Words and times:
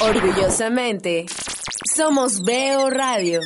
Orgullosamente, 0.00 1.26
somos 1.94 2.42
Veo 2.42 2.90
Radio. 2.90 3.40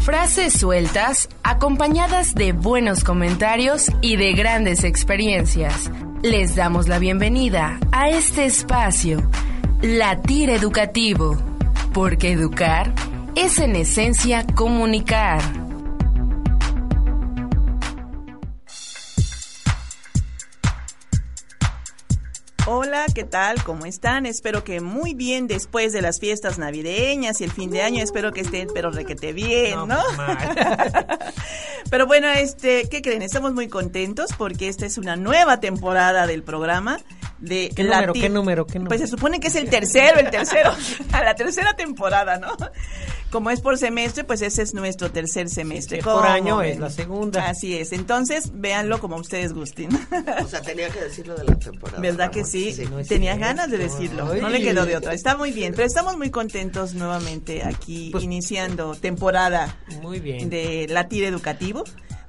Frases 0.00 0.54
sueltas, 0.54 1.28
acompañadas 1.42 2.34
de 2.34 2.52
buenos 2.52 3.04
comentarios 3.04 3.90
y 4.00 4.16
de 4.16 4.32
grandes 4.32 4.84
experiencias. 4.84 5.90
Les 6.22 6.56
damos 6.56 6.88
la 6.88 6.98
bienvenida 6.98 7.78
a 7.92 8.08
este 8.08 8.46
espacio, 8.46 9.28
Latir 9.82 10.50
Educativo, 10.50 11.36
porque 11.92 12.32
educar 12.32 12.94
es 13.34 13.58
en 13.58 13.76
esencia 13.76 14.46
comunicar. 14.54 15.67
Hola, 22.70 23.06
¿qué 23.14 23.24
tal? 23.24 23.64
¿Cómo 23.64 23.86
están? 23.86 24.26
Espero 24.26 24.62
que 24.62 24.82
muy 24.82 25.14
bien 25.14 25.46
después 25.46 25.94
de 25.94 26.02
las 26.02 26.20
fiestas 26.20 26.58
navideñas 26.58 27.40
y 27.40 27.44
el 27.44 27.50
fin 27.50 27.70
de 27.70 27.80
año. 27.80 28.02
Espero 28.02 28.30
que 28.30 28.42
estén, 28.42 28.68
pero 28.74 28.90
requete 28.90 29.32
bien, 29.32 29.74
¿no? 29.74 29.86
No, 29.86 30.02
pues, 30.16 31.06
pero 31.90 32.06
bueno, 32.06 32.28
este, 32.28 32.86
¿qué 32.90 33.00
creen? 33.00 33.22
Estamos 33.22 33.54
muy 33.54 33.68
contentos 33.68 34.32
porque 34.36 34.68
esta 34.68 34.84
es 34.84 34.98
una 34.98 35.16
nueva 35.16 35.60
temporada 35.60 36.26
del 36.26 36.42
programa 36.42 37.00
de 37.38 37.70
¿Qué 37.74 37.84
número, 37.84 38.12
qué 38.12 38.28
número, 38.28 38.66
qué 38.66 38.78
número? 38.78 38.88
Pues 38.88 39.00
se 39.00 39.06
supone 39.06 39.40
que 39.40 39.48
es 39.48 39.56
el 39.56 39.70
tercero, 39.70 40.18
el 40.18 40.30
tercero, 40.30 40.72
a 41.12 41.22
la 41.24 41.34
tercera 41.34 41.74
temporada, 41.74 42.36
¿no? 42.36 42.54
Como 43.30 43.50
es 43.50 43.60
por 43.60 43.76
semestre, 43.76 44.24
pues 44.24 44.40
ese 44.40 44.62
es 44.62 44.72
nuestro 44.72 45.10
tercer 45.10 45.50
semestre. 45.50 45.98
es 45.98 46.04
por 46.04 46.14
¿Cómo 46.14 46.24
año, 46.24 46.56
ven? 46.58 46.70
es 46.72 46.78
la 46.80 46.88
segunda. 46.88 47.46
Así 47.48 47.76
es. 47.76 47.92
Entonces, 47.92 48.52
véanlo 48.54 49.00
como 49.00 49.16
ustedes 49.16 49.52
gusten. 49.52 49.90
O 50.42 50.48
sea, 50.48 50.62
tenía 50.62 50.88
que 50.88 51.00
decirlo 51.00 51.34
de 51.34 51.44
la 51.44 51.54
temporada. 51.58 52.00
¿Verdad 52.00 52.30
que 52.30 52.38
Ramón. 52.40 52.50
sí? 52.50 52.84
no 52.90 52.98
es 52.98 53.08
Tenía 53.08 53.34
cierto. 53.34 53.46
ganas 53.48 53.70
de 53.70 53.76
decirlo. 53.78 54.30
Ay. 54.32 54.40
No 54.40 54.48
le 54.48 54.62
quedó 54.62 54.86
de 54.86 54.96
otra. 54.96 55.12
Está 55.12 55.36
muy 55.36 55.52
bien. 55.52 55.74
Pero 55.76 55.86
estamos 55.86 56.16
muy 56.16 56.30
contentos 56.30 56.94
nuevamente 56.94 57.62
aquí 57.64 58.08
Pues- 58.12 58.24
iniciando 58.24 58.94
temporada 58.94 59.76
Muy 60.00 60.20
bien. 60.20 60.48
de 60.48 60.86
Latir 60.88 61.24
Educativo. 61.24 61.84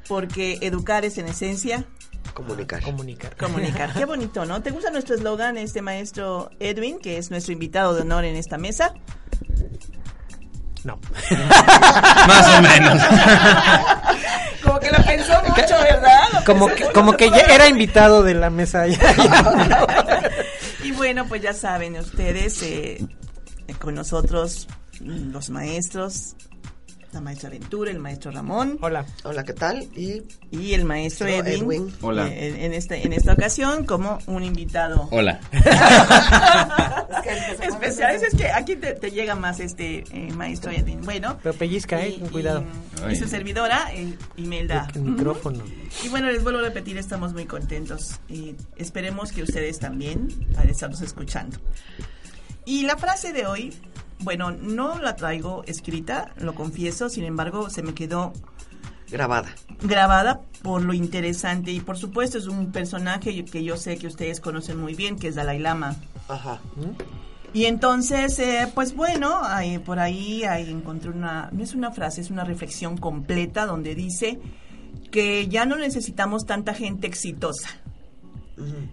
Porque 0.09 0.57
educar 0.61 1.05
es 1.05 1.17
en 1.17 1.27
esencia 1.27 1.85
Comunicar. 2.33 2.81
Comunicar. 2.83 3.35
comunicar. 3.37 3.93
Qué 3.93 4.05
bonito, 4.05 4.45
¿no? 4.45 4.61
¿Te 4.61 4.71
gusta 4.71 4.91
nuestro 4.91 5.15
eslogan, 5.15 5.57
este 5.57 5.81
maestro 5.81 6.49
Edwin, 6.59 6.99
que 6.99 7.17
es 7.17 7.31
nuestro 7.31 7.53
invitado 7.53 7.95
de 7.95 8.01
honor 8.01 8.23
en 8.25 8.35
esta 8.35 8.57
mesa? 8.57 8.93
No. 10.83 10.99
Más 12.27 12.57
o 12.57 12.61
menos. 12.61 13.01
Como 14.63 14.79
que 14.79 14.91
lo 14.91 15.03
pensó 15.03 15.33
mucho, 15.43 15.79
¿verdad? 15.81 16.19
Lo 16.33 16.43
Como 16.45 16.67
que, 16.67 16.85
como 16.91 17.13
que 17.13 17.29
ya 17.29 17.41
era 17.41 17.67
invitado 17.67 18.23
de 18.23 18.33
la 18.33 18.49
mesa 18.49 18.85
ya. 18.87 18.99
Y 20.83 20.91
bueno, 20.91 21.25
pues 21.27 21.41
ya 21.41 21.53
saben 21.53 21.95
ustedes, 21.97 22.61
eh, 22.63 22.99
con 23.79 23.95
nosotros 23.95 24.67
los 25.01 25.49
maestros, 25.49 26.35
la 27.11 27.21
maestra 27.21 27.49
Ventura, 27.49 27.89
el 27.91 27.99
maestro 27.99 28.31
Ramón 28.31 28.77
Hola. 28.81 29.05
Hola, 29.23 29.43
¿qué 29.43 29.53
tal? 29.53 29.83
Y 29.95 30.21
y 30.51 30.73
el 30.73 30.85
maestro 30.85 31.27
Edwin, 31.27 31.63
Edwin. 31.63 31.93
Hola. 32.01 32.27
eh, 32.27 32.49
en, 32.49 32.55
en 32.65 32.73
esta, 32.73 32.95
en 32.95 33.13
esta 33.13 33.33
ocasión 33.33 33.85
como 33.85 34.19
un 34.27 34.43
invitado 34.43 35.07
Hola. 35.11 35.39
especial. 37.61 38.15
Es 38.15 38.35
que 38.35 38.49
aquí 38.49 38.75
te, 38.75 38.93
te 38.93 39.11
llega 39.11 39.35
más 39.35 39.59
este 39.59 40.03
eh, 40.11 40.31
maestro 40.33 40.71
Edwin. 40.71 41.01
Bueno, 41.01 41.37
Pero 41.41 41.55
pellizca, 41.55 42.01
eh, 42.05 42.09
y- 42.17 42.29
cuidado. 42.29 42.63
Y, 43.07 43.13
y 43.13 43.15
su 43.15 43.27
servidora, 43.27 43.91
eh, 43.93 44.13
Imelda. 44.37 44.87
El 44.95 45.01
micrófono. 45.03 45.63
Y 46.03 46.09
bueno, 46.09 46.27
les 46.31 46.43
vuelvo 46.43 46.59
a 46.59 46.63
repetir, 46.63 46.97
estamos 46.97 47.33
muy 47.33 47.45
contentos 47.45 48.19
y 48.29 48.55
esperemos 48.75 49.31
que 49.31 49.43
ustedes 49.43 49.79
también 49.79 50.27
al 50.57 50.69
estarnos 50.69 51.01
escuchando. 51.01 51.57
Y 52.65 52.83
la 52.83 52.97
frase 52.97 53.33
de 53.33 53.45
hoy, 53.47 53.73
bueno, 54.19 54.51
no 54.51 54.99
la 54.99 55.15
traigo 55.15 55.63
escrita, 55.65 56.33
lo 56.37 56.53
confieso, 56.55 57.09
sin 57.09 57.23
embargo, 57.23 57.69
se 57.69 57.81
me 57.83 57.93
quedó 57.93 58.33
grabada. 59.11 59.49
grabada 59.81 60.41
por 60.61 60.81
lo 60.83 60.93
interesante 60.93 61.71
y 61.71 61.79
por 61.79 61.97
supuesto 61.97 62.37
es 62.37 62.47
un 62.47 62.71
personaje 62.71 63.43
que 63.45 63.63
yo 63.63 63.77
sé 63.77 63.97
que 63.97 64.07
ustedes 64.07 64.39
conocen 64.41 64.79
muy 64.79 64.93
bien, 64.93 65.17
que 65.17 65.29
es 65.29 65.35
Dalai 65.35 65.59
Lama. 65.59 65.95
Ajá. 66.27 66.59
Y 67.53 67.65
entonces, 67.65 68.37
eh, 68.39 68.67
pues 68.75 68.95
bueno, 68.95 69.39
ahí- 69.43 69.79
por 69.79 69.97
ahí, 69.99 70.43
ahí 70.43 70.69
encontré 70.69 71.09
una, 71.09 71.49
no 71.51 71.63
es 71.63 71.73
una 71.73 71.91
frase, 71.91 72.21
es 72.21 72.29
una 72.29 72.43
reflexión 72.43 72.97
completa 72.97 73.65
donde 73.65 73.95
dice 73.95 74.39
que 75.11 75.47
ya 75.47 75.65
no 75.65 75.75
necesitamos 75.77 76.45
tanta 76.45 76.75
gente 76.75 77.07
exitosa, 77.07 77.69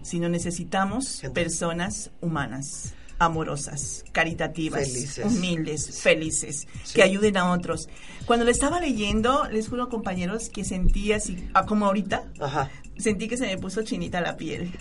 sino 0.01 0.29
necesitamos 0.29 1.19
Gente. 1.21 1.41
personas 1.43 2.09
humanas, 2.21 2.95
amorosas, 3.19 4.03
caritativas, 4.11 4.87
Felices. 4.87 5.25
humildes, 5.25 6.01
felices, 6.01 6.67
Sí. 6.83 6.93
que 6.95 7.03
ayuden 7.03 7.37
a 7.37 7.51
otros. 7.51 7.89
Cuando 8.25 8.45
lo 8.45 8.51
estaba 8.51 8.79
leyendo, 8.79 9.45
les 9.51 9.67
juro 9.69 9.89
compañeros 9.89 10.49
que 10.49 10.63
sentí 10.63 11.11
así, 11.13 11.47
ah, 11.53 11.65
como 11.65 11.85
ahorita, 11.87 12.23
Ajá. 12.39 12.69
sentí 12.97 13.27
que 13.27 13.37
se 13.37 13.47
me 13.47 13.57
puso 13.57 13.81
chinita 13.83 14.21
la 14.21 14.37
piel. 14.37 14.71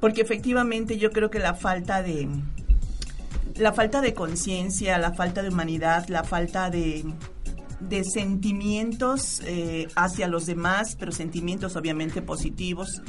Porque 0.00 0.22
efectivamente 0.22 0.98
yo 0.98 1.10
creo 1.10 1.30
que 1.30 1.38
la 1.38 1.54
falta 1.54 2.02
de 2.02 2.28
la 3.56 3.72
falta 3.72 4.00
de 4.00 4.14
conciencia, 4.14 4.98
la 4.98 5.12
falta 5.12 5.42
de 5.42 5.48
humanidad, 5.48 6.08
la 6.08 6.24
falta 6.24 6.70
de 6.70 7.04
de 7.80 8.02
sentimientos 8.04 9.42
eh, 9.44 9.88
hacia 9.94 10.26
los 10.28 10.46
demás, 10.46 10.96
pero 10.98 11.12
sentimientos 11.12 11.76
obviamente 11.76 12.22
positivos, 12.22 13.02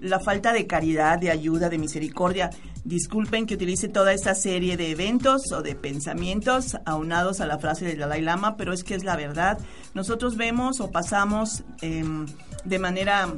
la 0.00 0.20
falta 0.20 0.52
de 0.52 0.66
caridad, 0.66 1.18
de 1.18 1.30
ayuda, 1.30 1.68
de 1.70 1.78
misericordia. 1.78 2.50
Disculpen 2.84 3.46
que 3.46 3.54
utilice 3.54 3.88
toda 3.88 4.12
esta 4.12 4.34
serie 4.34 4.76
de 4.76 4.90
eventos 4.90 5.52
o 5.52 5.62
de 5.62 5.76
pensamientos 5.76 6.76
aunados 6.84 7.40
a 7.40 7.46
la 7.46 7.58
frase 7.58 7.84
del 7.84 7.98
Dalai 7.98 8.22
Lama, 8.22 8.56
pero 8.56 8.72
es 8.72 8.82
que 8.82 8.96
es 8.96 9.04
la 9.04 9.16
verdad. 9.16 9.58
Nosotros 9.94 10.36
vemos 10.36 10.80
o 10.80 10.90
pasamos 10.90 11.62
em, 11.80 12.26
de 12.64 12.78
manera 12.80 13.28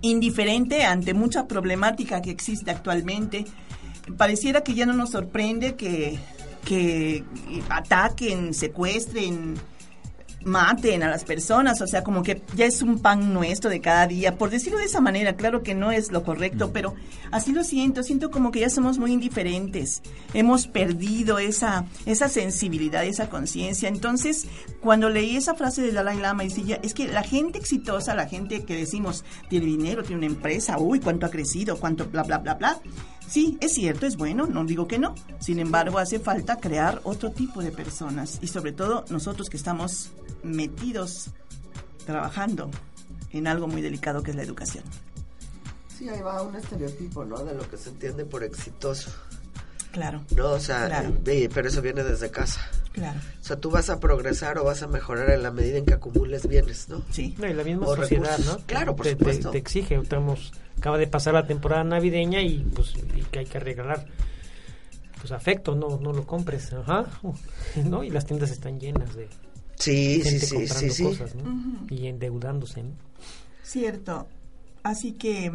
indiferente 0.00 0.84
ante 0.84 1.12
mucha 1.12 1.46
problemática 1.46 2.22
que 2.22 2.30
existe 2.30 2.70
actualmente. 2.70 3.44
Pareciera 4.16 4.62
que 4.62 4.74
ya 4.74 4.86
no 4.86 4.94
nos 4.94 5.10
sorprende 5.10 5.76
que, 5.76 6.18
que 6.64 7.22
ataquen, 7.68 8.54
secuestren, 8.54 9.56
maten 10.44 11.02
a 11.02 11.08
las 11.08 11.24
personas, 11.24 11.80
o 11.80 11.86
sea, 11.86 12.04
como 12.04 12.22
que 12.22 12.42
ya 12.54 12.66
es 12.66 12.82
un 12.82 12.98
pan 12.98 13.32
nuestro 13.32 13.70
de 13.70 13.80
cada 13.80 14.06
día, 14.06 14.36
por 14.36 14.50
decirlo 14.50 14.78
de 14.78 14.84
esa 14.84 15.00
manera, 15.00 15.36
claro 15.36 15.62
que 15.62 15.74
no 15.74 15.92
es 15.92 16.12
lo 16.12 16.22
correcto, 16.22 16.72
pero 16.72 16.94
así 17.30 17.52
lo 17.52 17.64
siento, 17.64 18.02
siento 18.02 18.30
como 18.30 18.50
que 18.50 18.60
ya 18.60 18.70
somos 18.70 18.98
muy 18.98 19.12
indiferentes, 19.12 20.02
hemos 20.32 20.66
perdido 20.66 21.38
esa, 21.38 21.86
esa 22.06 22.28
sensibilidad, 22.28 23.04
esa 23.04 23.28
conciencia, 23.28 23.88
entonces, 23.88 24.46
cuando 24.80 25.10
leí 25.10 25.36
esa 25.36 25.54
frase 25.54 25.82
de 25.82 25.92
Dalai 25.92 26.18
Lama, 26.18 26.44
decía, 26.44 26.78
es 26.82 26.94
que 26.94 27.08
la 27.08 27.22
gente 27.22 27.58
exitosa, 27.58 28.14
la 28.14 28.26
gente 28.26 28.64
que 28.64 28.76
decimos, 28.76 29.24
tiene 29.48 29.66
dinero, 29.66 30.02
tiene 30.02 30.26
una 30.26 30.34
empresa, 30.34 30.78
uy, 30.78 31.00
cuánto 31.00 31.26
ha 31.26 31.30
crecido, 31.30 31.78
cuánto 31.78 32.06
bla, 32.06 32.22
bla, 32.22 32.38
bla, 32.38 32.54
bla, 32.54 32.80
Sí, 33.28 33.58
es 33.60 33.74
cierto, 33.74 34.06
es 34.06 34.16
bueno, 34.16 34.46
no 34.46 34.64
digo 34.64 34.86
que 34.86 34.98
no. 34.98 35.14
Sin 35.40 35.58
embargo, 35.58 35.98
hace 35.98 36.20
falta 36.20 36.60
crear 36.60 37.00
otro 37.04 37.32
tipo 37.32 37.62
de 37.62 37.72
personas 37.72 38.38
y 38.42 38.48
sobre 38.48 38.72
todo 38.72 39.04
nosotros 39.10 39.48
que 39.48 39.56
estamos 39.56 40.10
metidos 40.42 41.30
trabajando 42.06 42.70
en 43.30 43.46
algo 43.46 43.66
muy 43.66 43.82
delicado 43.82 44.22
que 44.22 44.30
es 44.30 44.36
la 44.36 44.42
educación. 44.42 44.84
Sí, 45.98 46.08
ahí 46.08 46.20
va 46.20 46.42
un 46.42 46.54
estereotipo, 46.56 47.24
¿no? 47.24 47.44
De 47.44 47.54
lo 47.54 47.68
que 47.68 47.76
se 47.76 47.90
entiende 47.90 48.24
por 48.24 48.44
exitoso. 48.44 49.10
Claro, 49.94 50.24
No, 50.36 50.50
o 50.50 50.58
sea, 50.60 50.86
Claro. 50.86 51.12
eh, 51.26 51.48
pero 51.54 51.68
eso 51.68 51.80
viene 51.80 52.02
desde 52.04 52.28
casa. 52.30 52.60
claro, 52.92 53.18
O 53.40 53.44
sea, 53.44 53.56
tú 53.56 53.70
vas 53.70 53.88
a 53.90 54.00
progresar 54.00 54.58
o 54.58 54.64
vas 54.64 54.82
a 54.82 54.88
mejorar 54.88 55.30
en 55.30 55.42
la 55.44 55.50
medida 55.52 55.78
en 55.78 55.86
que 55.86 55.94
acumules 55.94 56.46
bienes, 56.48 56.88
¿no? 56.88 57.00
sí. 57.10 57.34
No, 57.38 57.46
y 57.46 57.54
la 57.54 57.62
misma 57.64 57.86
O 57.86 57.94
sociedad, 57.96 58.36
recursos. 58.36 58.58
¿no? 58.60 58.66
Claro, 58.66 58.96
por 58.96 59.06
te, 59.06 59.12
supuesto. 59.12 59.50
Te, 59.52 59.58
exige. 59.58 59.94
Estamos, 59.94 60.52
acaba 60.78 60.98
de 60.98 61.06
pasar 61.06 61.34
la 61.34 61.46
temporada 61.46 61.84
navideña 61.84 62.42
y 62.42 62.58
pues 62.74 62.92
y 63.16 63.22
que 63.30 63.38
hay 63.38 63.46
que 63.46 63.60
regalar 63.60 64.04
pues 65.20 65.32
afecto, 65.32 65.74
no 65.74 65.98
no 66.00 66.12
lo 66.12 66.26
compres, 66.26 66.72
ajá, 66.72 67.06
¿no? 67.84 68.02
Y 68.04 68.10
las 68.10 68.26
tiendas 68.26 68.50
están 68.50 68.78
llenas 68.80 69.14
de 69.14 69.28
Sí, 69.78 70.20
sí, 70.22 70.30
gente 70.30 70.46
sí, 70.46 70.54
comprando 70.56 70.80
sí, 70.80 70.90
sí. 70.90 71.04
cosas, 71.04 71.34
¿no? 71.36 71.86
Y 71.88 72.06
endeudándose, 72.08 72.82
¿no? 72.82 72.90
Cierto. 73.62 74.26
Así 74.82 75.12
que 75.12 75.50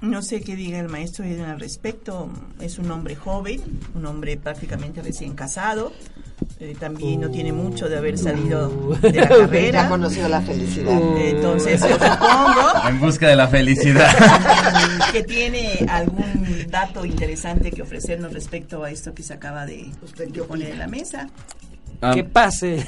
No 0.00 0.22
sé 0.22 0.40
qué 0.42 0.54
diga 0.54 0.78
el 0.78 0.88
maestro 0.88 1.24
Eden 1.24 1.46
al 1.46 1.58
respecto. 1.60 2.28
Es 2.60 2.78
un 2.78 2.90
hombre 2.90 3.16
joven, 3.16 3.60
un 3.94 4.06
hombre 4.06 4.36
prácticamente 4.36 5.02
recién 5.02 5.34
casado. 5.34 5.92
Eh, 6.60 6.76
también 6.78 7.20
no 7.20 7.30
tiene 7.30 7.52
mucho 7.52 7.88
de 7.88 7.96
haber 7.98 8.16
salido 8.16 8.68
de 9.02 9.12
la 9.12 9.28
carrera. 9.28 9.88
conoció 9.88 10.28
la 10.28 10.40
felicidad. 10.40 10.92
Entonces, 11.18 11.80
yo 11.80 11.88
supongo 11.88 12.88
En 12.88 13.00
busca 13.00 13.28
de 13.28 13.36
la 13.36 13.48
felicidad. 13.48 14.08
que 15.12 15.24
tiene 15.24 15.84
algún 15.88 16.64
dato 16.70 17.04
interesante 17.04 17.70
que 17.72 17.82
ofrecernos 17.82 18.32
respecto 18.32 18.84
a 18.84 18.90
esto 18.90 19.14
que 19.14 19.22
se 19.24 19.34
acaba 19.34 19.66
de 19.66 19.90
¿Usted 20.02 20.30
qué 20.30 20.42
poner 20.42 20.70
en 20.70 20.78
la 20.78 20.86
mesa. 20.86 21.28
Ah, 22.00 22.12
Que 22.14 22.22
pase. 22.22 22.84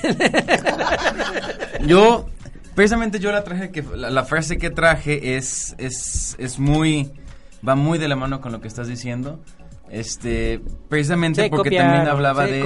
yo, 1.86 2.26
precisamente 2.81 3.19
yo 3.19 3.31
la 3.31 3.44
traje, 3.44 3.71
que 3.71 3.82
la, 3.94 4.09
la 4.09 4.25
frase 4.25 4.56
que 4.56 4.71
traje 4.71 5.37
es, 5.37 5.75
es, 5.77 6.35
es 6.38 6.59
muy, 6.59 7.11
va 7.67 7.75
muy 7.75 7.99
de 7.99 8.09
la 8.09 8.17
mano 8.17 8.41
con 8.41 8.53
lo 8.53 8.61
que 8.62 8.69
estás 8.69 8.88
diciendo. 8.88 9.38
Este, 9.91 10.61
precisamente 10.88 11.50
porque 11.50 11.73
también 11.77 12.06
hablaba 12.09 12.47
de, 12.47 12.62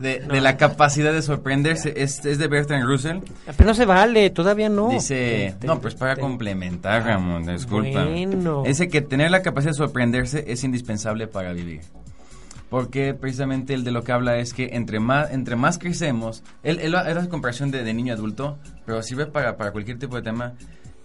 de, 0.00 0.20
No. 0.26 0.32
de 0.34 0.40
la 0.40 0.56
capacidad 0.56 1.12
de 1.12 1.20
sorprenderse. 1.22 1.92
Es, 1.96 2.24
es 2.24 2.38
de 2.38 2.48
Bertrand 2.48 2.84
Russell. 2.84 3.18
Pero 3.56 3.68
no 3.68 3.74
se 3.74 3.84
vale, 3.84 4.30
todavía 4.30 4.68
no. 4.70 4.88
Dice, 4.88 5.54
Te- 5.60 5.66
no, 5.68 5.80
pues 5.80 5.94
para 5.94 6.14
te- 6.16 6.20
complementar, 6.22 7.04
Ramón, 7.04 7.46
disculpa. 7.46 8.04
Bueno. 8.06 8.62
Dice 8.66 8.88
que 8.88 9.02
tener 9.02 9.30
la 9.30 9.42
capacidad 9.42 9.72
de 9.72 9.76
sorprenderse 9.76 10.44
es 10.48 10.64
indispensable 10.64 11.26
para 11.28 11.52
vivir. 11.52 11.82
Porque 12.74 13.14
precisamente 13.14 13.72
el 13.72 13.84
de 13.84 13.92
lo 13.92 14.02
que 14.02 14.10
habla 14.10 14.38
es 14.38 14.52
que 14.52 14.70
entre 14.72 14.98
más, 14.98 15.30
entre 15.30 15.54
más 15.54 15.78
crecemos, 15.78 16.42
él, 16.64 16.80
él 16.80 16.96
hace 16.96 17.14
la 17.14 17.28
comparación 17.28 17.70
de, 17.70 17.84
de 17.84 17.94
niño 17.94 18.12
adulto, 18.12 18.58
pero 18.84 19.00
sirve 19.00 19.26
para, 19.26 19.56
para 19.56 19.70
cualquier 19.70 20.00
tipo 20.00 20.16
de 20.16 20.22
tema. 20.22 20.54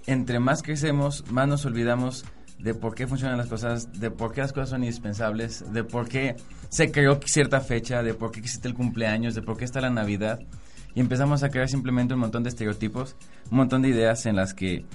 Entre 0.07 0.39
más 0.39 0.63
crecemos, 0.63 1.23
más 1.29 1.47
nos 1.47 1.67
olvidamos 1.67 2.25
de 2.57 2.73
por 2.73 2.95
qué 2.95 3.05
funcionan 3.05 3.37
las 3.37 3.49
cosas, 3.49 4.01
de 4.01 4.09
por 4.09 4.33
qué 4.33 4.41
las 4.41 4.51
cosas 4.51 4.69
son 4.69 4.83
indispensables, 4.83 5.63
de 5.71 5.83
por 5.83 6.09
qué 6.09 6.37
se 6.69 6.89
creó 6.91 7.19
cierta 7.23 7.61
fecha, 7.61 8.01
de 8.01 8.15
por 8.15 8.31
qué 8.31 8.39
existe 8.39 8.67
el 8.67 8.73
cumpleaños, 8.73 9.35
de 9.35 9.43
por 9.43 9.55
qué 9.55 9.65
está 9.65 9.79
la 9.79 9.91
Navidad. 9.91 10.39
Y 10.95 11.01
empezamos 11.01 11.43
a 11.43 11.49
crear 11.49 11.69
simplemente 11.69 12.15
un 12.15 12.21
montón 12.21 12.41
de 12.41 12.49
estereotipos, 12.49 13.15
un 13.51 13.57
montón 13.57 13.83
de 13.83 13.89
ideas 13.89 14.25
en 14.25 14.35
las 14.35 14.55
que 14.55 14.87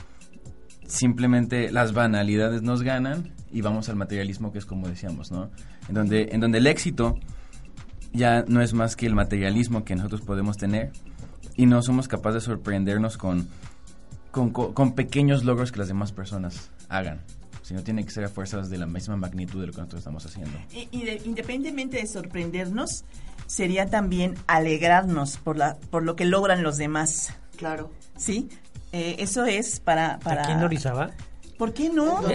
simplemente 0.88 1.70
las 1.70 1.92
banalidades 1.92 2.62
nos 2.62 2.82
ganan 2.82 3.32
y 3.52 3.60
vamos 3.60 3.88
al 3.88 3.94
materialismo 3.94 4.50
que 4.50 4.58
es 4.58 4.66
como 4.66 4.88
decíamos, 4.88 5.30
¿no? 5.30 5.50
En 5.88 5.94
donde, 5.94 6.28
en 6.32 6.40
donde 6.40 6.58
el 6.58 6.66
éxito 6.66 7.18
ya 8.12 8.44
no 8.48 8.62
es 8.62 8.72
más 8.74 8.96
que 8.96 9.06
el 9.06 9.14
materialismo 9.14 9.84
que 9.84 9.94
nosotros 9.94 10.20
podemos 10.22 10.56
tener 10.56 10.92
y 11.56 11.66
no 11.66 11.82
somos 11.82 12.08
capaces 12.08 12.42
de 12.42 12.46
sorprendernos 12.46 13.16
con, 13.18 13.48
con, 14.30 14.50
co- 14.50 14.72
con 14.74 14.94
pequeños 14.94 15.44
logros 15.44 15.72
que 15.72 15.78
las 15.80 15.88
demás 15.88 16.12
personas 16.12 16.70
hagan, 16.88 17.20
sino 17.62 17.82
tiene 17.82 18.04
que 18.04 18.10
ser 18.10 18.24
a 18.24 18.28
fuerzas 18.28 18.70
de 18.70 18.78
la 18.78 18.86
misma 18.86 19.16
magnitud 19.16 19.60
de 19.60 19.66
lo 19.66 19.72
que 19.72 19.78
nosotros 19.78 19.98
estamos 20.00 20.24
haciendo. 20.26 20.56
Y, 20.72 20.88
y 20.90 21.02
de- 21.04 21.20
independientemente 21.24 21.98
de 21.98 22.06
sorprendernos, 22.06 23.04
sería 23.46 23.86
también 23.86 24.34
alegrarnos 24.46 25.36
por, 25.38 25.56
la, 25.58 25.76
por 25.90 26.02
lo 26.02 26.16
que 26.16 26.24
logran 26.24 26.62
los 26.62 26.76
demás. 26.78 27.34
Claro. 27.56 27.90
¿Sí? 28.16 28.48
Eh, 28.92 29.16
eso 29.18 29.44
es 29.44 29.80
para... 29.80 30.18
para 30.20 30.42
¿Aquí 30.42 30.52
en 30.52 30.62
Orizaba? 30.62 31.10
¿Por 31.58 31.72
qué 31.72 31.88
no? 31.88 32.16
¿por 32.20 32.30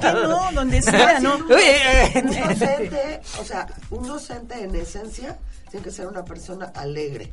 qué 0.00 0.12
no? 0.12 0.52
Donde 0.52 0.80
sea, 0.82 1.20
¿no? 1.20 1.36
Un 1.36 1.48
docente, 1.48 3.20
o 3.40 3.44
sea, 3.44 3.66
un 3.90 4.06
docente 4.06 4.62
en 4.64 4.74
esencia 4.74 5.36
tiene 5.70 5.84
que 5.84 5.90
ser 5.90 6.06
una 6.06 6.24
persona 6.24 6.72
alegre. 6.74 7.32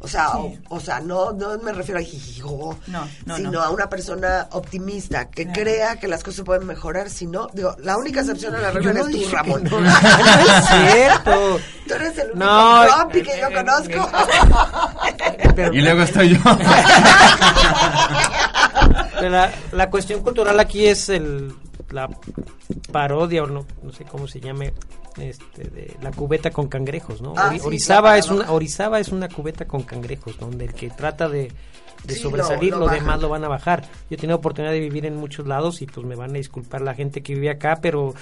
O 0.00 0.06
sea, 0.06 0.30
Sí. 0.30 0.60
o, 0.68 0.76
o 0.76 0.80
sea, 0.80 1.00
no, 1.00 1.32
no 1.32 1.58
me 1.58 1.72
refiero 1.72 1.98
a 1.98 2.02
jijijo, 2.04 2.78
No, 2.86 3.08
no, 3.26 3.34
sino 3.36 3.50
no. 3.50 3.60
a 3.62 3.70
una 3.70 3.88
persona 3.88 4.46
optimista 4.52 5.28
que 5.28 5.42
Claro. 5.46 5.60
crea 5.60 5.96
que 5.96 6.06
las 6.06 6.22
cosas 6.22 6.44
pueden 6.44 6.68
mejorar. 6.68 7.10
Si 7.10 7.26
no, 7.26 7.48
digo, 7.52 7.74
la 7.80 7.96
única 7.96 8.20
excepción 8.20 8.54
a 8.54 8.58
la 8.58 8.70
regla 8.70 8.92
no 8.92 9.08
eres 9.08 9.22
tú, 9.28 9.28
Ramón. 9.34 9.64
no. 9.64 9.80
No 9.80 9.88
es 9.88 10.66
cierto. 10.92 11.60
Tú 11.88 11.94
eres 11.94 12.16
el 12.16 12.30
único 12.30 12.44
No, 12.46 12.82
grumpy 12.96 13.22
que 13.22 13.40
yo 13.40 13.48
eh, 13.48 13.54
conozco. 13.54 14.10
Pero- 15.56 15.74
Y 15.74 15.80
luego 15.80 16.02
estoy 16.02 16.28
yo. 16.28 16.38
La, 19.22 19.52
la 19.72 19.90
cuestión 19.90 20.22
cultural 20.22 20.58
aquí 20.60 20.86
es 20.86 21.08
el 21.08 21.52
la 21.90 22.08
parodia 22.92 23.42
o 23.44 23.46
no, 23.46 23.66
no 23.82 23.92
sé 23.92 24.04
cómo 24.04 24.28
se 24.28 24.40
llame 24.40 24.72
este 25.18 25.64
de 25.64 25.96
la 26.02 26.10
cubeta 26.10 26.50
con 26.50 26.68
cangrejos, 26.68 27.20
¿no? 27.22 27.32
Ah, 27.36 27.50
Ori- 27.50 27.58
sí, 27.60 27.66
Orizaba 27.66 28.18
es 28.18 28.28
una. 28.30 28.50
Orizaba 28.52 29.00
es 29.00 29.08
una 29.08 29.28
cubeta 29.28 29.66
con 29.66 29.82
cangrejos, 29.82 30.38
donde 30.38 30.66
el 30.66 30.74
que 30.74 30.90
trata 30.90 31.28
de, 31.28 31.50
de 32.04 32.14
Sí, 32.14 32.20
sobresalir 32.20 32.72
lo- 32.72 32.80
lo, 32.80 32.86
lo 32.86 32.92
demás 32.92 33.20
lo 33.20 33.28
van 33.28 33.42
a 33.44 33.48
bajar. 33.48 33.82
Yo 33.82 34.14
he 34.14 34.16
tenido 34.16 34.36
oportunidad 34.36 34.72
de 34.72 34.80
vivir 34.80 35.06
en 35.06 35.16
muchos 35.16 35.46
lados 35.46 35.80
y 35.82 35.86
pues 35.86 36.06
me 36.06 36.14
van 36.14 36.30
a 36.30 36.34
disculpar 36.34 36.82
la 36.82 36.94
gente 36.94 37.22
que 37.22 37.34
vive 37.34 37.50
acá, 37.50 37.78
pero 37.82 38.14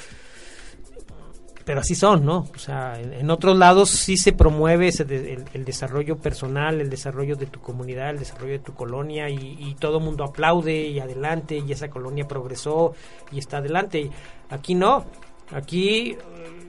pero 1.67 1.81
así 1.81 1.97
son, 1.97 2.25
¿no? 2.25 2.47
O 2.55 2.59
sea, 2.59 2.97
en, 3.01 3.29
otros 3.29 3.59
lados 3.59 3.91
sí 3.91 4.17
se 4.17 4.33
promueve 4.33 4.87
ese 4.87 5.05
de- 5.05 5.45
el, 5.53 5.65
desarrollo 5.65 6.17
personal, 6.17 6.81
el 6.81 6.89
desarrollo 6.89 7.35
de 7.35 7.47
tu 7.47 7.61
comunidad, 7.61 8.11
el 8.11 8.21
desarrollo 8.21 8.53
de 8.53 8.59
tu 8.61 8.73
colonia 8.73 9.29
y, 9.29 9.75
todo 9.81 9.99
el 9.99 10.05
mundo 10.05 10.23
aplaude 10.23 10.87
y 10.87 11.01
adelante 11.01 11.59
y 11.59 11.73
esa 11.73 11.89
colonia 11.89 12.29
progresó 12.29 12.95
y 13.33 13.41
está 13.41 13.57
adelante. 13.57 14.09
Aquí 14.49 14.77
no, 14.77 15.07
aquí 15.51 16.11
eh, 16.13 16.19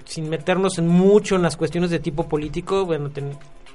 sin 0.03 0.29
meternos 0.29 0.79
en 0.79 0.87
mucho 0.87 1.35
en 1.35 1.43
las 1.43 1.57
cuestiones 1.57 1.91
de 1.91 1.99
tipo 1.99 2.27
político, 2.27 2.83
bueno, 2.83 3.11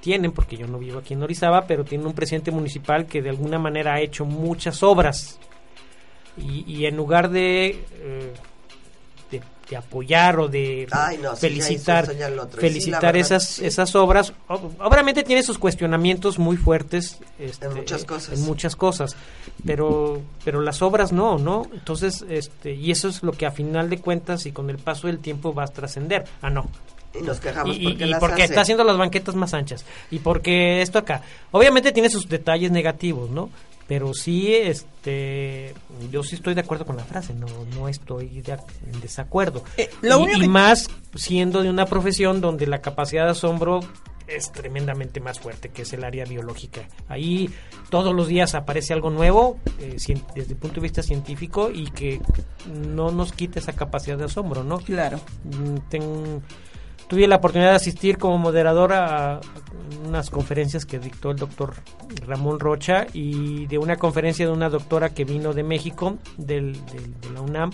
tienen, 0.01 0.33
porque 0.33 0.57
yo 0.57 0.67
no 0.67 0.81
vivo 0.81 0.99
aquí 0.99 1.15
en 1.15 1.23
Orizaba, 1.23 1.69
pero 1.69 1.85
tienen 1.85 2.09
un 2.09 2.15
presidente 2.15 2.51
municipal 2.51 3.07
que 3.07 3.23
de 3.23 3.31
alguna 3.31 3.61
manera 3.61 3.95
ha 3.95 4.01
hecho 4.01 4.25
muchas 4.25 4.83
obras 4.83 5.39
y, 6.37 6.65
y 6.67 6.87
en 6.87 6.97
lugar 6.97 7.31
de, 7.31 7.85
eh, 8.01 8.33
de, 9.32 9.40
de 9.69 9.76
apoyar 9.76 10.38
o 10.38 10.46
de 10.49 10.87
Ay, 10.93 11.19
no, 11.19 11.34
felicitar 11.34 12.06
sí, 12.06 12.12
felicitar 12.58 13.17
esas 13.17 13.49
sí. 13.49 13.67
esas 13.67 13.94
obras. 13.96 14.32
Ob- 14.49 14.70
obviamente 14.79 15.25
tiene 15.25 15.43
sus 15.43 15.58
cuestionamientos 15.58 16.38
muy 16.38 16.56
fuertes 16.56 17.19
este, 17.40 17.67
En 17.67 17.75
muchas 17.75 18.05
cosas. 18.05 18.38
en 18.38 18.44
muchas 18.44 18.76
cosas 18.76 19.17
pero 19.67 20.23
pero 20.44 20.61
las 20.61 20.82
obras 20.82 21.12
no 21.12 21.38
no 21.38 21.67
entonces 21.73 22.25
este 22.29 22.75
y 22.75 22.90
eso 22.90 23.08
es 23.08 23.23
lo 23.23 23.32
que 23.32 23.46
a 23.46 23.50
final 23.50 23.90
de 23.90 23.99
cuentas 23.99 24.46
y 24.46 24.52
con 24.52 24.70
el 24.70 24.79
paso 24.79 25.06
del 25.08 25.19
tiempo 25.19 25.52
va 25.55 25.64
a 25.64 25.69
trascender. 25.69 26.25
Ah 26.40 26.50
no. 26.50 26.69
Y 27.14 27.23
nos 27.23 27.40
quejamos 27.40 27.76
y, 27.76 27.81
y- 27.81 27.85
porque 27.90 28.05
y 28.05 28.08
las 28.08 28.20
porque 28.20 28.43
hace. 28.44 28.52
está 28.52 28.61
haciendo 28.62 28.85
las 28.85 28.96
banquetas 28.96 29.35
más 29.35 29.52
anchas. 29.55 29.85
Y 30.11 30.19
porque 30.20 30.81
esto 30.82 30.99
acá 30.99 31.23
obviamente 31.50 31.93
tiene 31.93 32.08
sus 32.08 32.28
detalles 32.28 32.70
negativos 32.70 33.31
no 33.31 33.50
pero 33.93 34.15
sí 34.15 34.55
este 34.55 35.75
yo 36.11 36.23
sí 36.23 36.37
estoy 36.37 36.55
de 36.55 36.62
acuerdo 36.62 36.87
con 36.87 36.97
la 36.97 37.05
frase 37.05 37.35
no 37.35 37.47
no 37.77 37.89
estoy 37.89 38.41
de 38.41 38.53
en 38.91 39.00
desacuerdo. 39.03 39.62
Eh, 39.77 39.91
lo 40.00 40.19
y, 40.21 40.23
único 40.23 40.39
y 40.39 40.41
que- 40.43 40.49
más 40.49 40.89
siendo 41.15 41.62
de 41.62 41.69
una 41.69 41.85
profesión 41.85 42.41
donde 42.41 42.67
la 42.67 42.81
capacidad 42.81 43.26
de 43.26 43.33
asombro 43.33 43.81
es 44.26 44.50
tremendamente 44.50 45.21
más 45.21 45.38
fuerte 45.40 45.69
que 45.69 45.83
es 45.83 45.93
el 45.93 46.05
área 46.05 46.25
biológica. 46.25 46.88
Ahí 47.07 47.50
todos 47.90 48.14
los 48.14 48.28
días 48.28 48.55
aparece 48.55 48.95
algo 48.95 49.11
nuevo 49.11 49.59
eh, 49.78 49.97
desde 50.35 50.52
el 50.52 50.57
punto 50.59 50.76
de 50.76 50.81
vista 50.81 51.02
científico 51.02 51.71
y 51.71 51.90
que 51.90 52.19
no 52.87 53.11
nos 53.11 53.33
quita 53.33 53.59
esa 53.59 53.75
capacidad 53.75 54.16
de 54.16 54.25
asombro 54.25 54.64
no 54.64 54.78
Claro. 54.78 55.21
Mm, 55.45 55.76
ten- 55.90 56.43
tuve 57.12 57.26
la 57.28 57.37
oportunidad 57.37 57.71
de 57.73 57.76
asistir 57.76 58.16
como 58.16 58.38
moderadora 58.38 59.35
a 59.35 59.40
unas 60.09 60.31
conferencias 60.31 60.87
que 60.87 60.99
dictó 60.99 61.31
el 61.31 61.37
doctor 61.37 61.75
Ramón 62.26 62.59
Rocha 62.59 63.07
y 63.12 63.66
de 63.66 63.76
una 63.76 63.97
conferencia 63.97 64.47
de 64.47 64.50
una 64.52 64.71
doctora 64.71 65.11
que 65.11 65.25
vino 65.25 65.52
de 65.52 65.62
México, 65.62 66.16
del, 66.38 66.73
del- 66.87 67.21
de 67.21 67.31
la 67.35 67.42
UNAM. 67.42 67.71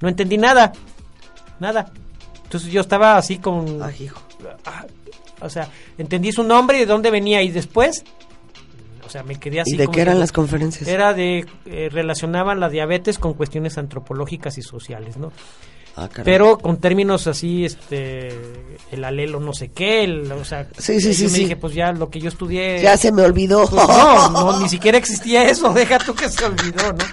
No 0.00 0.08
entendí 0.10 0.36
nada, 0.36 0.72
nada. 1.60 1.90
Entonces 2.44 2.70
yo 2.70 2.82
estaba 2.82 3.16
así 3.16 3.38
con... 3.38 3.82
Ay, 3.82 3.94
hijo. 4.04 4.20
ah, 4.66 4.84
o 5.40 5.48
sea, 5.48 5.70
entendí 5.96 6.30
su 6.30 6.42
nombre 6.42 6.76
y 6.76 6.80
de 6.80 6.86
dónde 6.86 7.10
venía 7.10 7.40
y 7.42 7.50
después... 7.50 8.04
O 9.06 9.08
sea, 9.08 9.22
me 9.22 9.36
quedé 9.36 9.62
así. 9.62 9.72
¿Y 9.74 9.78
de 9.78 9.86
como 9.86 9.94
qué 9.94 10.02
eran 10.02 10.14
que- 10.16 10.20
las 10.20 10.32
conferencias? 10.32 10.86
Era 10.86 11.14
de... 11.14 11.46
eh, 11.64 11.88
relacionaban 11.90 12.60
la 12.60 12.68
diabetes 12.68 13.18
con 13.18 13.32
cuestiones 13.32 13.78
antropológicas 13.78 14.58
y 14.58 14.62
sociales, 14.62 15.16
¿no? 15.16 15.32
Ah, 15.96 16.08
pero 16.22 16.58
con 16.58 16.76
términos 16.76 17.26
así 17.26 17.64
este 17.64 18.28
el 18.92 19.02
alelo 19.04 19.40
no 19.40 19.52
sé 19.52 19.68
qué 19.68 20.04
el, 20.04 20.30
o 20.30 20.44
sea 20.44 20.68
Sí, 20.78 21.00
sí, 21.00 21.08
yo 21.08 21.14
sí, 21.14 21.22
me 21.24 21.28
sí. 21.30 21.40
dije 21.40 21.56
pues 21.56 21.74
ya 21.74 21.90
lo 21.92 22.08
que 22.08 22.20
yo 22.20 22.28
estudié. 22.28 22.80
Ya 22.80 22.96
se 22.96 23.10
me 23.10 23.22
olvidó. 23.22 23.66
pues, 23.68 23.88
no, 23.88 24.30
no 24.30 24.60
ni 24.62 24.68
siquiera 24.68 24.96
existía 24.98 25.48
eso 25.48 25.72
deja 25.72 25.98
tú 25.98 26.14
que 26.14 26.28
se 26.28 26.44
olvidó 26.44 26.92
no 26.92 27.04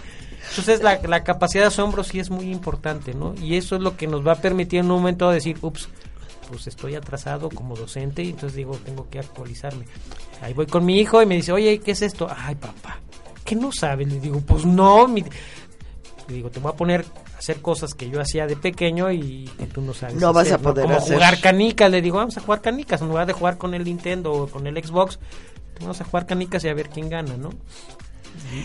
entonces 0.49 0.83
la, 0.83 0.99
la 1.01 1.23
capacidad 1.23 1.63
de 1.63 1.67
asombro 1.67 2.03
sí 2.03 2.19
es 2.19 2.29
muy 2.29 2.51
importante 2.51 3.13
no 3.13 3.33
y 3.41 3.55
eso 3.57 3.75
es 3.75 3.81
lo 3.81 3.97
que 3.97 4.05
nos 4.07 4.25
va 4.25 4.33
a 4.33 4.35
permitir 4.35 4.79
en 4.81 4.85
un 4.91 4.97
momento 4.99 5.29
decir 5.31 5.57
ups 5.61 5.89
pues 6.49 6.67
estoy 6.67 6.93
atrasado 6.93 7.49
como 7.49 7.75
docente 7.75 8.21
y 8.23 8.29
entonces 8.29 8.55
digo 8.55 8.77
tengo 8.85 9.07
que 9.09 9.17
actualizarme 9.19 9.85
ahí 10.43 10.53
voy 10.53 10.67
con 10.67 10.85
mi 10.85 10.99
hijo 10.99 11.21
y 11.21 11.25
me 11.25 11.35
dice 11.35 11.51
oye 11.51 11.79
qué 11.79 11.91
es 11.91 12.03
esto 12.03 12.27
ay 12.37 12.53
papá 12.55 12.99
que 13.43 13.55
no 13.55 13.71
sabes 13.71 14.07
le 14.07 14.19
digo 14.19 14.39
pues 14.41 14.63
no 14.63 15.07
mi- 15.07 15.25
le 16.27 16.35
digo, 16.35 16.49
te 16.49 16.59
voy 16.59 16.71
a 16.71 16.75
poner 16.75 17.05
a 17.35 17.37
hacer 17.37 17.61
cosas 17.61 17.93
que 17.93 18.09
yo 18.09 18.19
hacía 18.21 18.47
de 18.47 18.55
pequeño 18.55 19.11
y 19.11 19.49
que 19.57 19.65
tú 19.67 19.81
no 19.81 19.93
sabes. 19.93 20.15
No 20.15 20.33
vas 20.33 20.51
a 20.51 20.57
poder 20.57 20.85
Como 20.85 20.97
hacer. 20.97 21.13
jugar 21.15 21.39
canicas. 21.39 21.91
Le 21.91 22.01
digo, 22.01 22.17
vamos 22.17 22.37
a 22.37 22.41
jugar 22.41 22.61
canicas. 22.61 23.01
En 23.01 23.07
lugar 23.09 23.27
de 23.27 23.33
jugar 23.33 23.57
con 23.57 23.73
el 23.73 23.83
Nintendo 23.83 24.31
o 24.33 24.47
con 24.47 24.65
el 24.67 24.75
Xbox, 24.83 25.19
vamos 25.79 25.99
a 26.01 26.03
jugar 26.05 26.25
canicas 26.25 26.63
y 26.63 26.69
a 26.69 26.73
ver 26.73 26.89
quién 26.89 27.09
gana, 27.09 27.37
¿no? 27.37 27.49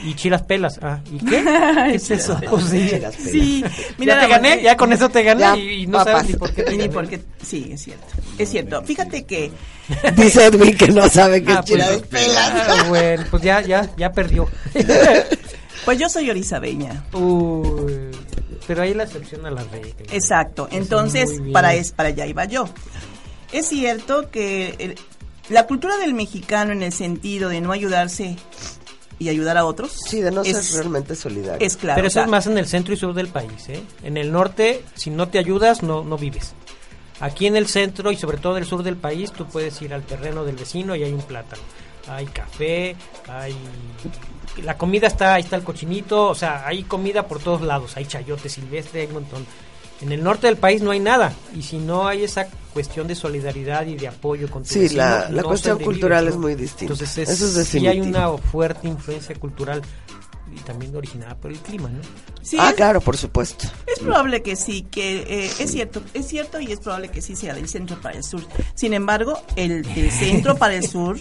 Y, 0.04 0.10
y 0.10 0.14
chilas 0.14 0.42
pelas. 0.42 0.80
Ah, 0.82 0.98
¿y 1.12 1.18
qué? 1.24 1.44
¿Qué 1.90 1.94
es 1.94 2.10
eso? 2.10 2.38
Pues 2.50 2.64
sí. 2.64 2.88
Chilas 2.90 3.14
pelas. 3.16 3.30
Sí, 3.32 3.64
ya 3.98 4.20
te 4.20 4.26
gané, 4.26 4.62
ya 4.62 4.76
con 4.76 4.92
eso 4.92 5.08
te 5.08 5.22
gané 5.22 5.40
Ya, 5.42 5.56
y, 5.56 5.82
y 5.82 5.86
no 5.86 5.98
papas. 5.98 6.12
sabes 6.14 6.28
ni 6.30 6.36
por 6.36 6.52
qué 6.52 6.62
te 6.64 6.70
Ni 6.72 6.78
gané. 6.78 6.90
porque, 6.92 7.20
sí, 7.42 7.70
es 7.72 7.82
cierto. 7.82 8.06
Es 8.38 8.48
cierto. 8.50 8.82
Fíjate 8.82 9.24
que 9.24 9.52
Dice 10.16 10.46
Edwin 10.46 10.76
que 10.76 10.88
no 10.88 11.08
sabe 11.08 11.42
qué 11.44 11.52
Ah, 11.52 11.62
es 11.64 11.70
pues, 11.70 12.02
pelas. 12.08 12.52
ah, 12.68 12.84
bueno, 12.88 13.24
pues 13.30 13.42
ya, 13.42 13.60
ya, 13.60 13.88
ya 13.96 14.10
perdió. 14.12 14.48
Pues 15.84 15.98
yo 15.98 16.08
soy 16.08 16.30
orizabeña. 16.30 17.04
Uy, 17.12 18.10
pero 18.66 18.82
ahí 18.82 18.94
la 18.94 19.04
excepción 19.04 19.46
a 19.46 19.50
la 19.50 19.62
regla. 19.64 19.90
Exacto. 20.12 20.68
Entonces, 20.70 21.40
para, 21.52 21.74
es, 21.74 21.92
para 21.92 22.10
allá 22.10 22.26
iba 22.26 22.44
yo. 22.44 22.66
Es 23.52 23.66
cierto 23.68 24.30
que 24.30 24.74
el- 24.78 24.94
la 25.48 25.66
cultura 25.66 25.96
del 25.96 26.14
mexicano 26.14 26.72
en 26.72 26.82
el 26.82 26.92
sentido 26.92 27.48
de 27.48 27.60
no 27.60 27.72
ayudarse 27.72 28.36
y 29.18 29.28
ayudar 29.28 29.56
a 29.58 29.64
otros. 29.64 29.98
Sí, 30.08 30.20
de 30.20 30.30
no 30.30 30.42
es, 30.42 30.56
ser 30.56 30.76
realmente 30.80 31.16
solidario. 31.16 31.66
Es 31.66 31.76
claro. 31.76 31.96
Pero 31.96 32.06
o 32.06 32.08
eso 32.08 32.14
sea, 32.14 32.24
es 32.24 32.28
más 32.30 32.46
en 32.46 32.56
el 32.58 32.66
centro 32.66 32.94
y 32.94 32.96
sur 32.96 33.12
del 33.14 33.28
país, 33.28 33.68
¿eh? 33.68 33.82
En 34.04 34.16
el 34.16 34.30
norte, 34.32 34.84
si 34.94 35.10
no 35.10 35.28
te 35.28 35.38
ayudas, 35.38 35.82
no, 35.82 36.04
no 36.04 36.16
vives. 36.16 36.52
Aquí 37.18 37.46
en 37.46 37.56
el 37.56 37.66
centro 37.66 38.12
y 38.12 38.16
sobre 38.16 38.38
todo 38.38 38.56
en 38.56 38.62
el 38.62 38.68
sur 38.68 38.82
del 38.82 38.96
país, 38.96 39.32
tú 39.32 39.46
puedes 39.46 39.82
ir 39.82 39.92
al 39.92 40.04
terreno 40.04 40.44
del 40.44 40.56
vecino 40.56 40.94
y 40.94 41.02
hay 41.02 41.12
un 41.12 41.20
plátano. 41.22 41.60
Hay 42.08 42.26
café, 42.26 42.96
hay... 43.28 43.54
La 44.64 44.76
comida 44.78 45.06
está, 45.06 45.34
ahí 45.34 45.42
está 45.42 45.56
el 45.56 45.62
cochinito, 45.64 46.28
o 46.28 46.34
sea, 46.34 46.66
hay 46.66 46.82
comida 46.84 47.26
por 47.26 47.38
todos 47.40 47.62
lados. 47.62 47.96
Hay 47.96 48.06
chayote 48.06 48.48
silvestre, 48.48 49.02
hay 49.02 49.06
un 49.08 49.14
montón. 49.14 49.46
En 50.00 50.12
el 50.12 50.22
norte 50.24 50.46
del 50.46 50.56
país 50.56 50.80
no 50.82 50.92
hay 50.92 51.00
nada. 51.00 51.32
Y 51.54 51.62
si 51.62 51.76
no 51.78 52.08
hay 52.08 52.24
esa 52.24 52.46
cuestión 52.72 53.06
de 53.06 53.14
solidaridad 53.14 53.86
y 53.86 53.96
de 53.96 54.08
apoyo 54.08 54.48
con 54.50 54.62
tu 54.62 54.70
Sí, 54.70 54.78
vecino, 54.80 55.02
la- 55.02 55.28
la 55.30 55.42
no 55.42 55.48
cuestión 55.48 55.78
cultural 55.78 56.24
¿no? 56.24 56.30
es 56.30 56.36
muy 56.36 56.54
distinta. 56.54 56.94
Entonces, 56.94 57.18
es, 57.18 57.28
Eso 57.40 57.60
es 57.60 57.68
sí 57.68 57.86
hay 57.86 58.00
una 58.00 58.28
fuerte 58.38 58.88
influencia 58.88 59.34
cultural 59.34 59.82
y 60.52 60.58
también 60.60 60.96
originada 60.96 61.36
por 61.36 61.52
el 61.52 61.58
clima, 61.58 61.88
¿no? 61.90 62.00
sí, 62.42 62.56
ah, 62.58 62.70
es- 62.70 62.76
claro, 62.76 63.00
por 63.00 63.16
supuesto. 63.16 63.68
Es 63.86 63.98
probable 64.00 64.42
que 64.42 64.56
sí, 64.56 64.82
que 64.90 65.18
eh, 65.46 65.50
es 65.60 65.70
cierto, 65.70 66.02
es 66.14 66.26
cierto 66.26 66.58
y 66.60 66.72
es 66.72 66.80
probable 66.80 67.08
que 67.08 67.20
sí 67.22 67.36
sea 67.36 67.54
del 67.54 67.68
centro 67.68 68.00
para 68.00 68.16
el 68.16 68.24
sur. 68.24 68.42
Sin 68.74 68.94
embargo, 68.94 69.38
el 69.56 69.82
del 69.94 70.10
centro 70.10 70.56
para 70.56 70.74
el 70.74 70.82
sur 70.88 71.18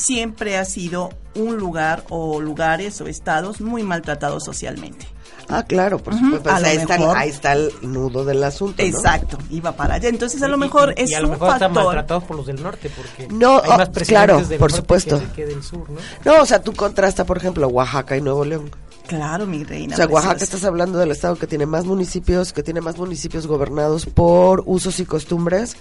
siempre 0.00 0.56
ha 0.56 0.64
sido 0.64 1.10
un 1.34 1.56
lugar 1.56 2.04
o 2.08 2.40
lugares 2.40 3.00
o 3.00 3.06
estados 3.06 3.60
muy 3.60 3.82
maltratados 3.82 4.44
socialmente. 4.44 5.06
Ah, 5.52 5.64
claro, 5.64 5.98
por 5.98 6.14
supuesto. 6.14 6.42
Pues 6.44 6.54
a 6.54 6.60
lo 6.60 6.66
ahí, 6.68 6.76
está, 6.76 6.98
mejor. 6.98 7.16
ahí 7.16 7.28
está 7.28 7.52
el 7.54 7.72
nudo 7.82 8.24
del 8.24 8.42
asunto. 8.44 8.80
¿no? 8.80 8.88
Exacto, 8.88 9.36
iba 9.50 9.72
para 9.72 9.94
allá. 9.94 10.08
Entonces 10.08 10.40
a 10.42 10.48
lo 10.48 10.56
mejor 10.56 10.94
y, 10.96 11.02
es 11.02 11.10
y 11.10 11.14
a 11.14 11.20
lo 11.20 11.26
un 11.26 11.32
mejor 11.32 11.48
están 11.54 11.70
factor. 11.74 11.84
maltratados 11.86 12.24
por 12.24 12.36
los 12.36 12.46
del 12.46 12.62
norte 12.62 12.88
porque 12.96 13.26
No, 13.34 13.56
hay 13.60 13.70
oh, 13.72 13.76
más 13.76 13.88
presidentes 13.88 14.06
claro, 14.08 14.46
del 14.46 14.58
por 14.60 14.70
norte 14.70 14.76
supuesto. 14.82 15.18
que, 15.18 15.26
que 15.32 15.46
del 15.46 15.62
sur, 15.64 15.90
¿no? 15.90 15.98
No, 16.24 16.42
o 16.42 16.46
sea, 16.46 16.62
tú 16.62 16.72
contrasta, 16.72 17.24
por 17.24 17.36
ejemplo, 17.36 17.66
Oaxaca 17.66 18.16
y 18.16 18.20
Nuevo 18.20 18.44
León. 18.44 18.70
Claro, 19.08 19.44
mi 19.44 19.64
reina. 19.64 19.94
O 19.94 19.96
sea, 19.96 20.06
Oaxaca 20.06 20.34
preciosa. 20.34 20.56
estás 20.56 20.68
hablando 20.68 20.98
del 21.00 21.10
estado 21.10 21.34
que 21.34 21.48
tiene 21.48 21.66
más 21.66 21.84
municipios, 21.84 22.52
que 22.52 22.62
tiene 22.62 22.80
más 22.80 22.96
municipios 22.96 23.48
gobernados 23.48 24.06
por 24.06 24.62
usos 24.66 25.00
y 25.00 25.04
costumbres, 25.04 25.74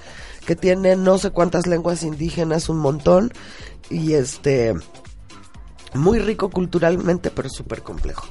que 0.49 0.55
tiene 0.55 0.95
no 0.95 1.19
sé 1.19 1.29
cuántas 1.29 1.67
lenguas 1.67 2.01
indígenas, 2.01 2.69
un 2.69 2.79
montón, 2.79 3.31
y 3.91 4.13
este, 4.13 4.73
muy 5.93 6.17
rico 6.17 6.49
culturalmente, 6.49 7.29
pero 7.29 7.49
súper 7.49 7.83
complejo. 7.83 8.25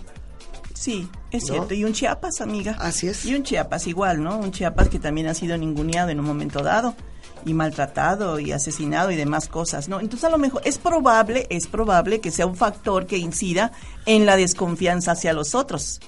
Sí, 0.75 1.09
es 1.31 1.45
¿No? 1.45 1.55
cierto. 1.55 1.75
Y 1.75 1.85
un 1.85 1.93
Chiapas, 1.93 2.41
amiga. 2.41 2.77
Así 2.81 3.07
es. 3.07 3.25
Y 3.25 3.37
un 3.37 3.45
Chiapas 3.45 3.87
igual, 3.87 4.21
¿no? 4.21 4.37
Un 4.37 4.51
Chiapas 4.51 4.89
que 4.89 4.99
también 4.99 5.29
ha 5.29 5.35
sido 5.35 5.57
ninguneado 5.57 6.11
en 6.11 6.19
un 6.19 6.27
momento 6.27 6.65
dado 6.65 6.97
y 7.47 7.55
maltratado 7.55 8.41
y 8.41 8.51
asesinado 8.51 9.13
y 9.13 9.17
demás 9.17 9.47
cosas, 9.47 9.89
¿no? 9.89 10.01
Entonces 10.01 10.25
a 10.25 10.31
lo 10.31 10.39
mejor 10.39 10.63
es 10.65 10.79
probable, 10.79 11.47
es 11.51 11.69
probable 11.69 12.21
que 12.21 12.33
sea 12.33 12.47
un 12.47 12.57
factor 12.57 13.07
que 13.07 13.19
incida 13.19 13.71
en 14.07 14.27
la 14.27 14.37
desconfianza 14.37 15.13
hacia 15.13 15.33
los 15.33 15.55
otros. 15.55 16.01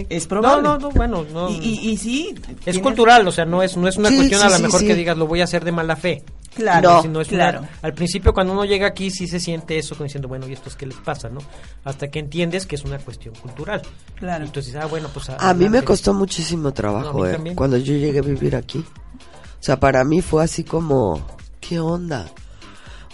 Sí. 0.00 0.06
Es 0.10 0.26
probable. 0.26 0.62
No, 0.62 0.74
no, 0.78 0.88
no, 0.88 0.90
bueno, 0.90 1.24
no. 1.32 1.48
Y, 1.50 1.54
y, 1.56 1.90
y 1.90 1.96
sí. 1.96 2.34
es 2.66 2.78
cultural, 2.78 3.26
o 3.26 3.32
sea, 3.32 3.44
no 3.44 3.62
es, 3.62 3.76
no 3.76 3.88
es 3.88 3.96
una 3.96 4.08
Sí, 4.10 4.16
cuestión 4.16 4.40
sí, 4.40 4.46
a 4.46 4.50
lo 4.50 4.58
mejor 4.60 4.80
sí. 4.80 4.86
que 4.86 4.94
digas 4.94 5.16
lo 5.16 5.26
voy 5.26 5.40
a 5.40 5.44
hacer 5.44 5.64
de 5.64 5.72
mala 5.72 5.96
fe. 5.96 6.22
Claro, 6.54 7.02
No, 7.04 7.10
una- 7.10 7.24
claro. 7.24 7.60
al 7.82 7.94
principio 7.94 8.34
cuando 8.34 8.52
uno 8.52 8.64
llega 8.64 8.88
aquí 8.88 9.10
sí 9.12 9.28
se 9.28 9.38
siente 9.38 9.78
eso 9.78 9.94
como 9.94 10.04
diciendo, 10.06 10.26
bueno, 10.26 10.48
¿y 10.48 10.52
esto 10.54 10.68
es 10.68 10.74
qué 10.74 10.86
les 10.86 10.96
pasa, 10.96 11.28
no? 11.28 11.38
Hasta 11.84 12.08
que 12.08 12.18
entiendes 12.18 12.66
que 12.66 12.74
es 12.74 12.84
una 12.84 12.98
cuestión 12.98 13.34
cultural. 13.36 13.80
Claro. 14.16 14.42
Y 14.44 14.48
entonces, 14.48 14.74
ah, 14.74 14.86
bueno, 14.86 15.08
pues 15.14 15.28
A 15.30 15.54
mí 15.54 15.68
me 15.68 15.82
costó 15.82 16.12
muchísimo 16.14 16.68
a 16.68 16.72
trabajo, 16.74 17.26
eh, 17.26 17.38
cuando 17.54 17.76
yo 17.76 17.94
llegué 17.94 18.18
a 18.18 18.22
vivir 18.22 18.56
aquí. 18.56 18.78
O 18.78 19.62
sea, 19.62 19.78
para 19.78 20.02
mí 20.04 20.20
fue 20.20 20.42
así 20.42 20.64
como, 20.64 21.20
¿qué 21.60 21.78
onda? 21.78 22.26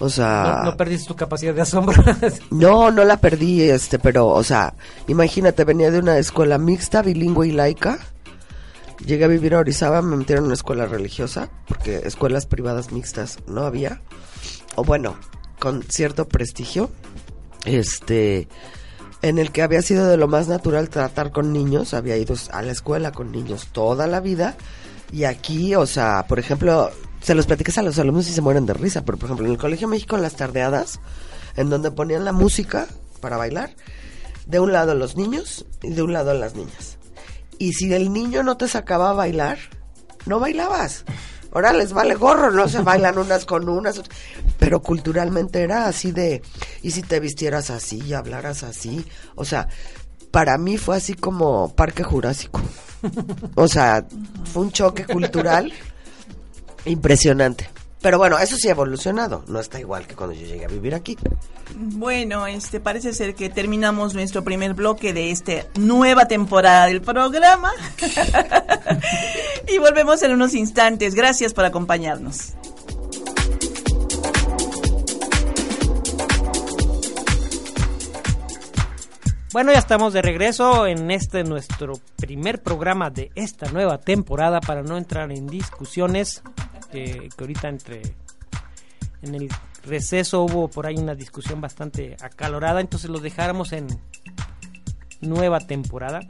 O 0.00 0.08
sea, 0.08 0.60
No, 0.62 0.70
no 0.70 0.76
perdiste 0.76 1.06
tu 1.08 1.16
capacidad 1.16 1.54
de 1.54 1.62
asombro. 1.62 2.02
No, 2.50 2.90
no 2.90 3.04
la 3.04 3.16
perdí, 3.18 3.62
este, 3.62 3.98
pero, 3.98 4.26
o 4.28 4.42
sea, 4.42 4.74
imagínate, 5.08 5.64
venía 5.64 5.90
de 5.90 5.98
una 5.98 6.18
escuela 6.18 6.58
mixta, 6.58 7.02
bilingüe 7.02 7.48
y 7.48 7.52
laica. 7.52 7.98
Llegué 9.04 9.24
a 9.24 9.28
vivir 9.28 9.54
a 9.54 9.58
Orizaba, 9.58 10.02
me 10.02 10.16
metieron 10.16 10.44
en 10.44 10.46
una 10.46 10.54
escuela 10.54 10.86
religiosa, 10.86 11.50
porque 11.66 12.02
escuelas 12.04 12.46
privadas 12.46 12.92
mixtas 12.92 13.38
no 13.46 13.64
había. 13.64 14.00
O 14.76 14.84
bueno, 14.84 15.16
con 15.58 15.82
cierto 15.82 16.26
prestigio. 16.28 16.90
Este, 17.64 18.48
en 19.22 19.38
el 19.38 19.52
que 19.52 19.62
había 19.62 19.80
sido 19.80 20.06
de 20.06 20.16
lo 20.16 20.28
más 20.28 20.48
natural 20.48 20.90
tratar 20.90 21.32
con 21.32 21.52
niños, 21.52 21.94
había 21.94 22.16
ido 22.16 22.34
a 22.52 22.62
la 22.62 22.72
escuela 22.72 23.10
con 23.12 23.32
niños 23.32 23.68
toda 23.72 24.06
la 24.06 24.20
vida. 24.20 24.56
Y 25.12 25.24
aquí, 25.24 25.74
o 25.74 25.86
sea, 25.86 26.26
por 26.28 26.38
ejemplo, 26.38 26.90
se 27.24 27.34
los 27.34 27.46
platicas 27.46 27.78
a 27.78 27.82
los 27.82 27.98
alumnos 27.98 28.28
y 28.28 28.32
se 28.32 28.42
mueren 28.42 28.66
de 28.66 28.74
risa, 28.74 29.02
pero 29.02 29.16
por 29.16 29.28
ejemplo, 29.28 29.46
en 29.46 29.52
el 29.52 29.58
Colegio 29.58 29.88
México, 29.88 30.14
en 30.14 30.20
las 30.20 30.36
tardeadas, 30.36 31.00
en 31.56 31.70
donde 31.70 31.90
ponían 31.90 32.26
la 32.26 32.32
música 32.32 32.86
para 33.20 33.38
bailar, 33.38 33.70
de 34.46 34.60
un 34.60 34.72
lado 34.72 34.94
los 34.94 35.16
niños 35.16 35.64
y 35.82 35.94
de 35.94 36.02
un 36.02 36.12
lado 36.12 36.34
las 36.34 36.54
niñas. 36.54 36.98
Y 37.58 37.72
si 37.72 37.90
el 37.94 38.12
niño 38.12 38.42
no 38.42 38.58
te 38.58 38.68
sacaba 38.68 39.08
a 39.08 39.14
bailar, 39.14 39.56
no 40.26 40.38
bailabas. 40.38 41.06
Ahora 41.50 41.72
les 41.72 41.94
vale 41.94 42.14
gorro, 42.14 42.50
no 42.50 42.68
se 42.68 42.82
bailan 42.82 43.16
unas 43.16 43.46
con 43.46 43.70
unas. 43.70 44.02
Pero 44.58 44.82
culturalmente 44.82 45.62
era 45.62 45.86
así 45.86 46.12
de, 46.12 46.42
y 46.82 46.90
si 46.90 47.00
te 47.00 47.20
vistieras 47.20 47.70
así 47.70 48.02
y 48.04 48.12
hablaras 48.12 48.64
así. 48.64 49.06
O 49.34 49.46
sea, 49.46 49.68
para 50.30 50.58
mí 50.58 50.76
fue 50.76 50.98
así 50.98 51.14
como 51.14 51.74
Parque 51.74 52.02
Jurásico. 52.02 52.60
O 53.54 53.66
sea, 53.66 54.06
fue 54.52 54.64
un 54.64 54.72
choque 54.72 55.06
cultural 55.06 55.72
impresionante. 56.84 57.68
Pero 58.04 58.18
bueno, 58.18 58.38
eso 58.38 58.56
sí 58.56 58.68
ha 58.68 58.72
evolucionado. 58.72 59.44
No 59.48 59.60
está 59.60 59.80
igual 59.80 60.06
que 60.06 60.14
cuando 60.14 60.34
yo 60.34 60.46
llegué 60.46 60.66
a 60.66 60.68
vivir 60.68 60.94
aquí. 60.94 61.16
Bueno, 61.74 62.46
este 62.46 62.78
parece 62.78 63.14
ser 63.14 63.34
que 63.34 63.48
terminamos 63.48 64.12
nuestro 64.12 64.44
primer 64.44 64.74
bloque 64.74 65.14
de 65.14 65.30
esta 65.30 65.64
nueva 65.78 66.28
temporada 66.28 66.84
del 66.84 67.00
programa. 67.00 67.72
y 69.68 69.78
volvemos 69.78 70.22
en 70.22 70.32
unos 70.32 70.52
instantes. 70.52 71.14
Gracias 71.14 71.54
por 71.54 71.64
acompañarnos. 71.64 72.52
Bueno, 79.54 79.72
ya 79.72 79.78
estamos 79.78 80.12
de 80.12 80.20
regreso 80.20 80.86
en 80.86 81.12
este 81.12 81.44
nuestro 81.44 81.94
primer 82.16 82.60
programa 82.60 83.08
de 83.08 83.30
esta 83.36 83.70
nueva 83.70 83.98
temporada 83.98 84.60
para 84.60 84.82
no 84.82 84.98
entrar 84.98 85.30
en 85.30 85.46
discusiones 85.46 86.42
que, 86.94 87.28
ahorita 87.38 87.68
entre 87.68 88.02
en 89.22 89.34
el 89.34 89.48
receso 89.84 90.44
hubo 90.44 90.68
por 90.68 90.86
ahí 90.86 90.96
una 90.96 91.14
discusión 91.14 91.60
bastante 91.60 92.16
acalorada, 92.20 92.80
entonces 92.80 93.10
los 93.10 93.22
dejáramos 93.22 93.72
en 93.72 93.86
nueva 95.20 95.60
temporada. 95.60 96.20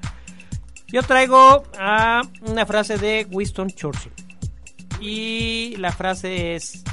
Yo 0.86 1.02
traigo 1.02 1.64
a 1.78 2.22
una 2.46 2.66
frase 2.66 2.98
de 2.98 3.26
Winston 3.30 3.68
Churchill 3.68 4.12
y 5.00 5.76
la 5.76 5.92
frase 5.92 6.54
es 6.54 6.84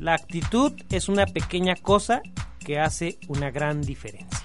la 0.00 0.14
actitud 0.14 0.72
es 0.90 1.08
una 1.08 1.26
pequeña 1.26 1.76
cosa 1.76 2.22
que 2.58 2.80
hace 2.80 3.18
una 3.28 3.50
gran 3.50 3.82
diferencia. 3.82 4.40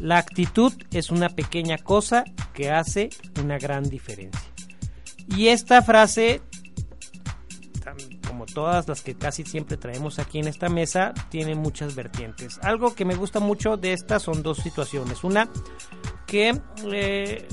La 0.00 0.18
actitud 0.18 0.72
es 0.92 1.10
una 1.10 1.28
pequeña 1.28 1.78
cosa 1.78 2.24
que 2.54 2.70
hace 2.70 3.10
una 3.40 3.58
gran 3.58 3.84
diferencia. 3.84 4.48
Y 5.36 5.48
esta 5.48 5.82
frase, 5.82 6.40
como 8.26 8.46
todas 8.46 8.88
las 8.88 9.02
que 9.02 9.14
casi 9.14 9.44
siempre 9.44 9.76
traemos 9.76 10.18
aquí 10.18 10.38
en 10.38 10.48
esta 10.48 10.68
mesa, 10.68 11.14
tiene 11.30 11.54
muchas 11.54 11.94
vertientes. 11.94 12.58
Algo 12.62 12.94
que 12.94 13.04
me 13.04 13.14
gusta 13.14 13.40
mucho 13.40 13.76
de 13.76 13.92
estas 13.92 14.22
son 14.22 14.42
dos 14.42 14.58
situaciones. 14.58 15.24
Una, 15.24 15.48
que 16.26 16.60
eh, 16.92 17.48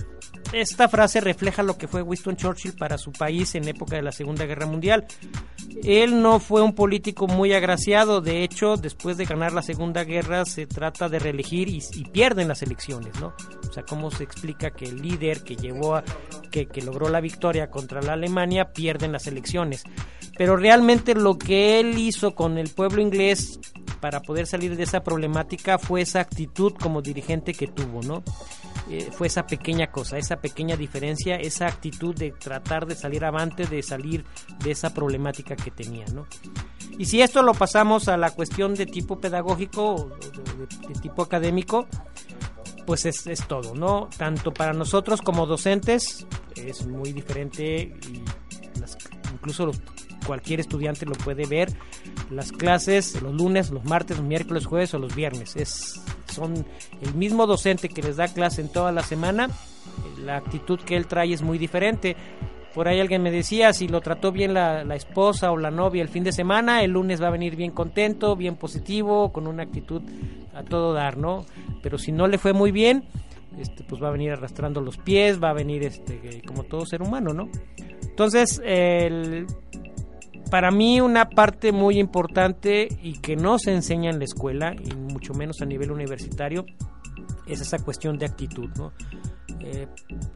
esta 0.53 0.87
frase 0.87 1.21
refleja 1.21 1.63
lo 1.63 1.77
que 1.77 1.87
fue 1.87 2.01
Winston 2.01 2.35
Churchill 2.35 2.73
para 2.73 2.97
su 2.97 3.11
país 3.11 3.55
en 3.55 3.67
época 3.67 3.95
de 3.95 4.01
la 4.01 4.11
Segunda 4.11 4.45
Guerra 4.45 4.65
Mundial. 4.65 5.05
Él 5.83 6.21
no 6.21 6.39
fue 6.39 6.61
un 6.61 6.73
político 6.73 7.27
muy 7.27 7.53
agraciado, 7.53 8.21
de 8.21 8.43
hecho, 8.43 8.77
después 8.77 9.17
de 9.17 9.25
ganar 9.25 9.51
la 9.51 9.61
Segunda 9.61 10.03
Guerra 10.03 10.45
se 10.45 10.67
trata 10.67 11.09
de 11.09 11.19
reelegir 11.19 11.67
y, 11.69 11.81
pierden 12.15 12.47
las 12.47 12.61
elecciones, 12.61 13.19
¿no? 13.19 13.33
O 13.67 13.73
sea, 13.73 13.83
¿cómo 13.83 14.09
se 14.09 14.23
explica 14.23 14.71
que 14.71 14.85
el 14.85 15.01
líder 15.01 15.43
que 15.43 15.57
llevó 15.57 15.95
a, 15.95 16.03
que, 16.49 16.67
que 16.67 16.81
logró 16.81 17.09
la 17.09 17.19
victoria 17.19 17.69
contra 17.69 18.01
la 18.01 18.13
Alemania 18.13 18.71
pierden 18.71 19.11
las 19.11 19.27
elecciones? 19.27 19.83
Pero 20.37 20.55
realmente 20.55 21.13
lo 21.13 21.37
que 21.37 21.79
él 21.79 21.97
hizo 21.97 22.35
con 22.35 22.57
el 22.57 22.69
pueblo 22.69 23.01
inglés 23.01 23.59
para 23.99 24.21
poder 24.21 24.47
salir 24.47 24.75
de 24.77 24.83
esa 24.83 25.03
problemática 25.03 25.77
fue 25.77 26.01
esa 26.01 26.19
actitud 26.19 26.73
como 26.73 27.01
dirigente 27.01 27.53
que 27.53 27.67
tuvo, 27.67 28.01
¿no? 28.01 28.23
Eh, 28.89 29.09
fue 29.11 29.27
esa 29.27 29.47
pequeña 29.47 29.87
cosa, 29.87 30.17
esa 30.17 30.37
pequeña 30.37 30.75
diferencia, 30.75 31.37
esa 31.37 31.67
actitud 31.67 32.13
de 32.13 32.31
tratar 32.31 32.85
de 32.85 32.95
salir 32.95 33.25
avante, 33.25 33.65
de 33.65 33.81
salir 33.81 34.23
de 34.59 34.71
esa 34.71 34.93
problemática 34.93 35.55
que 35.55 35.71
tenía, 35.71 36.05
¿no? 36.13 36.27
Y 36.97 37.05
si 37.05 37.21
esto 37.21 37.41
lo 37.41 37.53
pasamos 37.53 38.07
a 38.07 38.17
la 38.17 38.29
cuestión 38.29 38.75
de 38.75 38.85
tipo 38.85 39.19
pedagógico, 39.19 40.11
de, 40.87 40.99
tipo 41.01 41.23
académico, 41.23 41.87
pues 42.85 43.05
es, 43.05 43.25
es, 43.25 43.47
todo, 43.47 43.73
¿no? 43.73 44.07
Tanto 44.15 44.53
para 44.53 44.73
nosotros 44.73 45.21
como 45.21 45.47
docentes 45.47 46.27
es 46.55 46.85
muy 46.85 47.11
diferente 47.11 47.97
incluso 49.33 49.65
los, 49.65 49.81
cualquier 50.25 50.59
estudiante 50.59 51.05
lo 51.05 51.13
puede 51.13 51.45
ver. 51.45 51.69
Las 52.29 52.51
clases 52.51 53.21
los 53.21 53.33
lunes, 53.33 53.71
los 53.71 53.85
martes, 53.85 54.17
los 54.17 54.25
miércoles, 54.25 54.65
jueves 54.65 54.93
o 54.93 54.99
los 54.99 55.15
viernes. 55.15 55.55
Es, 55.55 56.01
son 56.25 56.65
el 57.01 57.13
mismo 57.15 57.47
docente 57.47 57.89
que 57.89 58.01
les 58.01 58.17
da 58.17 58.27
clase 58.27 58.61
en 58.61 58.69
toda 58.69 58.91
la 58.91 59.03
semana. 59.03 59.49
La 60.23 60.37
actitud 60.37 60.79
que 60.79 60.95
él 60.95 61.07
trae 61.07 61.33
es 61.33 61.41
muy 61.41 61.57
diferente. 61.57 62.15
Por 62.73 62.89
ahí 62.89 62.99
alguien 62.99 63.23
me 63.23 63.31
decía, 63.31 63.71
si 63.71 63.87
lo 63.87 64.01
trató 64.01 64.33
bien 64.33 64.53
la, 64.53 64.81
esposa 64.95 65.49
o 65.51 65.57
la 65.57 65.71
novia 65.71 66.01
el 66.01 66.09
fin 66.09 66.25
de 66.25 66.33
semana, 66.33 66.83
el 66.83 66.91
lunes 66.91 67.21
va 67.21 67.27
a 67.27 67.31
venir 67.31 67.55
bien 67.55 67.71
contento, 67.71 68.35
bien 68.35 68.57
positivo, 68.57 69.31
con 69.31 69.47
una 69.47 69.63
actitud 69.63 70.01
a 70.53 70.61
todo 70.63 70.93
dar, 70.93 71.17
¿no? 71.17 71.45
Pero 71.81 71.97
si 71.97 72.11
no 72.11 72.27
le 72.27 72.37
fue 72.37 72.51
muy 72.51 72.73
bien, 72.73 73.05
este, 73.57 73.85
pues 73.85 74.03
va 74.03 74.09
a 74.09 74.11
venir 74.11 74.31
arrastrando 74.31 74.81
los 74.81 74.97
pies, 74.97 75.41
va 75.41 75.51
a 75.51 75.53
venir 75.53 75.83
este, 75.83 76.41
como 76.45 76.63
todo 76.63 76.85
ser 76.85 77.01
humano, 77.01 77.33
¿no? 77.33 77.47
Entonces, 78.01 78.61
el, 78.65 79.47
para 80.49 80.71
mí 80.71 81.01
una 81.01 81.29
parte 81.29 81.71
muy 81.71 81.99
importante 81.99 82.87
y 83.01 83.19
que 83.19 83.35
no 83.35 83.59
se 83.59 83.73
enseña 83.73 84.09
en 84.09 84.19
la 84.19 84.25
escuela, 84.25 84.75
y 84.75 84.95
mucho 84.95 85.33
menos 85.33 85.61
a 85.61 85.65
nivel 85.65 85.91
universitario, 85.91 86.65
es 87.47 87.61
esa 87.61 87.79
cuestión 87.79 88.17
de 88.17 88.25
actitud. 88.25 88.69
Eh, 89.59 89.87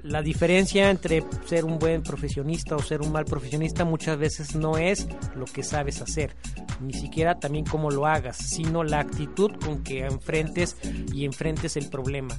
la 0.04 0.22
diferencia 0.22 0.89
entre 0.89 1.24
ser 1.46 1.66
un 1.66 1.78
buen 1.78 2.01
profesionista 2.01 2.75
o 2.75 2.80
ser 2.80 3.01
un 3.01 3.12
mal 3.12 3.25
profesionista 3.25 3.86
muchas 3.86 4.18
veces 4.18 4.56
no 4.56 4.78
es 4.78 5.08
lo 5.36 5.46
que 5.46 5.62
sabes 5.62 6.01
hacer, 6.01 6.36
ni 6.82 6.94
siquiera 6.94 7.39
también 7.39 7.66
cómo 7.66 7.92
lo 7.92 8.08
hagas, 8.08 8.38
sino 8.38 8.84
la 8.84 9.00
actitud 9.00 9.51
con 9.63 9.84
que 9.84 10.06
enfrentes 10.06 10.78
y 11.13 11.25
enfrentes 11.25 11.78
el 11.78 11.89
problema. 11.89 12.34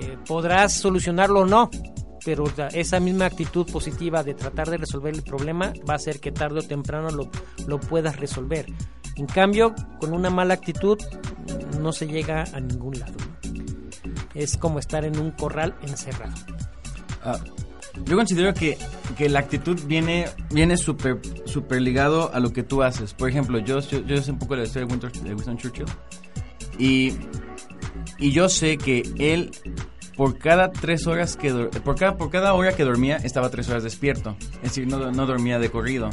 Eh, 0.00 0.18
podrás 0.26 0.74
solucionarlo 0.74 1.40
o 1.40 1.46
no, 1.46 1.70
pero 2.28 2.44
esa 2.74 3.00
misma 3.00 3.24
actitud 3.24 3.64
positiva 3.72 4.22
de 4.22 4.34
tratar 4.34 4.68
de 4.68 4.76
resolver 4.76 5.14
el 5.14 5.22
problema 5.22 5.72
va 5.88 5.94
a 5.94 5.96
hacer 5.96 6.20
que 6.20 6.30
tarde 6.30 6.58
o 6.58 6.62
temprano 6.62 7.08
lo, 7.08 7.30
lo 7.66 7.80
puedas 7.80 8.16
resolver. 8.16 8.66
En 9.16 9.24
cambio, 9.24 9.74
con 9.98 10.12
una 10.12 10.28
mala 10.28 10.52
actitud 10.52 10.98
no 11.80 11.90
se 11.90 12.06
llega 12.06 12.44
a 12.52 12.60
ningún 12.60 12.98
lado. 12.98 13.14
Es 14.34 14.58
como 14.58 14.78
estar 14.78 15.06
en 15.06 15.18
un 15.18 15.30
corral 15.30 15.74
encerrado. 15.80 16.34
Ah, 17.24 17.40
yo 18.04 18.14
considero 18.14 18.52
que, 18.52 18.76
que, 19.16 19.30
la 19.30 19.38
actitud 19.38 19.80
viene 19.86 20.26
viene 20.50 20.76
súper 20.76 21.22
super 21.46 21.80
ligado 21.80 22.30
a 22.34 22.40
lo 22.40 22.52
que 22.52 22.62
tú 22.62 22.82
haces. 22.82 23.14
Por 23.14 23.30
ejemplo, 23.30 23.58
yo, 23.58 23.80
yo, 23.80 24.00
yo 24.00 24.20
sé 24.20 24.32
un 24.32 24.38
poco 24.38 24.54
la 24.54 24.64
historia 24.64 24.86
de 24.86 25.32
Winston 25.32 25.56
Churchill 25.56 25.86
y, 26.78 27.14
y 28.18 28.32
yo 28.32 28.50
sé 28.50 28.76
que 28.76 29.02
él 29.18 29.50
por 30.18 30.36
cada 30.36 30.72
tres 30.72 31.06
horas 31.06 31.36
que 31.36 31.52
por 31.84 31.94
cada 31.94 32.16
por 32.16 32.28
cada 32.28 32.52
hora 32.52 32.74
que 32.74 32.82
dormía 32.82 33.18
estaba 33.18 33.50
tres 33.50 33.68
horas 33.68 33.84
despierto. 33.84 34.36
Es 34.56 34.62
decir 34.62 34.88
no, 34.88 35.12
no 35.12 35.26
dormía 35.26 35.60
de 35.60 35.70
corrido. 35.70 36.10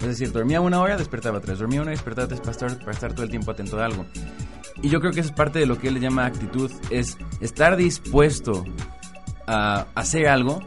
Es 0.00 0.06
decir 0.06 0.30
dormía 0.30 0.60
una 0.60 0.80
hora 0.80 0.96
despertaba 0.96 1.40
tres. 1.40 1.58
Dormía 1.58 1.82
una 1.82 1.90
despertaba 1.90 2.28
tres 2.28 2.38
para 2.38 2.52
estar, 2.52 2.78
para 2.78 2.92
estar 2.92 3.12
todo 3.14 3.24
el 3.24 3.30
tiempo 3.30 3.50
atento 3.50 3.80
a 3.80 3.84
algo. 3.84 4.06
Y 4.80 4.90
yo 4.90 5.00
creo 5.00 5.12
que 5.12 5.20
eso 5.20 5.30
es 5.30 5.34
parte 5.34 5.58
de 5.58 5.66
lo 5.66 5.76
que 5.76 5.88
él 5.88 5.94
le 5.94 6.00
llama 6.00 6.24
actitud 6.24 6.70
es 6.90 7.18
estar 7.40 7.76
dispuesto 7.76 8.64
a 9.48 9.88
hacer 9.96 10.28
algo 10.28 10.60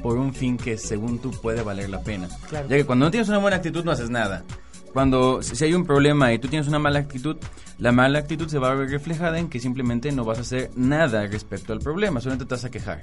por 0.00 0.16
un 0.16 0.32
fin 0.32 0.56
que 0.56 0.78
según 0.78 1.18
tú 1.18 1.32
puede 1.32 1.62
valer 1.62 1.90
la 1.90 2.00
pena. 2.02 2.28
Claro. 2.48 2.68
ya 2.68 2.76
que 2.76 2.86
cuando 2.86 3.06
no 3.06 3.10
tienes 3.10 3.28
una 3.28 3.38
buena 3.38 3.56
actitud 3.56 3.84
no 3.84 3.90
haces 3.90 4.08
nada. 4.08 4.44
Cuando 4.92 5.42
si 5.42 5.64
hay 5.64 5.74
un 5.74 5.84
problema 5.84 6.32
y 6.32 6.38
tú 6.38 6.46
tienes 6.46 6.68
una 6.68 6.78
mala 6.78 7.00
actitud, 7.00 7.38
la 7.78 7.92
mala 7.92 8.18
actitud 8.18 8.48
se 8.48 8.58
va 8.58 8.70
a 8.70 8.74
ver 8.74 8.88
reflejada 8.90 9.38
en 9.38 9.48
que 9.48 9.60
simplemente 9.60 10.10
no 10.12 10.24
vas 10.24 10.38
a 10.38 10.40
hacer 10.42 10.70
nada 10.76 11.26
respecto 11.26 11.72
al 11.72 11.80
problema, 11.80 12.20
solamente 12.20 12.46
te 12.46 12.54
vas 12.54 12.64
a 12.64 12.70
quejar. 12.70 13.00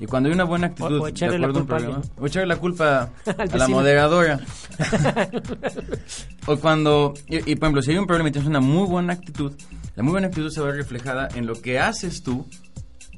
Y 0.00 0.06
cuando 0.06 0.28
hay 0.28 0.34
una 0.34 0.44
buena 0.44 0.68
actitud, 0.68 0.98
O- 1.00 1.02
o 1.02 1.08
echarle 1.08 1.34
de 1.34 1.38
la 1.40 1.46
culpa 1.52 1.74
a 1.74 1.78
problema, 1.78 2.02
o 2.18 2.26
echarle 2.26 2.46
la 2.46 2.56
culpa 2.56 3.10
a 3.26 3.56
la 3.56 3.68
moderadora. 3.68 4.40
o 6.46 6.56
cuando, 6.56 7.14
y, 7.28 7.36
y, 7.50 7.56
por 7.56 7.66
ejemplo, 7.66 7.82
si 7.82 7.90
hay 7.90 7.98
un 7.98 8.06
problema 8.06 8.28
y 8.28 8.32
tienes 8.32 8.48
una 8.48 8.60
muy 8.60 8.86
buena 8.88 9.12
actitud, 9.12 9.52
la 9.96 10.02
muy 10.02 10.12
buena 10.12 10.28
actitud 10.28 10.50
se 10.50 10.60
va 10.60 10.68
a 10.68 10.70
ver 10.70 10.78
reflejada 10.80 11.28
en 11.34 11.46
lo 11.46 11.54
que 11.60 11.78
haces 11.80 12.22
tú 12.22 12.46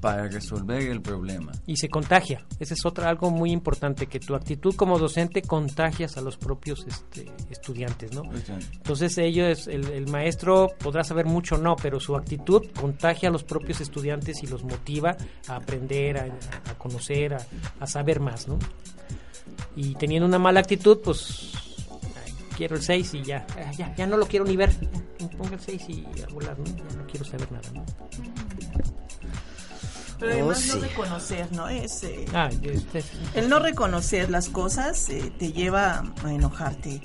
para 0.01 0.29
resolver 0.29 0.83
el 0.83 1.03
problema. 1.03 1.53
y 1.67 1.77
se 1.77 1.89
contagia. 1.89 2.45
Ese 2.59 2.75
es 2.75 2.85
otra 2.87 3.09
algo 3.09 3.31
muy 3.31 3.51
importante 3.53 4.07
que 4.07 4.19
tu 4.19 4.35
actitud 4.35 4.75
como 4.75 4.99
docente 4.99 5.43
contagias 5.43 6.17
a 6.17 6.21
los 6.21 6.37
propios 6.37 6.85
este, 6.87 7.31
estudiantes, 7.51 8.13
¿no? 8.15 8.23
Entonces 8.73 9.19
ellos, 9.19 9.67
el, 9.69 9.85
el 9.91 10.07
maestro 10.09 10.69
podrá 10.79 11.05
saber 11.05 11.27
mucho 11.27 11.57
o 11.57 11.59
no, 11.59 11.77
pero 11.77 12.01
su 12.01 12.17
actitud 12.17 12.63
contagia 12.79 13.29
a 13.29 13.33
los 13.33 13.45
propios 13.45 13.81
estudiantes 13.81 14.43
y 14.43 14.47
los 14.47 14.65
motiva 14.65 15.17
a 15.49 15.57
aprender, 15.57 16.19
a, 16.19 16.25
a 16.71 16.75
conocer, 16.79 17.35
a, 17.35 17.47
a 17.79 17.87
saber 17.87 18.21
más, 18.21 18.49
¿no? 18.49 18.59
Y 19.77 19.95
teniendo 19.95 20.27
una 20.27 20.39
mala 20.39 20.61
actitud, 20.61 20.99
pues 21.05 21.53
quiero 22.57 22.77
el 22.77 22.83
6 22.83 23.15
y 23.15 23.23
ya, 23.23 23.47
ya, 23.77 23.95
ya 23.95 24.07
no 24.07 24.17
lo 24.17 24.27
quiero 24.27 24.45
ni 24.45 24.57
ver, 24.57 24.71
ponga 25.39 25.55
el 25.55 25.61
6 25.61 25.83
y 25.89 26.07
a 26.23 26.27
volar, 26.33 26.59
¿no? 26.59 26.65
Ya 26.65 26.97
no 26.97 27.07
quiero 27.07 27.25
saber 27.25 27.51
nada, 27.53 27.69
¿no? 27.75 27.85
Pero 30.21 30.33
Oh, 30.33 30.35
además 30.37 30.59
sí. 30.61 30.69
no 30.75 30.81
reconocer, 30.81 31.53
¿no? 31.53 31.69
Es, 31.69 32.03
eh, 32.05 32.27
Ah, 32.35 32.51
es- 32.63 32.85
es- 32.95 33.07
el 33.35 33.49
no 33.49 33.59
reconocer 33.59 34.31
las 34.31 34.49
cosas 34.51 35.09
eh, 35.09 35.33
te 35.39 35.53
lleva 35.53 36.05
a 36.23 36.33
enojarte. 36.33 37.01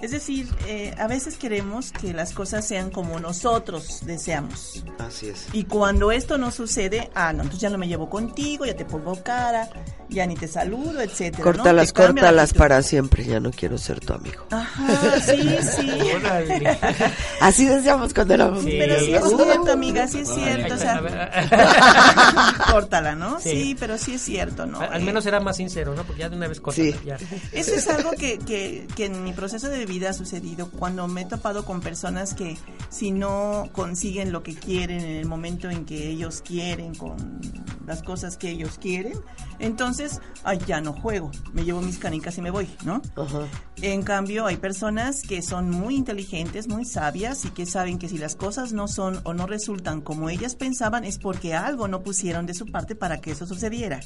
Es 0.00 0.12
decir, 0.12 0.48
eh, 0.66 0.94
a 0.98 1.08
veces 1.08 1.36
queremos 1.36 1.90
que 1.90 2.12
las 2.14 2.32
cosas 2.32 2.66
sean 2.66 2.90
como 2.90 3.18
nosotros 3.18 4.00
deseamos. 4.06 4.84
Así 4.98 5.28
es. 5.28 5.46
Y 5.52 5.64
cuando 5.64 6.12
esto 6.12 6.38
no 6.38 6.50
sucede, 6.52 7.10
ah, 7.14 7.32
no, 7.32 7.42
entonces 7.42 7.60
ya 7.60 7.70
no 7.70 7.78
me 7.78 7.88
llevo 7.88 8.08
contigo, 8.08 8.64
ya 8.64 8.76
te 8.76 8.84
pongo 8.84 9.20
cara, 9.24 9.68
ya 10.08 10.24
ni 10.26 10.36
te 10.36 10.46
saludo, 10.46 11.00
etcétera. 11.00 11.38
¿no? 11.38 11.44
Córtalas, 11.44 11.88
la 11.88 12.06
córtalas 12.06 12.52
para 12.54 12.82
siempre. 12.82 13.24
Ya 13.24 13.40
no 13.40 13.50
quiero 13.50 13.76
ser 13.76 13.98
tu 14.00 14.12
amigo. 14.12 14.46
Ajá, 14.50 15.20
sí, 15.20 15.56
sí. 15.62 15.90
Así 17.40 17.66
decíamos 17.66 18.14
cuando 18.14 18.34
éramos 18.34 18.62
Sí. 18.64 18.76
Pero 18.78 19.00
sí 19.00 19.14
es 19.14 19.22
Uh, 19.24 19.36
cierto, 19.36 19.72
amiga, 19.72 20.08
sí 20.08 20.20
es 20.20 20.28
cierto. 20.28 20.74
O 20.74 20.78
sea, 20.78 21.02
córtala, 22.70 23.14
¿no? 23.14 23.40
Sí. 23.40 23.50
Sí. 23.50 23.76
pero 23.78 23.98
sí 23.98 24.14
es 24.14 24.22
cierto, 24.22 24.66
¿no? 24.66 24.80
Al 24.80 25.02
menos 25.02 25.26
era 25.26 25.40
más 25.40 25.56
sincero, 25.56 25.94
¿no? 25.94 26.04
Porque 26.04 26.20
ya 26.20 26.28
de 26.28 26.36
una 26.36 26.48
vez 26.48 26.60
corta. 26.60 26.80
Sí. 26.80 26.94
Ya. 27.04 27.18
Eso 27.52 27.74
es 27.74 27.88
algo 27.88 28.12
que, 28.12 28.38
que, 28.38 28.86
que 28.94 29.06
en 29.06 29.24
mi 29.24 29.32
proceso 29.32 29.68
de 29.68 29.86
vida 29.88 30.10
ha 30.10 30.12
sucedido 30.12 30.70
cuando 30.70 31.08
me 31.08 31.22
he 31.22 31.24
topado 31.24 31.64
con 31.64 31.80
personas 31.80 32.34
que 32.34 32.56
si 32.90 33.10
no 33.10 33.68
consiguen 33.72 34.30
lo 34.30 34.44
que 34.44 34.54
quieren 34.54 35.00
en 35.00 35.16
el 35.16 35.26
momento 35.26 35.68
en 35.68 35.84
que 35.84 36.08
ellos 36.08 36.42
quieren, 36.42 36.94
con 36.94 37.40
las 37.86 38.02
cosas 38.02 38.36
que 38.36 38.50
ellos 38.50 38.78
quieren, 38.78 39.18
entonces, 39.58 40.20
ay, 40.44 40.58
ya 40.66 40.80
no 40.80 40.92
juego, 40.92 41.30
me 41.52 41.64
llevo 41.64 41.80
mis 41.80 41.98
canicas 41.98 42.38
y 42.38 42.42
me 42.42 42.50
voy, 42.50 42.68
¿no? 42.84 43.02
Ajá. 43.16 43.48
En 43.82 44.02
cambio, 44.02 44.46
hay 44.46 44.56
personas 44.56 45.22
que 45.22 45.42
son 45.42 45.70
muy 45.70 45.96
inteligentes, 45.96 46.68
muy 46.68 46.84
sabias 46.84 47.44
y 47.44 47.50
que 47.50 47.66
saben 47.66 47.98
que 47.98 48.08
si 48.08 48.18
las 48.18 48.36
cosas 48.36 48.72
no 48.72 48.86
son 48.88 49.20
o 49.24 49.34
no 49.34 49.46
resultan 49.46 50.00
como 50.00 50.30
ellas 50.30 50.54
pensaban 50.54 51.04
es 51.04 51.18
porque 51.18 51.54
algo 51.54 51.88
no 51.88 52.02
pusieron 52.02 52.46
de 52.46 52.54
su 52.54 52.66
parte 52.66 52.94
para 52.94 53.20
que 53.20 53.32
eso 53.32 53.46
sucediera. 53.46 54.00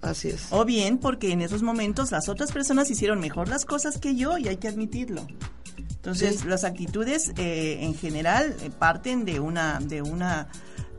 Así 0.00 0.28
es. 0.28 0.46
O 0.50 0.64
bien 0.64 0.98
porque 0.98 1.32
en 1.32 1.40
esos 1.40 1.62
momentos 1.62 2.12
las 2.12 2.28
otras 2.28 2.52
personas 2.52 2.90
hicieron 2.90 3.20
mejor 3.20 3.48
las 3.48 3.64
cosas 3.64 3.98
que 3.98 4.14
yo 4.14 4.38
y 4.38 4.48
hay 4.48 4.56
que 4.56 4.68
admitirlo. 4.68 5.26
Entonces, 5.78 6.44
las 6.44 6.64
actitudes 6.64 7.32
eh, 7.36 7.78
en 7.80 7.94
general 7.94 8.56
eh, 8.62 8.70
parten 8.70 9.24
de 9.24 9.40
una, 9.40 9.80
de 9.80 10.00
una 10.00 10.48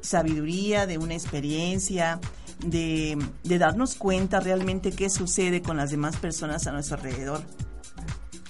sabiduría, 0.02 0.86
de 0.86 0.98
una 0.98 1.14
experiencia, 1.14 2.20
de, 2.66 3.18
de 3.44 3.58
darnos 3.58 3.96
cuenta 3.96 4.40
realmente 4.40 4.92
qué 4.92 5.10
sucede 5.10 5.62
con 5.62 5.78
las 5.78 5.92
demás 5.92 6.18
personas 6.18 6.68
a 6.68 6.72
nuestro 6.72 6.98
alrededor. 6.98 7.42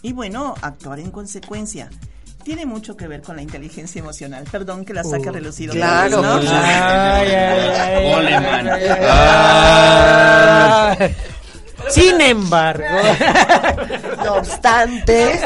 Y 0.01 0.13
bueno, 0.13 0.55
actuar 0.61 0.99
en 0.99 1.11
consecuencia. 1.11 1.89
Tiene 2.49 2.65
mucho 2.65 2.97
que 2.97 3.07
ver 3.07 3.21
con 3.21 3.35
la 3.35 3.43
inteligencia 3.43 3.99
emocional. 3.99 4.43
Perdón 4.51 4.83
que 4.83 4.91
la 4.91 5.03
saque 5.03 5.27
a 5.27 5.31
Uh, 5.31 5.35
relucir. 5.35 5.69
claro, 5.69 6.17
otra 6.17 6.39
vez, 6.39 6.49
¿no? 6.49 6.55
Ay. 9.07 11.15
Sin 11.91 12.19
embargo, 12.19 12.85
No 14.25 14.33
obstante. 14.37 15.39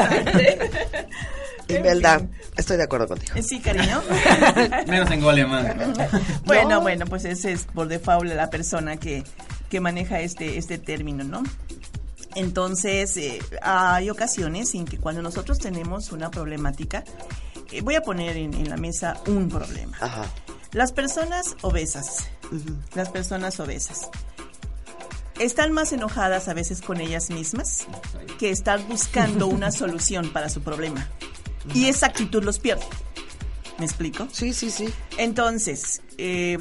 Imelda, 1.68 2.22
estoy 2.56 2.78
de 2.78 2.84
acuerdo 2.84 3.06
contigo. 3.06 3.34
Sí, 3.46 3.60
cariño. 3.60 4.02
Menos 4.86 5.10
en 5.10 5.20
Goleman. 5.20 5.94
Bueno, 6.46 6.80
bueno, 6.80 7.04
pues 7.04 7.26
ese 7.26 7.52
es 7.52 7.64
por 7.64 7.86
default 7.88 8.32
la 8.32 8.48
persona 8.48 8.96
que, 8.96 9.24
que 9.68 9.78
maneja 9.78 10.20
este, 10.20 10.56
este 10.56 10.78
término, 10.78 11.22
¿no? 11.22 11.42
Entonces, 12.34 13.16
eh, 13.16 13.40
hay 13.62 14.10
ocasiones 14.10 14.74
en 14.74 14.84
que 14.84 14.98
cuando 14.98 15.22
nosotros 15.22 15.58
tenemos 15.58 16.12
una 16.12 16.30
problemática, 16.30 17.04
eh, 17.70 17.80
voy 17.82 17.94
a 17.94 18.02
poner 18.02 18.36
en, 18.36 18.54
en 18.54 18.68
la 18.68 18.76
mesa 18.76 19.20
un 19.26 19.48
problema. 19.48 19.96
Ajá. 20.00 20.24
Las 20.72 20.92
personas 20.92 21.56
obesas, 21.62 22.28
las 22.94 23.08
personas 23.08 23.60
obesas, 23.60 24.10
están 25.38 25.72
más 25.72 25.92
enojadas 25.92 26.48
a 26.48 26.54
veces 26.54 26.80
con 26.80 27.00
ellas 27.00 27.30
mismas 27.30 27.86
que 28.38 28.50
estar 28.50 28.84
buscando 28.86 29.46
una 29.46 29.70
solución 29.72 30.30
para 30.32 30.48
su 30.48 30.62
problema. 30.62 31.08
Y 31.72 31.86
esa 31.86 32.06
actitud 32.06 32.42
los 32.42 32.58
pierde. 32.58 32.84
¿Me 33.78 33.84
explico? 33.84 34.28
Sí, 34.30 34.52
sí, 34.52 34.70
sí. 34.70 34.88
Entonces, 35.16 36.02
eh, 36.18 36.58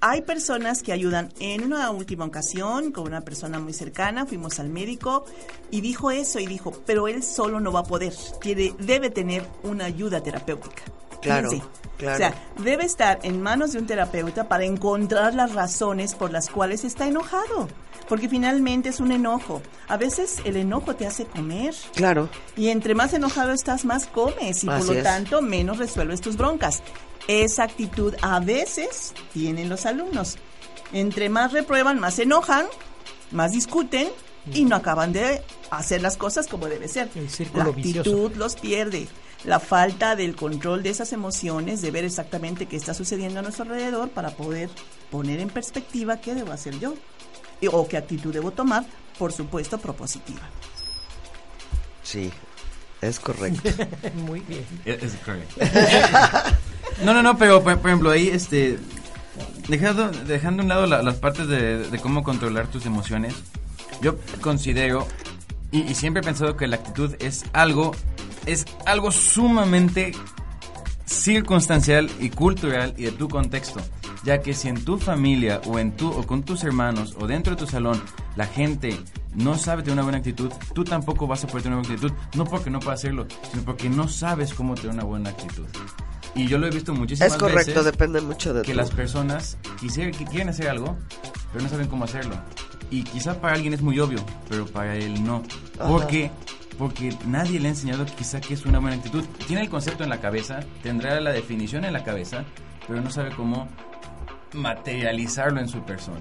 hay 0.00 0.22
personas 0.22 0.82
que 0.82 0.92
ayudan. 0.92 1.32
En 1.40 1.64
una 1.64 1.90
última 1.90 2.24
ocasión, 2.24 2.92
con 2.92 3.06
una 3.06 3.22
persona 3.22 3.58
muy 3.58 3.72
cercana, 3.72 4.26
fuimos 4.26 4.58
al 4.58 4.68
médico 4.68 5.24
y 5.70 5.80
dijo 5.80 6.10
eso 6.10 6.38
y 6.38 6.46
dijo, 6.46 6.72
pero 6.84 7.08
él 7.08 7.22
solo 7.22 7.60
no 7.60 7.72
va 7.72 7.80
a 7.80 7.84
poder. 7.84 8.14
Tiene, 8.40 8.74
debe 8.78 9.10
tener 9.10 9.46
una 9.62 9.86
ayuda 9.86 10.22
terapéutica. 10.22 10.82
Claro. 11.26 11.50
O 12.14 12.16
sea, 12.16 12.34
debe 12.58 12.84
estar 12.84 13.18
en 13.22 13.40
manos 13.42 13.72
de 13.72 13.78
un 13.78 13.86
terapeuta 13.86 14.48
para 14.48 14.64
encontrar 14.64 15.34
las 15.34 15.54
razones 15.54 16.14
por 16.14 16.30
las 16.30 16.50
cuales 16.50 16.84
está 16.84 17.06
enojado. 17.06 17.68
Porque 18.08 18.28
finalmente 18.28 18.90
es 18.90 19.00
un 19.00 19.10
enojo. 19.12 19.62
A 19.88 19.96
veces 19.96 20.36
el 20.44 20.56
enojo 20.56 20.94
te 20.94 21.06
hace 21.06 21.24
comer. 21.24 21.74
Claro. 21.94 22.28
Y 22.56 22.68
entre 22.68 22.94
más 22.94 23.12
enojado 23.14 23.52
estás, 23.52 23.84
más 23.84 24.06
comes 24.06 24.62
y 24.62 24.66
por 24.66 24.84
lo 24.84 24.92
es. 24.92 25.02
tanto 25.02 25.42
menos 25.42 25.78
resuelves 25.78 26.20
tus 26.20 26.36
broncas. 26.36 26.82
Esa 27.28 27.64
actitud 27.64 28.14
a 28.22 28.38
veces 28.40 29.12
tienen 29.32 29.68
los 29.68 29.86
alumnos. 29.86 30.36
Entre 30.92 31.28
más 31.28 31.52
reprueban, 31.52 31.98
más 31.98 32.14
se 32.14 32.22
enojan, 32.22 32.66
más 33.32 33.52
discuten 33.52 34.08
y 34.52 34.64
no 34.64 34.76
acaban 34.76 35.12
de 35.12 35.42
hacer 35.70 36.00
las 36.02 36.16
cosas 36.16 36.46
como 36.46 36.66
debe 36.68 36.86
ser. 36.86 37.08
El 37.16 37.28
círculo 37.28 37.64
La 37.64 37.70
vicioso. 37.72 37.98
actitud 38.10 38.36
los 38.36 38.54
pierde. 38.54 39.08
La 39.46 39.60
falta 39.60 40.16
del 40.16 40.34
control 40.36 40.82
de 40.82 40.90
esas 40.90 41.12
emociones, 41.12 41.80
de 41.80 41.90
ver 41.92 42.04
exactamente 42.04 42.66
qué 42.66 42.76
está 42.76 42.92
sucediendo 42.94 43.38
a 43.38 43.42
nuestro 43.42 43.62
alrededor 43.64 44.10
para 44.10 44.30
poder 44.30 44.68
poner 45.10 45.38
en 45.40 45.48
perspectiva 45.48 46.20
qué 46.20 46.34
debo 46.34 46.52
hacer 46.52 46.78
yo 46.80 46.94
y- 47.60 47.68
o 47.68 47.86
qué 47.86 47.96
actitud 47.96 48.32
debo 48.34 48.50
tomar, 48.50 48.84
por 49.18 49.32
supuesto, 49.32 49.78
propositiva. 49.78 50.40
Sí, 52.02 52.30
es 53.00 53.20
correcto. 53.20 53.70
Muy 54.26 54.40
bien. 54.40 54.64
Es, 54.84 55.02
es 55.02 55.12
correcto. 55.24 55.60
no, 57.04 57.14
no, 57.14 57.22
no, 57.22 57.38
pero 57.38 57.62
por, 57.62 57.78
por 57.78 57.88
ejemplo, 57.90 58.10
ahí, 58.10 58.28
este, 58.28 58.78
dejando, 59.68 60.10
dejando 60.10 60.62
a 60.62 60.64
un 60.64 60.68
lado 60.68 60.86
la- 60.86 61.02
las 61.02 61.16
partes 61.16 61.46
de, 61.46 61.88
de 61.88 61.98
cómo 62.00 62.24
controlar 62.24 62.66
tus 62.68 62.84
emociones, 62.86 63.34
yo 64.02 64.16
considero, 64.40 65.06
y, 65.70 65.82
y 65.82 65.94
siempre 65.94 66.20
he 66.20 66.24
pensado 66.24 66.56
que 66.56 66.66
la 66.66 66.76
actitud 66.76 67.14
es 67.20 67.44
algo, 67.52 67.92
es 68.46 68.64
algo 68.86 69.10
sumamente 69.12 70.12
circunstancial 71.04 72.10
y 72.20 72.30
cultural 72.30 72.94
y 72.96 73.04
de 73.04 73.12
tu 73.12 73.28
contexto, 73.28 73.80
ya 74.24 74.40
que 74.40 74.54
si 74.54 74.68
en 74.68 74.84
tu 74.84 74.98
familia 74.98 75.60
o 75.66 75.78
en 75.78 75.92
tu 75.96 76.08
o 76.10 76.26
con 76.26 76.42
tus 76.42 76.64
hermanos 76.64 77.14
o 77.20 77.26
dentro 77.26 77.54
de 77.54 77.60
tu 77.60 77.66
salón 77.66 78.00
la 78.34 78.46
gente 78.46 78.98
no 79.34 79.56
sabe 79.56 79.82
tener 79.82 79.94
una 79.94 80.02
buena 80.02 80.18
actitud, 80.18 80.50
tú 80.74 80.82
tampoco 80.84 81.26
vas 81.26 81.44
a 81.44 81.46
poder 81.46 81.62
tener 81.64 81.78
una 81.78 81.86
buena 81.88 82.02
actitud, 82.06 82.16
no 82.36 82.44
porque 82.44 82.70
no 82.70 82.80
puedas 82.80 83.00
hacerlo, 83.00 83.26
sino 83.50 83.62
porque 83.64 83.88
no 83.88 84.08
sabes 84.08 84.52
cómo 84.54 84.74
tener 84.74 84.90
una 84.92 85.04
buena 85.04 85.30
actitud. 85.30 85.66
Y 86.34 86.46
yo 86.48 86.58
lo 86.58 86.66
he 86.66 86.70
visto 86.70 86.92
muchísimas 86.94 87.32
es 87.32 87.38
correcto, 87.38 87.70
veces 87.70 87.84
depende 87.84 88.20
mucho 88.20 88.52
de 88.52 88.62
que 88.62 88.74
las 88.74 88.90
personas 88.90 89.56
quisiera- 89.80 90.10
que 90.10 90.24
quieren 90.24 90.48
hacer 90.50 90.68
algo, 90.68 90.96
pero 91.52 91.64
no 91.64 91.70
saben 91.70 91.86
cómo 91.86 92.04
hacerlo. 92.04 92.34
Y 92.90 93.02
quizá 93.04 93.40
para 93.40 93.54
alguien 93.54 93.72
es 93.74 93.80
muy 93.80 93.98
obvio, 94.00 94.18
pero 94.48 94.66
para 94.66 94.96
él 94.96 95.22
no. 95.24 95.42
Ajá. 95.78 95.88
¿Por 95.88 96.06
qué? 96.06 96.30
Porque 96.78 97.14
nadie 97.26 97.58
le 97.60 97.68
ha 97.68 97.70
enseñado 97.70 98.04
quizá 98.04 98.40
que 98.40 98.54
es 98.54 98.66
una 98.66 98.78
buena 98.78 98.96
actitud. 98.96 99.24
Tiene 99.46 99.62
el 99.62 99.70
concepto 99.70 100.04
en 100.04 100.10
la 100.10 100.20
cabeza, 100.20 100.60
tendrá 100.82 101.18
la 101.20 101.30
definición 101.32 101.84
en 101.84 101.92
la 101.94 102.04
cabeza, 102.04 102.44
pero 102.86 103.00
no 103.00 103.10
sabe 103.10 103.30
cómo 103.34 103.68
materializarlo 104.52 105.60
en 105.60 105.68
su 105.68 105.82
persona. 105.82 106.20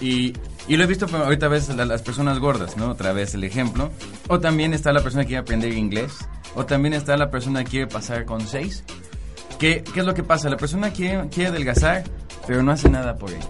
Y, 0.00 0.34
y 0.68 0.76
lo 0.76 0.84
he 0.84 0.86
visto 0.86 1.06
ahorita 1.10 1.48
ves 1.48 1.68
la- 1.74 1.84
las 1.86 2.02
personas 2.02 2.38
gordas, 2.38 2.76
¿no? 2.76 2.90
Otra 2.90 3.12
vez 3.12 3.34
el 3.34 3.44
ejemplo. 3.44 3.90
O 4.28 4.38
también 4.40 4.74
está 4.74 4.92
la 4.92 5.02
persona 5.02 5.22
que 5.24 5.28
quiere 5.28 5.40
aprender 5.40 5.72
inglés. 5.72 6.12
O 6.54 6.66
también 6.66 6.94
está 6.94 7.16
la 7.16 7.30
persona 7.30 7.64
que 7.64 7.70
quiere 7.70 7.86
pasar 7.86 8.24
con 8.24 8.46
seis. 8.46 8.84
¿Qué, 9.58 9.82
qué 9.94 10.00
es 10.00 10.06
lo 10.06 10.12
que 10.14 10.22
pasa? 10.22 10.50
La 10.50 10.56
persona 10.58 10.90
quiere, 10.90 11.28
quiere 11.30 11.48
adelgazar, 11.50 12.04
pero 12.46 12.62
no 12.62 12.72
hace 12.72 12.90
nada 12.90 13.16
por 13.16 13.30
ello. 13.30 13.48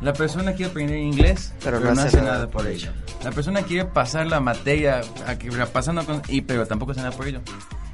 La 0.00 0.12
persona 0.12 0.52
quiere 0.52 0.70
aprender 0.72 0.98
inglés, 0.98 1.54
pero, 1.62 1.78
no, 1.80 1.90
hace, 2.00 2.20
nada, 2.20 2.50
por 2.50 2.66
ello. 2.66 2.90
La 3.26 3.32
persona 3.32 3.62
quiere 3.62 3.84
pasar 3.86 4.28
la 4.28 4.38
materia, 4.38 5.00
a 5.26 5.36
que- 5.36 5.50
pasando 5.50 6.22
y, 6.28 6.42
pero 6.42 6.64
tampoco 6.64 6.92
hace 6.92 7.00
nada 7.00 7.10
por 7.10 7.26
ello. 7.26 7.40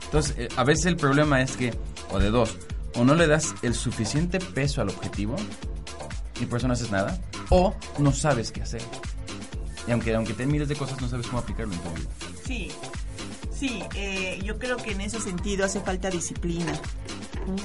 Entonces, 0.05 0.35
eh, 0.37 0.49
a 0.57 0.62
veces 0.62 0.85
el 0.85 0.97
problema 0.97 1.40
es 1.40 1.57
que, 1.57 1.73
o 2.11 2.18
de 2.18 2.29
dos, 2.29 2.59
o 2.97 3.03
no 3.05 3.14
le 3.14 3.27
das 3.27 3.55
el 3.62 3.73
suficiente 3.75 4.38
peso 4.40 4.83
al 4.83 4.90
objetivo, 4.90 5.35
y 6.38 6.45
por 6.45 6.59
eso 6.59 6.68
no 6.68 6.75
haces 6.75 6.90
nada, 6.90 7.18
o 7.49 7.75
no 7.97 8.12
sabes 8.12 8.53
qué 8.53 8.61
hacer. 8.61 8.83
Y 9.88 9.92
aunque, 9.92 10.14
aunque 10.14 10.35
te 10.35 10.45
miles 10.45 10.68
de 10.68 10.77
cosas, 10.77 11.01
no 11.01 11.09
sabes 11.09 11.27
cómo 11.29 11.38
aplicarlo 11.38 11.73
en 11.73 11.81
tu 11.81 11.88
vida. 11.95 12.11
Sí, 12.47 12.71
sí, 13.59 13.83
eh, 13.95 14.38
yo 14.45 14.59
creo 14.59 14.77
que 14.77 14.92
en 14.92 15.01
ese 15.01 15.18
sentido 15.18 15.64
hace 15.64 15.81
falta 15.81 16.11
disciplina. 16.11 16.75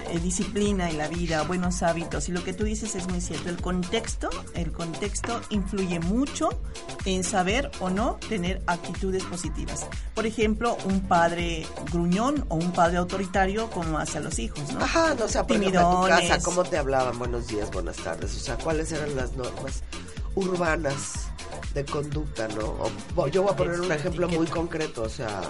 Eh, 0.09 0.19
disciplina 0.19 0.89
en 0.89 0.97
la 0.97 1.07
vida, 1.07 1.43
buenos 1.43 1.83
hábitos. 1.83 2.29
Y 2.29 2.31
lo 2.31 2.43
que 2.43 2.53
tú 2.53 2.63
dices 2.63 2.95
es 2.95 3.07
muy 3.07 3.21
cierto. 3.21 3.49
El 3.49 3.57
contexto, 3.61 4.29
el 4.55 4.71
contexto 4.71 5.39
influye 5.49 5.99
mucho 5.99 6.49
en 7.05 7.23
saber 7.23 7.69
o 7.79 7.89
no 7.89 8.17
tener 8.27 8.61
actitudes 8.67 9.23
positivas. 9.23 9.85
Por 10.15 10.25
ejemplo, 10.25 10.77
un 10.85 11.01
padre 11.07 11.65
gruñón 11.91 12.45
o 12.49 12.55
un 12.55 12.71
padre 12.73 12.97
autoritario 12.97 13.69
como 13.69 13.99
hacia 13.99 14.19
los 14.19 14.39
hijos, 14.39 14.71
¿no? 14.73 14.81
Ajá, 14.83 15.13
no, 15.13 15.25
o 15.25 15.27
sea, 15.27 15.45
por 15.45 15.57
ejemplo, 15.57 15.79
en 15.81 15.85
tu 16.01 16.07
casa, 16.07 16.39
¿cómo 16.43 16.63
te 16.63 16.77
hablaban? 16.77 17.19
Buenos 17.19 17.47
días, 17.47 17.69
buenas 17.71 17.97
tardes. 17.97 18.35
O 18.35 18.39
sea, 18.39 18.57
¿cuáles 18.57 18.91
eran 18.91 19.15
las 19.15 19.33
normas 19.33 19.83
urbanas 20.35 21.27
de 21.73 21.85
conducta, 21.85 22.47
no? 22.49 22.77
O- 23.15 23.27
yo 23.27 23.43
voy 23.43 23.51
a 23.53 23.55
poner 23.55 23.79
un 23.79 23.91
ejemplo 23.91 24.27
muy 24.29 24.47
concreto, 24.47 25.03
o 25.03 25.09
sea, 25.09 25.41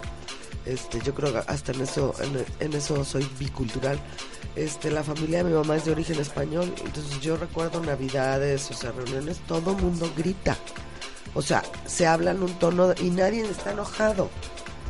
este, 0.67 0.99
yo 1.01 1.13
creo 1.13 1.33
que 1.33 1.39
hasta 1.51 1.71
en 1.71 1.81
eso, 1.81 2.13
en, 2.21 2.45
en 2.59 2.73
eso 2.73 3.03
soy 3.03 3.27
bicultural. 3.39 3.99
Este, 4.55 4.89
la 4.89 5.03
familia 5.03 5.39
de 5.39 5.43
mi 5.45 5.53
mamá 5.53 5.75
es 5.75 5.85
de 5.85 5.91
origen 5.91 6.19
español, 6.19 6.73
entonces 6.83 7.19
yo 7.21 7.37
recuerdo 7.37 7.79
navidades, 7.79 8.71
o 8.71 8.73
sea, 8.73 8.91
reuniones, 8.91 9.37
todo 9.47 9.73
mundo 9.75 10.11
grita. 10.17 10.57
O 11.35 11.41
sea, 11.41 11.63
se 11.85 12.07
habla 12.07 12.31
en 12.31 12.41
un 12.41 12.53
tono 12.57 12.93
y 12.99 13.11
nadie 13.11 13.41
está 13.41 13.71
enojado. 13.71 14.29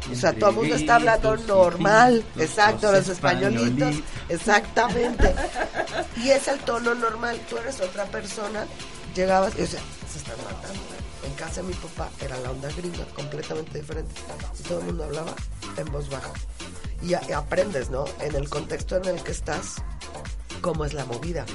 O 0.09 0.15
sea, 0.15 0.31
todo 0.31 0.51
el 0.51 0.55
mundo 0.55 0.75
está 0.75 0.95
hablando 0.95 1.35
normal. 1.35 2.23
Exacto, 2.37 2.91
los 2.91 3.09
españolitos. 3.09 3.95
Exactamente. 4.29 5.33
Y 6.15 6.29
es 6.29 6.47
el 6.47 6.59
tono 6.59 6.95
normal. 6.95 7.37
Tú 7.49 7.57
eres 7.57 7.81
otra 7.81 8.05
persona, 8.05 8.65
llegabas 9.15 9.53
y, 9.57 9.63
o 9.63 9.67
sea, 9.67 9.81
se 10.09 10.19
están 10.19 10.37
matando. 10.37 10.81
En 11.23 11.33
casa 11.33 11.61
de 11.61 11.67
mi 11.67 11.73
papá 11.73 12.09
era 12.21 12.37
la 12.39 12.51
onda 12.51 12.69
gringa, 12.71 13.05
completamente 13.15 13.79
diferente. 13.79 14.13
Y 14.59 14.63
todo 14.63 14.79
el 14.79 14.85
mundo 14.85 15.03
hablaba 15.05 15.33
en 15.77 15.91
voz 15.91 16.09
baja. 16.09 16.31
Y, 17.01 17.13
a- 17.13 17.21
y 17.27 17.31
aprendes, 17.31 17.89
¿no? 17.89 18.05
En 18.21 18.35
el 18.35 18.49
contexto 18.49 18.97
en 18.97 19.05
el 19.05 19.23
que 19.23 19.31
estás, 19.31 19.75
cómo 20.61 20.85
es 20.85 20.93
la 20.93 21.05
movida. 21.05 21.45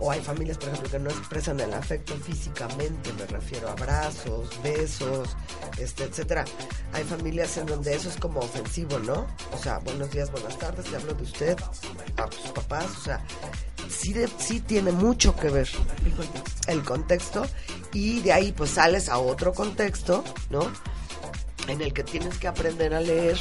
O 0.00 0.10
hay 0.10 0.20
familias, 0.20 0.58
por 0.58 0.68
ejemplo, 0.70 0.90
que 0.90 0.98
no 0.98 1.10
expresan 1.10 1.60
el 1.60 1.72
afecto 1.72 2.14
físicamente, 2.16 3.12
me 3.14 3.26
refiero 3.26 3.68
a 3.68 3.72
abrazos, 3.72 4.48
besos, 4.62 5.36
este, 5.78 6.04
etcétera. 6.04 6.44
Hay 6.92 7.04
familias 7.04 7.56
en 7.58 7.66
donde 7.66 7.94
eso 7.94 8.08
es 8.08 8.16
como 8.16 8.40
ofensivo, 8.40 8.98
¿no? 8.98 9.26
O 9.52 9.58
sea, 9.58 9.78
buenos 9.78 10.10
días, 10.10 10.30
buenas 10.30 10.58
tardes, 10.58 10.86
te 10.86 10.96
hablo 10.96 11.14
de 11.14 11.22
usted, 11.22 11.56
a 12.16 12.30
sus 12.30 12.50
papás, 12.52 12.86
o 12.98 13.00
sea, 13.04 13.24
sí, 13.88 14.12
de- 14.12 14.28
sí 14.38 14.60
tiene 14.60 14.90
mucho 14.92 15.34
que 15.36 15.48
ver 15.50 15.68
el 16.66 16.82
contexto 16.82 17.46
y 17.94 18.20
de 18.20 18.32
ahí 18.32 18.52
pues 18.52 18.70
sales 18.70 19.08
a 19.08 19.18
otro 19.18 19.54
contexto, 19.54 20.22
¿no? 20.50 20.70
En 21.68 21.80
el 21.80 21.94
que 21.94 22.02
tienes 22.02 22.36
que 22.36 22.48
aprender 22.48 22.92
a 22.92 23.00
leer 23.00 23.38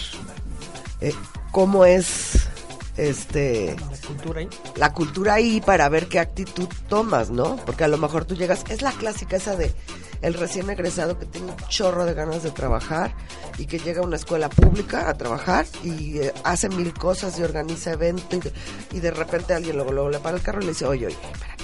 eh, 1.02 1.14
cómo 1.52 1.84
es 1.84 2.48
este 2.96 3.76
La 3.76 4.08
cultura 4.08 4.40
ahí. 4.40 4.50
la 4.76 4.94
cultura 4.94 5.34
ahí 5.34 5.62
para 5.62 5.90
ver 5.90 6.08
qué 6.08 6.20
actitud 6.20 6.70
tomas, 6.88 7.32
¿no? 7.32 7.58
Porque 7.66 7.84
a 7.84 7.88
lo 7.88 7.98
mejor 7.98 8.26
tú 8.26 8.36
llegas, 8.36 8.64
es 8.70 8.82
la 8.82 8.92
clásica 8.92 9.36
esa 9.36 9.56
de 9.56 9.74
el 10.22 10.36
recién 10.36 10.70
egresado 10.70 11.20
que 11.20 11.26
tiene 11.26 11.52
un 11.52 11.58
chorro 11.68 12.06
de 12.06 12.14
ganas 12.14 12.44
de 12.44 12.52
trabajar 12.52 13.14
y 13.58 13.66
que 13.66 13.80
llega 13.80 14.02
a 14.02 14.06
una 14.06 14.16
escuela 14.16 14.48
pública 14.48 15.10
a 15.10 15.16
trabajar 15.16 15.66
y 15.84 16.20
eh, 16.20 16.34
hace 16.46 16.70
mil 16.70 16.94
cosas 16.94 17.38
y 17.40 17.44
organiza 17.44 17.92
eventos 17.92 18.34
y 18.34 18.40
de, 18.40 18.54
y 18.94 19.00
de 19.02 19.12
repente 19.12 19.54
alguien 19.54 19.76
luego, 19.76 19.92
luego 19.92 20.10
le 20.10 20.20
para 20.20 20.38
el 20.38 20.44
carro 20.44 20.62
y 20.62 20.66
le 20.66 20.72
dice, 20.72 20.86
oye, 20.86 21.08
oye, 21.08 21.18
espérate. 21.34 21.63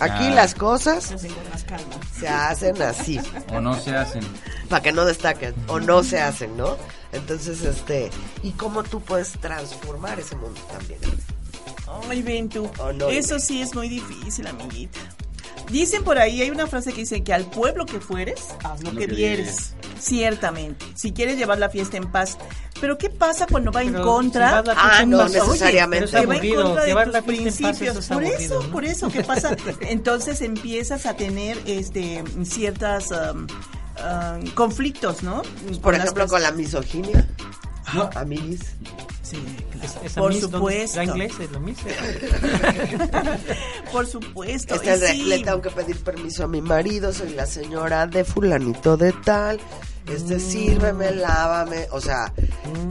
Aquí 0.00 0.26
Ah. 0.28 0.30
las 0.34 0.54
cosas 0.54 1.12
Se 2.18 2.28
hacen 2.28 2.80
así 2.82 3.20
O 3.52 3.60
no 3.60 3.78
se 3.80 3.94
hacen. 3.96 4.22
para 4.68 4.82
que 4.82 4.92
no 4.92 5.04
destaquen 5.04 5.54
o 5.66 5.80
no 5.80 6.02
se 6.04 6.20
hacen, 6.20 6.56
¿no? 6.56 6.76
Entonces, 7.12 7.62
este, 7.62 8.10
y 8.42 8.50
cómo 8.52 8.82
tú 8.82 9.00
puedes 9.00 9.32
transformar 9.32 10.20
ese 10.20 10.36
mundo 10.36 10.60
también. 10.70 11.00
Ay, 12.10 12.20
ven 12.22 12.48
tú. 12.50 12.70
Oh, 12.78 12.92
no, 12.92 13.08
Eso 13.08 13.38
sí 13.38 13.62
es 13.62 13.74
muy 13.74 13.88
difícil, 13.88 14.46
amiguita. 14.46 15.00
Dicen 15.70 16.02
por 16.02 16.18
ahí, 16.18 16.40
hay 16.40 16.50
una 16.50 16.66
frase 16.66 16.92
que 16.92 17.00
dice 17.02 17.22
que 17.22 17.32
al 17.34 17.44
pueblo 17.44 17.84
que 17.86 18.00
fueres, 18.00 18.40
haz 18.64 18.82
lo, 18.82 18.90
que, 18.92 19.06
vieres. 19.06 19.74
Ciertamente. 20.00 20.86
Si 20.94 21.12
quieres 21.12 21.36
llevar 21.36 21.58
la 21.58 21.68
fiesta 21.68 21.96
en 21.96 22.10
paz, 22.10 22.38
Pero 22.80 22.96
¿qué 22.96 23.10
pasa 23.10 23.46
cuando 23.50 23.72
va 23.72 23.82
en 23.82 23.92
Pero 23.92 24.04
contra? 24.04 24.48
si 24.48 24.54
vas 24.54 24.68
a 24.68 24.74
la 24.74 24.98
Ah, 24.98 25.02
en 25.02 25.10
no 25.10 25.18
oye, 25.24 25.34
necesariamente. 25.34 26.08
pero 26.12 26.22
que 26.22 26.26
va 26.26 26.34
en 26.36 26.54
contra 26.62 26.82
de 26.82 26.88
llevar 26.88 27.04
tus 27.06 27.12
la 27.14 27.22
fiesta 27.22 27.42
en 27.42 27.44
paz, 27.70 27.78
principios. 27.78 27.96
eso 27.96 28.14
por 28.14 28.24
aburrido, 28.24 28.38
eso, 28.58 28.62
¿no? 28.62 28.72
por 28.72 28.84
eso, 28.84 29.08
¿qué 29.10 29.24
pasa? 29.24 29.56
Entonces 29.80 30.40
empiezas 30.42 31.04
a 31.06 31.14
tener 31.14 31.58
este 31.66 32.22
ciertas 32.44 33.10
um, 33.10 33.46
um, 33.46 34.50
conflictos, 34.52 35.22
¿no? 35.22 35.42
Por 35.42 35.80
Con 35.80 35.92
las 35.94 36.02
ejemplo, 36.04 36.28
con 36.28 36.42
la 36.42 36.52
misoginia. 36.52 37.26
No. 37.94 38.08
Sí, 39.28 39.36
Es- 39.82 39.96
esa 40.04 40.20
Por 40.20 40.32
Miss, 40.32 40.42
¿dónde- 40.42 40.56
supuesto. 40.58 40.96
¿La 40.96 41.04
inglés 41.04 41.32
es 41.40 41.50
la 41.52 41.58
Miss? 41.58 41.78
por 43.92 44.06
supuesto. 44.06 44.78
Sí. 44.78 45.24
le 45.24 45.38
tengo 45.40 45.60
que 45.62 45.70
pedir 45.70 45.96
permiso 45.98 46.44
a 46.44 46.48
mi 46.48 46.60
marido, 46.62 47.12
soy 47.12 47.30
la 47.34 47.46
señora 47.46 48.06
de 48.06 48.24
fulanito 48.24 48.96
de 48.96 49.12
tal. 49.12 49.60
Este, 50.10 50.40
sírveme, 50.40 51.10
lávame. 51.12 51.86
O 51.92 52.00
sea, 52.00 52.32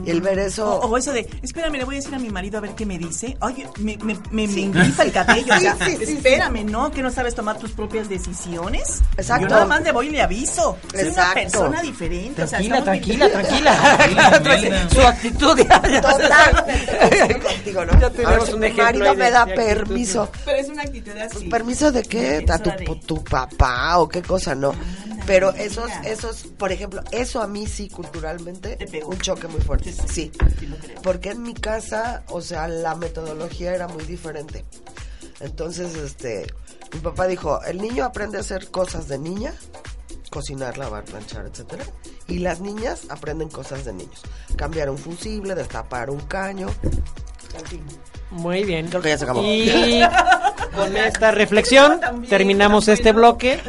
el 0.06 0.20
ver 0.20 0.38
eso. 0.38 0.78
O, 0.80 0.86
o 0.88 0.96
eso 0.96 1.12
de, 1.12 1.28
espérame, 1.42 1.72
le 1.76 1.84
voy 1.84 1.96
a 1.96 1.98
decir 1.98 2.14
a 2.14 2.18
mi 2.18 2.30
marido 2.30 2.58
a 2.58 2.60
ver 2.60 2.70
qué 2.76 2.86
me 2.86 2.98
dice. 2.98 3.36
Oye, 3.40 3.66
me, 3.80 3.96
me, 3.98 4.16
me, 4.30 4.46
me 4.48 4.62
engrifa 4.62 5.02
el 5.02 5.12
cabello. 5.12 5.54
o 5.54 5.58
sea, 5.60 5.76
Sí, 5.84 5.96
sí, 5.98 6.06
sí, 6.06 6.12
espérame, 6.14 6.64
¿no? 6.64 6.90
Que 6.90 7.02
no 7.02 7.10
sabes 7.10 7.34
tomar 7.34 7.58
tus 7.58 7.72
propias 7.72 8.08
decisiones. 8.08 9.02
Exacto. 9.16 9.46
Yo 9.48 9.50
nada 9.50 9.64
más 9.66 9.82
le 9.82 9.92
voy 9.92 10.06
y 10.06 10.10
le 10.10 10.22
aviso. 10.22 10.76
Soy 10.92 11.00
una 11.00 11.08
Exacto. 11.08 11.34
persona 11.34 11.82
diferente. 11.82 12.42
o 12.42 12.46
sea, 12.46 12.58
Tranquila, 12.58 13.26
estamos 13.26 13.48
tranquila, 13.48 13.74
viviendo- 14.06 14.42
tranquila. 14.42 14.58
Imelda. 14.68 14.88
Su 14.90 15.00
actitud 15.02 15.58
Totalmente 16.08 17.40
contigo, 17.40 17.84
¿no? 17.84 18.00
Ya 18.00 18.06
A 18.06 18.10
tenemos 18.10 18.46
ver 18.46 18.54
un 18.54 18.64
ejemplo 18.64 18.84
marido 18.84 19.14
me 19.14 19.30
da 19.30 19.46
permiso. 19.46 20.30
Pero 20.44 20.56
es 20.58 20.68
una 20.68 20.82
actitud 20.82 21.12
así. 21.16 21.48
¿Permiso 21.48 21.92
de 21.92 22.02
qué? 22.02 22.44
¿A 22.48 22.58
tu, 22.58 22.70
de- 22.70 23.00
tu 23.06 23.22
papá 23.24 23.98
o 23.98 24.08
qué 24.08 24.22
cosa? 24.22 24.54
No. 24.54 24.72
Pero 25.28 25.50
esos, 25.50 25.90
esos, 26.04 26.44
por 26.58 26.72
ejemplo, 26.72 27.02
eso 27.12 27.42
a 27.42 27.46
mí 27.46 27.66
sí 27.66 27.90
culturalmente, 27.90 28.76
Te 28.76 28.86
pegó. 28.86 29.10
un 29.10 29.18
choque 29.18 29.46
muy 29.46 29.60
fuerte. 29.60 29.92
Sí. 29.92 30.32
Porque 31.02 31.30
en 31.32 31.42
mi 31.42 31.52
casa, 31.52 32.22
o 32.28 32.40
sea, 32.40 32.66
la 32.66 32.94
metodología 32.94 33.74
era 33.74 33.88
muy 33.88 34.04
diferente. 34.04 34.64
Entonces, 35.40 35.94
este, 35.96 36.46
mi 36.94 37.00
papá 37.00 37.26
dijo, 37.26 37.62
el 37.64 37.76
niño 37.80 38.04
aprende 38.04 38.38
a 38.38 38.40
hacer 38.40 38.70
cosas 38.70 39.06
de 39.06 39.18
niña, 39.18 39.52
cocinar, 40.30 40.78
lavar, 40.78 41.04
planchar, 41.04 41.44
etcétera, 41.44 41.84
y 42.26 42.38
las 42.38 42.60
niñas 42.60 43.02
aprenden 43.10 43.50
cosas 43.50 43.84
de 43.84 43.92
niños. 43.92 44.22
Cambiar 44.56 44.88
un 44.88 44.96
fusible, 44.96 45.54
destapar 45.54 46.08
un 46.08 46.20
caño. 46.20 46.68
En 47.58 47.66
fin. 47.66 47.82
Muy 48.30 48.64
bien. 48.64 48.88
Creo 48.88 49.02
que 49.02 49.10
ya 49.10 49.18
se 49.18 49.24
acabó. 49.24 49.42
Y 49.42 50.00
con 50.74 50.96
esta 50.96 51.32
reflexión 51.32 52.00
terminamos 52.30 52.88
este 52.88 53.12
bloque. 53.12 53.60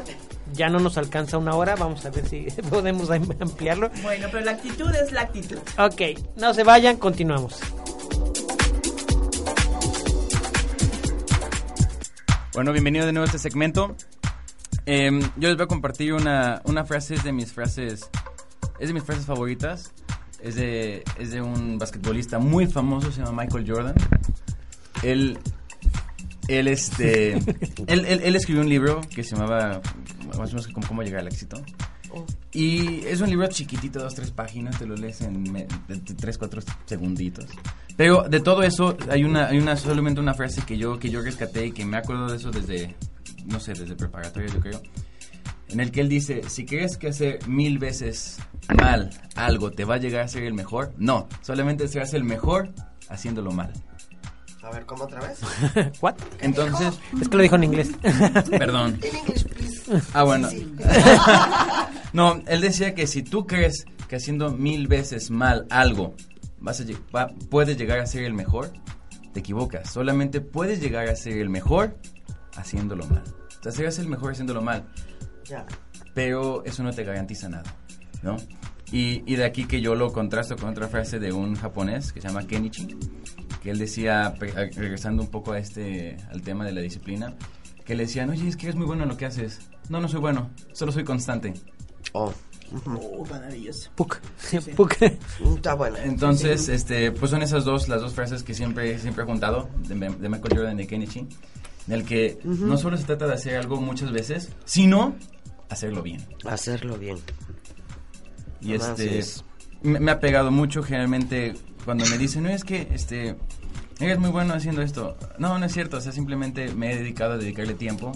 Ya 0.60 0.68
no 0.68 0.78
nos 0.82 0.98
alcanza 0.98 1.38
una 1.38 1.56
hora, 1.56 1.78
vamos 1.78 2.06
a 2.06 2.10
ver 2.10 2.28
si 2.28 2.42
podemos 2.70 3.10
am- 3.12 3.30
ampliarlo. 3.40 3.90
Bueno, 4.04 4.28
pero 4.30 4.44
la 4.44 4.52
actitud 4.52 4.94
es 4.94 5.14
la 5.14 5.22
actitud. 5.22 5.58
Ok, 5.78 6.02
no 6.36 6.54
se 6.54 6.66
vayan, 6.66 6.98
continuamos. 6.98 7.62
Bueno, 12.54 12.74
bienvenido 12.74 13.06
de 13.06 13.14
nuevo 13.14 13.24
a 13.24 13.28
este 13.28 13.40
segmento. 13.40 13.96
Em, 14.86 15.22
yo 15.38 15.48
les 15.48 15.56
voy 15.56 15.64
a 15.64 15.68
compartir 15.68 16.12
una, 16.14 16.62
una 16.66 16.84
frase, 16.84 17.16
es 17.16 17.24
de 17.24 17.32
mis 17.32 17.54
frases, 17.54 18.10
es 18.82 18.88
de 18.90 18.94
mis 18.94 19.04
frases 19.04 19.26
favoritas. 19.26 19.94
Es 20.42 20.56
de, 20.56 21.06
es 21.18 21.32
de 21.32 21.42
un 21.42 21.78
basquetbolista 21.78 22.38
muy 22.40 22.68
famoso, 22.68 23.14
se 23.14 23.22
llama 23.24 23.44
Michael 23.44 23.66
Jordan. 23.66 23.96
Él, 25.04 25.38
él, 26.50 26.68
este, 26.68 27.34
él, 27.88 28.06
él, 28.06 28.22
él 28.24 28.36
escribió 28.36 28.62
un 28.62 28.68
libro 28.70 29.00
que 29.14 29.24
se 29.24 29.38
llamaba, 29.38 29.80
más 30.40 30.50
o 30.52 30.56
menos 30.56 30.68
como 30.72 30.88
cómo 30.88 31.04
llegar 31.04 31.22
al 31.22 31.28
éxito. 31.28 31.62
Y 32.52 33.06
es 33.06 33.22
un 33.22 33.30
libro 33.30 33.48
chiquitito, 33.48 34.00
dos, 34.00 34.16
tres 34.16 34.32
páginas, 34.32 34.80
te 34.80 34.86
lo 34.88 34.96
lees 34.96 35.22
en 35.22 35.44
me- 35.52 35.68
de- 35.88 35.96
de 35.98 36.14
tres, 36.16 36.38
cuatro 36.40 36.62
segunditos. 36.86 37.46
Pero 37.96 38.24
de 38.28 38.40
todo 38.40 38.64
eso 38.64 38.98
hay 39.10 39.24
una, 39.24 39.48
hay 39.48 39.60
una 39.60 39.76
solamente 39.76 40.20
una 40.20 40.34
frase 40.34 40.62
que 40.64 40.78
yo, 40.78 40.98
que 40.98 41.10
yo 41.10 41.22
rescaté 41.22 41.68
y 41.68 41.72
que 41.72 41.86
me 41.86 41.98
acuerdo 41.98 42.28
de 42.28 42.38
eso 42.38 42.50
desde, 42.50 42.96
no 43.46 43.60
sé, 43.60 43.74
desde 43.74 43.96
preparatoria 43.96 44.50
yo 44.52 44.60
creo. 44.60 44.82
En 45.68 45.80
el 45.82 45.92
que 45.92 46.02
él 46.02 46.10
dice, 46.10 46.42
si 46.50 46.66
crees 46.66 46.98
que 46.98 47.10
hacer 47.10 47.48
mil 47.48 47.78
veces 47.78 48.38
mal 48.76 49.12
algo 49.36 49.70
te 49.70 49.86
va 49.86 49.96
a 49.96 49.98
llegar 50.00 50.22
a 50.24 50.28
ser 50.28 50.44
el 50.44 50.56
mejor, 50.56 50.94
no, 50.98 51.28
solamente 51.44 51.88
serás 51.88 52.16
el 52.16 52.24
mejor 52.24 52.74
haciéndolo 53.08 53.52
mal. 53.52 53.72
A 54.64 54.72
ver, 54.72 54.86
¿cómo 54.88 55.04
otra 55.04 55.22
vez? 55.22 55.40
¿What? 56.02 56.16
Entonces, 56.40 57.00
Es 57.22 57.30
que 57.30 57.38
lo 57.38 57.44
dijo 57.44 57.56
en 57.56 57.64
inglés. 57.66 57.92
perdón. 58.50 59.00
In 59.08 59.16
English, 59.16 59.46
please. 59.46 59.79
Ah, 60.14 60.24
bueno. 60.24 60.50
Sí, 60.50 60.58
sí. 60.78 60.86
no, 62.14 62.42
él 62.48 62.62
decía 62.62 62.94
que 62.96 63.08
si 63.08 63.24
tú 63.24 63.46
crees 63.48 63.86
que 64.08 64.16
haciendo 64.16 64.52
mil 64.52 64.88
veces 64.88 65.30
mal 65.32 65.66
algo 65.70 66.16
vas 66.60 66.82
a 66.82 66.86
va- 67.16 67.32
puedes 67.50 67.78
llegar 67.78 68.00
a 68.00 68.06
ser 68.06 68.24
el 68.24 68.34
mejor, 68.34 68.72
te 69.34 69.40
equivocas. 69.40 69.90
Solamente 69.90 70.42
puedes 70.42 70.82
llegar 70.82 71.08
a 71.08 71.16
ser 71.16 71.38
el 71.38 71.50
mejor 71.50 71.96
haciéndolo 72.56 73.06
mal. 73.08 73.24
O 73.60 73.64
sea, 73.64 73.72
serás 73.72 74.00
el 74.00 74.08
mejor 74.08 74.32
haciéndolo 74.32 74.62
mal, 74.62 74.86
Ya. 75.46 75.66
pero 76.14 76.64
eso 76.66 76.82
no 76.84 76.92
te 76.94 77.04
garantiza 77.04 77.50
nada, 77.50 77.76
¿no? 78.24 78.38
Y, 78.92 79.22
y 79.32 79.36
de 79.36 79.46
aquí 79.46 79.66
que 79.66 79.82
yo 79.82 79.94
lo 79.96 80.12
contrasto 80.12 80.56
con 80.56 80.70
otra 80.70 80.88
frase 80.88 81.20
de 81.20 81.32
un 81.32 81.56
japonés 81.56 82.12
que 82.12 82.22
se 82.22 82.28
llama 82.28 82.48
Kenichi, 82.48 82.88
que 83.62 83.70
él 83.72 83.78
decía, 83.78 84.34
regresando 84.40 85.22
un 85.22 85.30
poco 85.30 85.52
a 85.52 85.60
este, 85.60 86.18
al 86.32 86.42
tema 86.42 86.66
de 86.66 86.72
la 86.72 86.82
disciplina, 86.82 87.34
que 87.86 87.96
le 87.96 88.04
decían, 88.06 88.30
oye, 88.32 88.48
es 88.48 88.56
que 88.58 88.66
eres 88.68 88.76
muy 88.76 88.86
bueno 88.88 89.04
en 89.04 89.10
lo 89.10 89.18
que 89.18 89.26
haces. 89.26 89.60
No, 89.90 90.00
no 90.00 90.08
soy 90.08 90.20
bueno, 90.20 90.52
solo 90.72 90.92
soy 90.92 91.04
constante. 91.04 91.54
Oh, 92.14 92.32
Oh, 92.86 93.26
maravilloso. 93.26 93.90
Puc. 93.96 94.20
Puc. 94.76 94.96
está 95.02 95.74
bueno. 95.74 95.98
Entonces, 96.04 96.70
este, 96.70 97.12
pues 97.12 97.32
son 97.32 97.42
esas 97.42 97.66
dos, 97.66 97.90
las 97.90 98.02
dos 98.02 98.14
frases 98.14 98.44
que 98.44 98.54
siempre, 98.54 99.00
siempre 99.00 99.24
he 99.24 99.26
juntado 99.26 99.70
de, 99.88 99.96
de 99.96 100.30
Michael 100.30 100.56
Jordan 100.56 100.76
y 100.76 100.84
de 100.84 100.88
Kenichi, 100.88 101.28
en 101.88 101.94
el 101.94 102.06
que 102.06 102.38
no 102.44 102.78
solo 102.78 102.98
se 102.98 103.06
trata 103.06 103.28
de 103.28 103.34
hacer 103.34 103.56
algo 103.58 103.82
muchas 103.82 104.12
veces, 104.12 104.52
sino 104.66 105.16
hacerlo 105.70 106.04
bien. 106.04 106.24
Hacerlo 106.46 106.98
bien. 106.98 107.18
Y 108.62 108.74
este, 108.74 109.20
es. 109.20 109.44
me, 109.82 110.00
me 110.00 110.12
ha 110.12 110.20
pegado 110.20 110.52
mucho 110.52 110.84
generalmente 110.84 111.56
cuando 111.86 112.06
me 112.06 112.18
dicen, 112.18 112.44
no, 112.44 112.50
es 112.50 112.64
que, 112.64 112.88
este, 112.94 113.36
eres 114.00 114.20
muy 114.20 114.30
bueno 114.30 114.54
haciendo 114.54 114.82
esto. 114.82 115.18
No, 115.40 115.58
no 115.58 115.66
es 115.66 115.74
cierto, 115.74 115.98
o 115.98 116.02
sea, 116.02 116.12
simplemente 116.12 116.72
me 116.74 116.94
he 116.94 116.98
dedicado 116.98 117.34
a 117.34 117.38
dedicarle 117.38 117.74
tiempo. 117.74 118.12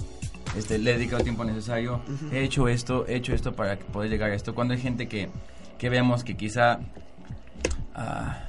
Este, 0.57 0.77
le 0.77 0.91
he 0.91 0.93
dedicado 0.95 1.17
el 1.17 1.23
tiempo 1.23 1.43
necesario, 1.43 2.01
he 2.31 2.43
hecho 2.43 2.67
esto, 2.67 3.07
he 3.07 3.15
hecho 3.15 3.33
esto 3.33 3.53
para 3.53 3.77
poder 3.77 4.09
llegar 4.09 4.31
a 4.31 4.35
esto. 4.35 4.53
Cuando 4.53 4.73
hay 4.73 4.79
gente 4.79 5.07
que, 5.07 5.29
que 5.77 5.89
vemos 5.89 6.23
que 6.23 6.37
quizá, 6.37 6.79
ah, 7.95 8.43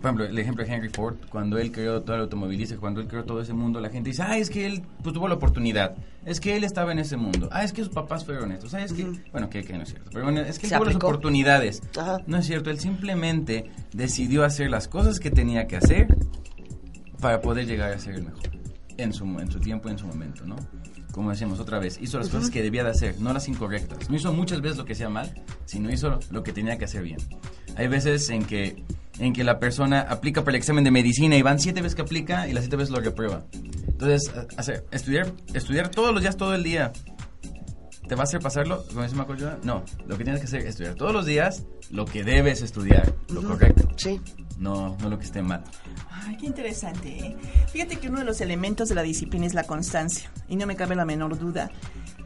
por 0.00 0.06
ejemplo, 0.06 0.24
el 0.26 0.38
ejemplo 0.38 0.64
de 0.64 0.72
Henry 0.72 0.88
Ford, 0.88 1.16
cuando 1.30 1.58
él 1.58 1.72
creó 1.72 2.02
todo 2.02 2.16
el 2.16 2.22
automovilismo, 2.22 2.78
cuando 2.78 3.00
él 3.00 3.06
creó 3.06 3.24
todo 3.24 3.40
ese 3.40 3.54
mundo, 3.54 3.80
la 3.80 3.88
gente 3.88 4.10
dice, 4.10 4.22
ah, 4.22 4.36
es 4.36 4.50
que 4.50 4.66
él 4.66 4.82
pues, 5.02 5.14
tuvo 5.14 5.28
la 5.28 5.34
oportunidad, 5.34 5.94
es 6.26 6.40
que 6.40 6.56
él 6.56 6.64
estaba 6.64 6.92
en 6.92 6.98
ese 6.98 7.16
mundo, 7.16 7.48
ah, 7.52 7.64
es 7.64 7.72
que 7.72 7.84
sus 7.84 7.92
papás 7.92 8.24
fueron 8.24 8.52
estos, 8.52 8.74
ah, 8.74 8.82
es 8.82 8.92
que, 8.92 9.06
bueno, 9.32 9.48
que, 9.48 9.62
que 9.64 9.72
no 9.72 9.82
es 9.82 9.90
cierto, 9.90 10.10
pero 10.12 10.24
bueno, 10.24 10.40
es 10.40 10.58
que 10.58 10.66
él 10.66 10.72
tuvo 10.74 10.84
las 10.84 10.96
oportunidades. 10.96 11.82
No 12.26 12.36
es 12.36 12.46
cierto, 12.46 12.70
él 12.70 12.78
simplemente 12.78 13.70
decidió 13.92 14.44
hacer 14.44 14.70
las 14.70 14.88
cosas 14.88 15.20
que 15.20 15.30
tenía 15.30 15.66
que 15.66 15.76
hacer 15.76 16.16
para 17.20 17.40
poder 17.40 17.66
llegar 17.66 17.92
a 17.92 17.98
ser 17.98 18.14
el 18.14 18.24
mejor 18.24 18.50
en 18.96 19.12
su, 19.12 19.24
en 19.24 19.50
su 19.50 19.58
tiempo 19.60 19.88
y 19.88 19.92
en 19.92 19.98
su 19.98 20.06
momento, 20.06 20.44
¿no? 20.44 20.56
Como 21.12 21.30
decíamos 21.30 21.58
otra 21.60 21.78
vez, 21.78 21.98
hizo 22.00 22.18
las 22.18 22.28
cosas 22.28 22.50
que 22.50 22.62
debía 22.62 22.84
de 22.84 22.90
hacer, 22.90 23.20
no 23.20 23.32
las 23.32 23.48
incorrectas. 23.48 24.08
No 24.08 24.16
hizo 24.16 24.32
muchas 24.32 24.60
veces 24.60 24.78
lo 24.78 24.84
que 24.84 24.92
hacía 24.92 25.08
mal, 25.08 25.34
sino 25.64 25.90
hizo 25.90 26.20
lo 26.30 26.42
que 26.42 26.52
tenía 26.52 26.78
que 26.78 26.84
hacer 26.84 27.02
bien. 27.02 27.18
Hay 27.76 27.88
veces 27.88 28.30
en 28.30 28.44
que, 28.44 28.84
en 29.18 29.32
que 29.32 29.44
la 29.44 29.58
persona 29.58 30.02
aplica 30.02 30.42
para 30.42 30.56
el 30.56 30.60
examen 30.60 30.84
de 30.84 30.90
medicina 30.90 31.36
y 31.36 31.42
van 31.42 31.58
siete 31.58 31.82
veces 31.82 31.96
que 31.96 32.02
aplica 32.02 32.48
y 32.48 32.52
las 32.52 32.64
siete 32.64 32.76
veces 32.76 32.94
lo 32.94 33.00
reprueba. 33.00 33.44
Entonces, 33.86 34.32
hacer, 34.56 34.86
estudiar, 34.92 35.32
estudiar 35.52 35.90
todos 35.90 36.12
los 36.14 36.22
días, 36.22 36.36
todo 36.36 36.54
el 36.54 36.62
día, 36.62 36.92
¿Te 38.10 38.16
va 38.16 38.22
a 38.22 38.24
hacer 38.24 38.40
pasarlo? 38.40 38.84
Como 38.88 39.04
dice 39.04 39.14
Jordan? 39.14 39.60
No, 39.62 39.84
lo 40.08 40.18
que 40.18 40.24
tienes 40.24 40.40
que 40.40 40.48
hacer 40.48 40.62
es 40.62 40.70
estudiar 40.70 40.96
todos 40.96 41.12
los 41.12 41.26
días 41.26 41.62
lo 41.92 42.06
que 42.06 42.24
debes 42.24 42.60
estudiar, 42.60 43.14
lo 43.28 43.40
correcto. 43.40 43.88
Sí. 43.96 44.20
No, 44.60 44.94
no 45.00 45.08
lo 45.08 45.18
que 45.18 45.24
esté 45.24 45.40
mal. 45.42 45.64
Ay, 46.10 46.36
qué 46.36 46.44
interesante. 46.44 47.08
¿eh? 47.08 47.36
Fíjate 47.72 47.96
que 47.96 48.08
uno 48.08 48.18
de 48.18 48.26
los 48.26 48.42
elementos 48.42 48.90
de 48.90 48.94
la 48.94 49.02
disciplina 49.02 49.46
es 49.46 49.54
la 49.54 49.64
constancia. 49.64 50.30
Y 50.48 50.56
no 50.56 50.66
me 50.66 50.76
cabe 50.76 50.94
la 50.94 51.06
menor 51.06 51.38
duda 51.38 51.70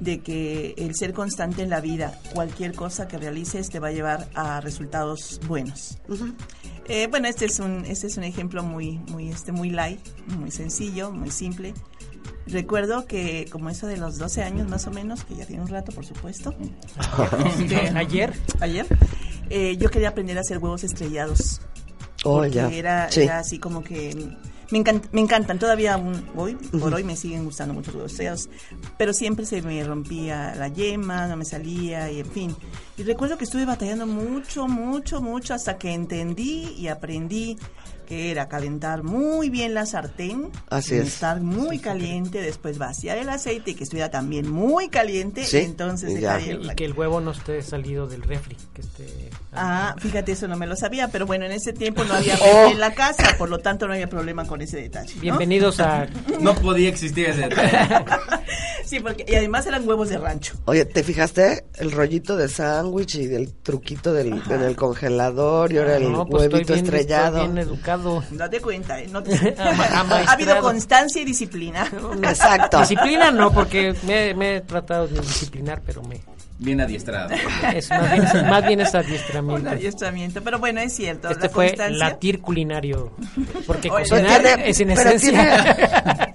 de 0.01 0.19
que 0.19 0.75
el 0.77 0.97
ser 0.97 1.13
constante 1.13 1.63
en 1.63 1.71
la 1.71 1.81
vida, 1.81 2.19
cualquier 2.35 2.75
cosa 2.75 3.07
que 3.07 3.19
realices, 3.19 3.71
te 3.71 3.79
va 3.79 3.89
a 3.89 3.93
llevar 3.93 4.29
a 4.35 4.61
resultados 4.61 5.41
buenos. 5.47 5.99
Eh, 6.89 7.07
bueno, 7.09 7.29
este 7.29 7.45
es 7.45 7.61
un, 7.61 7.85
este 7.87 8.09
es 8.09 8.17
un 8.17 8.25
ejemplo 8.25 8.65
muy, 8.65 8.99
muy, 9.11 9.29
este, 9.29 9.53
muy 9.53 9.71
light, 9.71 10.01
muy 10.37 10.51
sencillo, 10.51 11.13
muy 11.13 11.31
simple. 11.31 11.73
Recuerdo 12.49 13.07
que 13.07 13.47
como 13.53 13.71
eso 13.71 13.87
de 13.87 13.97
los 13.97 14.19
12 14.19 14.43
años 14.43 14.69
más 14.69 14.89
o 14.89 14.91
menos, 14.91 15.25
que 15.25 15.37
ya 15.37 15.47
tiene 15.47 15.63
un 15.63 15.69
rato, 15.69 15.93
por 15.93 16.05
supuesto, 16.05 16.53
este, 17.61 17.77
Ayer. 17.97 18.35
ayer, 18.61 18.87
eh, 19.51 19.77
yo 19.77 19.89
quería 19.89 20.09
aprender 20.09 20.37
a 20.37 20.41
hacer 20.41 20.59
huevos 20.59 20.83
estrellados 20.83 21.61
Oh, 22.25 22.37
porque 22.39 22.51
ya. 22.51 22.69
Era, 22.71 23.11
Sí. 23.11 23.23
era 23.23 23.39
así 23.39 23.59
como 23.59 23.83
que 23.85 24.15
me, 24.71 24.79
encant- 24.83 25.09
me 25.13 25.21
encantan, 25.21 25.59
todavía 25.59 25.95
aún 25.95 26.25
hoy, 26.35 26.55
por 26.55 26.93
hoy 26.95 27.05
me 27.05 27.17
siguen 27.17 27.45
gustando 27.45 27.75
mucho 27.75 27.93
los 27.93 28.11
estrellados, 28.13 28.49
pero 28.99 29.13
siempre 29.13 29.45
se 29.47 29.61
me 29.63 29.85
rompía 29.85 30.55
la 30.57 30.69
yema, 30.69 31.27
no 31.29 31.37
me 31.37 31.45
salía 31.45 32.11
y 32.11 32.21
en 32.21 32.27
fin. 32.27 32.57
Y 32.97 33.03
recuerdo 33.03 33.37
que 33.39 33.45
estuve 33.45 33.67
batallando 33.67 34.07
mucho, 34.07 34.67
mucho, 34.67 35.21
mucho 35.21 35.55
hasta 35.55 35.77
que 35.79 35.93
entendí 35.93 36.75
y 36.79 36.89
aprendí 36.89 37.57
que 38.05 38.31
era 38.31 38.49
calentar 38.49 39.03
muy 39.03 39.51
bien 39.51 39.75
la 39.75 39.87
sartén, 39.87 40.51
Así 40.69 40.95
es. 40.95 41.07
estar 41.09 41.41
muy 41.41 41.79
caliente, 41.79 42.41
después 42.41 42.79
vaciar 42.79 43.19
el 43.19 43.29
aceite 43.29 43.73
y 43.73 43.75
que 43.75 43.85
estuviera 43.85 44.11
también 44.11 44.49
muy 44.51 44.89
caliente, 44.89 45.45
Sí, 45.45 45.59
entonces 45.59 46.11
y 46.11 46.25
Y 46.25 46.51
el- 46.51 46.75
que 46.75 46.85
el 46.85 46.93
huevo 46.93 47.21
no 47.21 47.31
esté 47.33 47.63
salido 47.63 48.07
del 48.07 48.23
refri, 48.23 48.57
que 48.75 48.81
esté... 48.83 49.31
Ah, 49.53 49.95
fíjate, 49.99 50.33
eso 50.33 50.49
no 50.49 50.57
me 50.57 50.67
lo 50.67 50.77
sabía, 50.77 51.09
pero 51.09 51.27
bueno, 51.27 51.45
en 51.47 51.53
ese 51.53 51.73
tiempo 51.73 52.05
no 52.05 52.15
había 52.15 52.35
Oh. 52.41 52.45
refri 52.45 52.73
en 52.73 52.81
la 52.81 52.93
casa, 52.95 53.35
por 53.39 53.49
lo 53.49 53.59
tanto 53.59 53.87
no 53.87 53.93
había 53.95 54.09
problema 54.09 54.47
con 54.47 54.61
ese 54.61 54.77
detalle. 54.79 55.15
¿no? 55.17 55.21
Bienvenidos 55.21 55.81
a... 55.81 56.07
No 56.41 56.55
podía 56.55 56.89
existir 56.89 57.27
ese 57.29 57.43
detalle. 57.49 58.05
Sí, 58.85 59.01
porque 59.01 59.25
y 59.27 59.35
además 59.35 59.67
eran 59.67 59.89
huevos 59.89 60.11
de 60.11 60.19
rancho. 60.19 60.55
Oye, 60.67 60.85
¿te 60.85 61.03
fijaste 61.03 61.65
el 61.79 61.91
rollito 61.91 62.37
de 62.37 62.49
sándwich 62.51 63.15
y 63.15 63.35
el 63.35 63.51
truquito 63.55 64.13
del, 64.13 64.43
en 64.51 64.61
el 64.61 64.77
congelador 64.77 65.73
y 65.73 65.79
ahora 65.79 65.97
el 65.97 66.13
No, 66.13 66.27
pues 66.27 66.45
estoy 66.45 66.55
huevito 66.57 66.73
bien, 66.75 66.85
estrellado? 66.85 67.39
estoy 67.39 67.53
bien 67.55 67.67
educado. 67.67 67.94
Date 68.31 68.61
cuenta, 68.61 69.01
¿eh? 69.01 69.09
No 69.11 69.23
te- 69.23 69.55
Ama- 69.59 70.17
ha 70.27 70.33
habido 70.33 70.59
constancia 70.61 71.23
y 71.23 71.25
disciplina. 71.25 71.87
Exacto. 72.23 72.81
Disciplina 72.81 73.31
no, 73.31 73.53
porque 73.53 73.95
me, 74.05 74.35
me 74.35 74.57
he 74.57 74.61
tratado 74.61 75.07
de 75.09 75.21
disciplinar, 75.21 75.83
pero 75.85 76.03
me... 76.03 76.21
Bien 76.57 76.81
adiestrado. 76.81 77.31
Es 77.75 77.91
más, 77.91 78.11
bien, 78.13 78.23
es- 78.25 78.35
más 78.49 78.67
bien 78.67 78.81
es 78.81 78.95
Un 78.95 79.01
adiestramiento. 79.01 79.71
adiestramiento. 79.71 80.43
Pero 80.43 80.59
bueno, 80.61 80.81
es 80.81 80.93
cierto. 80.95 81.29
Este 81.29 81.49
la 81.49 81.53
fue 81.53 81.67
constancia- 81.71 81.99
latir 81.99 82.41
culinario, 82.41 83.13
porque 83.67 83.91
Oye, 83.91 84.09
cocinar 84.09 84.41
tiene- 84.43 84.69
es 84.71 84.81
en 84.81 84.91
esencia... 84.93 85.77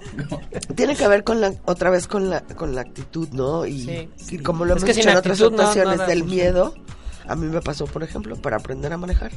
Tiene 0.76 0.94
que 0.96 1.08
ver 1.08 1.24
con 1.24 1.40
la 1.40 1.52
otra 1.64 1.90
vez 1.90 2.06
con 2.06 2.30
la 2.30 2.40
con 2.42 2.74
la 2.74 2.80
actitud, 2.82 3.28
¿no? 3.32 3.66
Y, 3.66 3.84
Sí. 4.16 4.34
y 4.36 4.38
como 4.38 4.64
lo 4.64 4.74
Es 4.76 4.82
hemos 4.82 4.90
que 4.94 4.94
dicho 4.98 5.10
en 5.10 5.16
otras 5.16 5.38
actitud 5.40 5.56
no- 5.56 5.62
ocasiones 5.64 5.96
nada 5.98 6.08
del 6.08 6.24
miedo, 6.24 6.74
a 7.26 7.34
mí 7.34 7.46
me 7.46 7.60
pasó, 7.60 7.86
por 7.86 8.02
ejemplo, 8.02 8.36
para 8.36 8.56
aprender 8.56 8.92
a 8.92 8.96
manejar. 8.96 9.32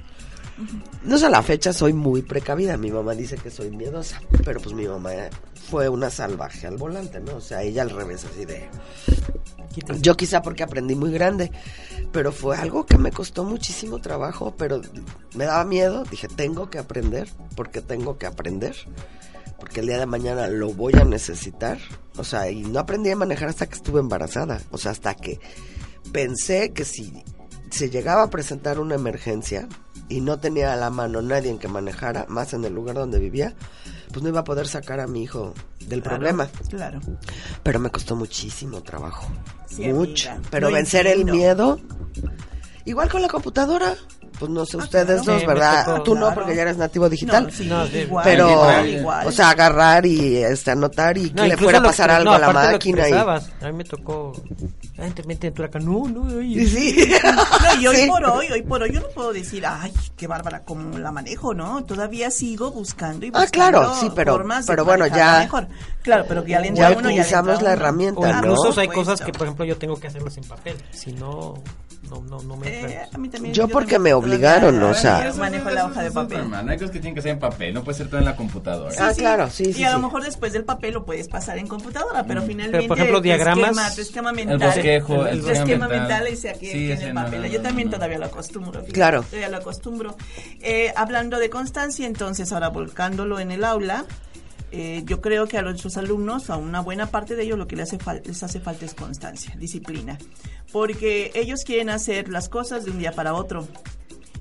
No 1.04 1.18
sé, 1.18 1.26
a 1.26 1.30
la 1.30 1.42
fecha 1.42 1.74
soy 1.74 1.94
muy 1.94 2.22
precavida. 2.22 2.78
Mi 2.78 2.92
mamá 2.92 3.14
dice 3.14 3.38
que 3.38 3.50
soy 3.50 3.72
miedosa, 3.72 4.22
pero 4.44 4.60
pues 4.60 4.76
mi 4.76 4.88
mamá 4.88 5.12
fue 5.70 5.90
una 5.90 6.10
salvaje 6.10 6.68
al 6.68 6.78
volante, 6.78 7.20
¿no? 7.20 7.38
O 7.38 7.42
sea, 7.42 7.64
ella 7.64 7.82
al 7.82 7.90
revés, 7.90 8.26
así 8.26 8.46
de... 8.46 8.70
Yo 10.02 10.16
quizá 10.16 10.44
porque 10.44 10.62
aprendí 10.62 10.94
muy 10.94 11.12
grande, 11.12 11.52
pero 12.12 12.32
fue 12.32 12.56
algo 12.56 12.86
que 12.86 13.00
me 13.00 13.12
costó 13.12 13.44
muchísimo 13.44 14.00
trabajo, 14.00 14.56
pero 14.56 14.82
me 15.34 15.46
daba 15.46 15.66
miedo. 15.66 16.04
Dije, 16.04 16.28
tengo 16.28 16.70
que 16.70 16.78
aprender, 16.78 17.28
porque 17.56 17.82
tengo 17.82 18.20
que 18.20 18.28
aprender, 18.28 18.76
porque 19.60 19.80
el 19.80 19.88
día 19.88 19.98
de 19.98 20.06
mañana 20.06 20.48
lo 20.48 20.72
voy 20.74 20.94
a 20.96 21.06
necesitar. 21.06 21.80
O 22.18 22.24
sea, 22.24 22.52
y 22.52 22.62
no 22.62 22.80
aprendí 22.80 23.10
a 23.10 23.16
manejar 23.16 23.50
hasta 23.50 23.66
que 23.66 23.76
estuve 23.76 24.00
embarazada. 24.00 24.62
O 24.70 24.78
sea, 24.78 24.92
hasta 24.92 25.16
que 25.16 25.40
pensé 26.12 26.72
que 26.72 26.86
si 26.86 27.24
se 27.72 27.90
llegaba 27.90 28.22
a 28.22 28.30
presentar 28.30 28.80
una 28.80 28.94
emergencia 28.94 29.68
y 30.10 30.22
no 30.22 30.40
tenía 30.40 30.74
a 30.74 30.76
la 30.76 30.90
mano 30.90 31.22
nadie 31.22 31.50
en 31.50 31.60
que 31.60 31.68
manejara, 31.68 32.26
más 32.30 32.54
en 32.54 32.66
el 32.66 32.74
lugar 32.74 32.96
donde 32.96 33.20
vivía, 33.20 33.54
pues 34.12 34.22
no 34.24 34.30
iba 34.30 34.42
a 34.42 34.44
poder 34.44 34.68
sacar 34.68 35.00
a 35.00 35.08
mi 35.08 35.24
hijo 35.24 35.54
del 35.88 36.02
Claro, 36.02 36.18
problema. 36.18 36.50
Claro. 36.70 37.00
Pero 37.64 37.80
me 37.80 37.90
costó 37.90 38.16
muchísimo 38.16 38.82
trabajo. 38.84 39.28
Sí, 39.68 39.88
Mucho. 39.88 40.30
amiga, 40.32 40.48
Pero 40.52 40.72
vencer 40.72 41.08
el 41.08 41.26
miedo. 41.26 41.80
Igual 42.86 43.10
con 43.10 43.22
la 43.22 43.28
computadora. 43.30 43.96
Pues 44.40 44.50
no 44.52 44.66
sé 44.66 44.78
Ah, 44.78 44.84
ustedes 44.84 45.22
claro. 45.22 45.40
dos, 45.40 45.46
¿verdad? 45.48 45.86
tocó. 45.86 46.04
Tú 46.04 46.16
no, 46.16 46.34
porque 46.34 46.56
ya 46.56 46.64
eres 46.64 46.78
nativo 46.78 47.08
digital. 47.08 47.46
No, 47.46 47.52
sí, 47.52 47.66
No, 47.68 47.86
sí. 47.88 47.98
igual, 48.00 48.24
pero, 48.24 48.50
igual, 48.50 48.90
igual. 48.90 49.28
o 49.28 49.32
sea, 49.32 49.52
agarrar 49.52 50.06
y 50.06 50.38
este, 50.38 50.72
anotar 50.72 51.18
y 51.18 51.30
que 51.30 51.48
le 51.48 51.56
fuera 51.58 51.80
a 51.80 51.84
pasar 51.84 52.10
algo 52.12 52.32
no, 52.32 52.36
a 52.36 52.40
la 52.40 52.52
máquina. 52.52 53.08
Y... 53.10 53.14
A 53.14 53.42
mí 53.68 53.74
me 53.74 53.84
tocó... 53.84 54.34
Ah, 54.98 55.08
te 55.14 55.24
meten 55.24 55.54
en 55.58 55.64
acá. 55.64 55.80
No, 55.80 56.08
no, 56.08 56.42
y 56.42 56.60
oye. 56.60 56.68
sí. 56.68 57.14
No, 57.24 57.82
y 57.82 57.88
hoy 57.88 57.96
Sí. 57.96 58.08
por 58.08 58.24
hoy, 58.26 58.48
hoy 58.52 58.62
por 58.64 58.82
hoy, 58.84 58.92
yo 58.92 59.00
no 59.02 59.08
puedo 59.10 59.34
decir, 59.34 59.66
ay, 59.66 59.92
qué 60.16 60.28
bárbara, 60.28 60.64
cómo 60.64 60.98
la 60.98 61.12
manejo, 61.12 61.54
¿no? 61.54 61.84
Todavía 61.84 62.30
sigo 62.32 62.72
buscando 62.72 63.26
y 63.26 63.30
Ah, 63.34 63.42
buscando 63.42 63.80
claro, 63.80 63.96
sí, 64.00 64.10
pero- 64.16 64.34
formas 64.34 64.66
pero 64.68 64.84
bueno, 64.86 65.08
ya- 65.08 65.40
mejor. 65.40 65.68
Claro, 66.02 66.26
pero 66.28 66.44
que 66.44 66.52
ya 66.52 66.60
le 66.60 66.72
utilizamos 66.98 67.62
la 67.62 67.74
herramienta, 67.74 68.20
O 68.20 68.26
¿no? 68.28 68.38
incluso 68.40 68.80
hay 68.80 68.88
cosas 68.90 69.22
que, 69.22 69.32
por 69.32 69.44
ejemplo, 69.44 69.64
yo 69.66 69.78
tengo 69.78 69.96
que 70.00 70.08
hacerlas 70.08 70.36
en 70.38 70.44
papel. 70.44 70.76
Si 70.92 71.14
no, 71.14 71.56
no, 72.10 72.22
no, 72.22 72.40
no 72.44 72.58
me 72.58 72.68
Eh, 72.68 72.82
entra. 72.82 73.10
a 73.14 73.18
mí 73.18 73.30
también, 73.30 73.54
Yo 73.56 73.68
porque 73.70 73.94
también 73.94 74.02
me 74.04 74.14
obligaron, 74.24 74.82
o 74.84 74.94
sea. 74.94 75.26
Yo 75.32 75.36
manejo 75.38 75.70
la 75.70 75.86
hoja 75.86 76.04
de 76.04 76.12
papel. 76.12 76.38
Superman, 76.38 76.70
Hay 76.70 76.78
cosas 76.78 76.92
que 76.92 77.00
tienen 77.00 77.16
que 77.16 77.22
ser 77.22 77.32
en 77.32 77.40
papel, 77.40 77.74
no 77.74 77.84
puede 77.84 77.98
ser 77.98 78.08
todo 78.08 78.20
en 78.20 78.26
la 78.26 78.36
computadora. 78.36 78.94
Ah, 79.00 79.12
claro, 79.16 79.50
sí, 79.50 79.64
y 79.70 79.74
sí, 79.74 79.84
a 79.84 79.92
lo 79.92 80.00
mejor 80.00 80.24
después 80.24 80.54
del 80.54 80.64
papel 80.66 80.94
lo 80.94 81.06
puedes 81.06 81.28
pasar 81.28 81.58
en 81.58 81.68
computadora, 81.68 82.24
pero 82.26 82.42
finalmente 82.42 82.78
Pero, 82.78 82.88
por 82.88 82.98
ejemplo, 82.98 83.18
tu 83.20 83.24
diagramas, 83.24 83.70
esquema, 83.70 83.96
tu 83.96 84.02
esquema 84.02 84.30
el 84.32 84.36
mental, 84.36 84.60
bosquejo, 84.60 85.28
el 85.28 85.40
esquema 85.40 85.52
esquema 85.60 85.88
mental, 85.88 86.08
mental. 86.24 86.28
ese 86.28 86.50
aquí 86.50 86.68
Sí, 86.68 86.86
en 86.86 86.98
ese 86.98 87.08
el 87.10 87.14
papel. 87.14 87.42
no, 87.42 87.48
Yo 87.48 87.62
también 87.62 87.88
no. 87.90 87.96
todavía 87.96 88.18
lo 88.20 88.26
acostumbro. 88.26 88.72
fíjate, 88.80 88.92
Claro. 88.94 89.24
Todavía 89.24 89.50
lo 89.50 89.58
acostumbro. 89.58 90.16
Eh, 90.62 90.94
hablando 90.96 91.40
de 91.40 91.50
constancia, 91.50 92.08
entonces 92.08 92.52
ahora 92.52 92.70
volcándolo 92.70 93.40
en 93.40 93.52
el 93.52 93.64
aula, 93.64 94.06
eh, 94.72 95.04
yo 95.06 95.22
creo 95.22 95.46
que 95.48 95.58
a 95.60 95.62
nuestros 95.62 95.98
alumnos, 95.98 96.50
a 96.50 96.58
una 96.58 96.80
buena 96.80 97.06
parte 97.08 97.36
de 97.36 97.44
ellos, 97.44 97.60
lo 97.60 97.68
que 97.68 97.76
les 97.76 97.90
hace, 97.90 98.00
fal- 98.00 98.24
les 98.26 98.42
hace 98.42 98.60
falta 98.60 98.86
es 98.86 98.96
constancia, 98.96 99.54
disciplina. 99.58 100.18
Porque 100.72 101.32
ellos 101.36 101.64
quieren 101.64 101.90
hacer 101.90 102.30
las 102.30 102.50
cosas 102.50 102.84
de 102.86 102.92
un 102.92 102.98
día 103.00 103.12
para 103.12 103.34
otro. 103.36 103.68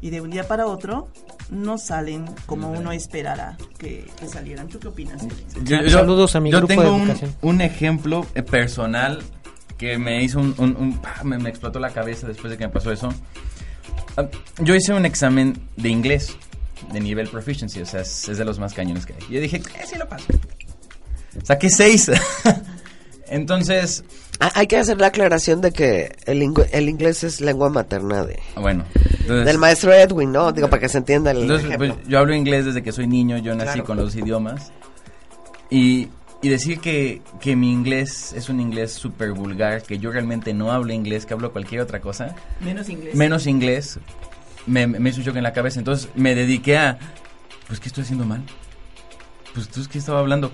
Y 0.02 0.10
de 0.10 0.20
un 0.20 0.28
día 0.30 0.46
para 0.46 0.66
otro 0.66 1.08
no 1.48 1.78
salen 1.78 2.26
como 2.46 2.70
uno 2.72 2.92
esperara 2.92 3.56
que, 3.78 4.10
que 4.18 4.26
salieran. 4.28 4.68
¿Tú 4.68 4.78
qué 4.80 4.88
opinas? 4.88 5.22
Yo- 5.62 5.80
yo- 5.82 5.90
Saludos 5.90 6.34
a 6.36 6.40
mi 6.40 6.50
yo 6.50 6.58
grupo 6.58 6.68
tengo 6.68 6.82
de 6.82 6.90
un, 6.90 7.00
educación. 7.02 7.34
un 7.40 7.60
ejemplo 7.62 8.26
eh, 8.34 8.42
personal 8.42 9.22
que 9.78 9.96
me 9.98 10.22
hizo 10.22 10.40
un... 10.40 10.54
un- 10.58 10.76
un- 10.76 10.98
¡pah! 10.98 11.22
me, 11.24 11.38
me 11.38 11.48
explotó 11.48 11.78
la 11.78 11.90
cabeza 11.90 12.26
después 12.26 12.50
de 12.50 12.58
que 12.58 12.66
me 12.66 12.72
pasó 12.72 12.90
eso. 12.92 13.08
Ah, 14.16 14.26
Yo 14.58 14.74
hice 14.74 14.92
un 14.92 15.06
examen 15.06 15.56
de 15.76 15.88
inglés 15.88 16.36
de 16.92 17.00
nivel 17.00 17.28
proficiency, 17.28 17.80
o 17.80 17.86
sea, 17.86 18.00
es, 18.00 18.28
es 18.28 18.38
de 18.38 18.44
los 18.44 18.58
más 18.58 18.74
cañones 18.74 19.06
que 19.06 19.12
hay. 19.14 19.20
Y 19.30 19.34
yo 19.34 19.40
dije, 19.40 19.58
eh, 19.58 19.84
sí 19.88 19.96
lo 19.96 20.08
paso. 20.08 20.26
Saqué 21.44 21.70
seis. 21.70 22.10
Entonces, 23.28 24.04
Hay 24.54 24.66
que 24.66 24.76
hacer 24.76 24.98
la 25.00 25.08
aclaración 25.08 25.60
de 25.60 25.72
que 25.72 26.16
el, 26.26 26.42
ingu- 26.42 26.68
el 26.72 26.88
inglés 26.88 27.22
es 27.22 27.40
lengua 27.40 27.68
materna 27.70 28.24
de, 28.24 28.40
bueno. 28.56 28.84
Entonces, 29.20 29.44
del 29.46 29.58
maestro 29.58 29.92
Edwin, 29.92 30.32
¿no? 30.32 30.50
Digo, 30.52 30.68
para 30.68 30.80
que 30.80 30.88
se 30.88 30.98
entienda 30.98 31.30
el 31.30 31.42
Entonces, 31.42 31.66
ejemplo. 31.68 31.94
pues, 31.94 32.08
yo 32.08 32.18
hablo 32.18 32.34
inglés 32.34 32.64
desde 32.64 32.82
que 32.82 32.90
soy 32.92 33.06
niño, 33.06 33.38
yo 33.38 33.54
nací 33.54 33.66
Claro. 33.74 33.84
con 33.84 33.96
los 33.98 34.16
idiomas. 34.16 34.72
Y, 35.70 36.08
y 36.42 36.48
decir 36.48 36.80
que, 36.80 37.22
que 37.40 37.54
mi 37.56 37.72
inglés 37.72 38.32
es 38.32 38.48
un 38.48 38.58
inglés 38.60 38.92
súper 38.92 39.32
vulgar, 39.32 39.82
que 39.82 39.98
yo 39.98 40.10
realmente 40.10 40.52
no 40.52 40.72
hablo 40.72 40.92
inglés, 40.92 41.24
que 41.24 41.34
hablo 41.34 41.52
cualquier 41.52 41.80
otra 41.80 42.00
cosa, 42.00 42.34
Menos 42.60 42.88
inglés. 42.88 43.14
menos 43.14 43.46
inglés, 43.46 43.98
me, 44.66 44.86
me 44.88 45.08
hizo 45.10 45.20
un 45.20 45.24
shock 45.26 45.36
en 45.36 45.44
la 45.44 45.52
cabeza. 45.52 45.78
Entonces 45.78 46.08
me 46.16 46.34
dediqué 46.34 46.76
a, 46.78 46.98
pues, 47.68 47.78
¿qué 47.78 47.88
estoy 47.88 48.02
haciendo 48.04 48.24
mal? 48.24 48.42
Pues, 49.54 49.68
¿tú 49.68 49.80
qué 49.90 49.98
estaba 49.98 50.18
hablando? 50.18 50.50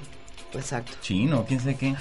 Exacto. 0.54 0.92
chino, 1.02 1.44
quién 1.46 1.60
sabe 1.60 1.74
qué. 1.76 1.94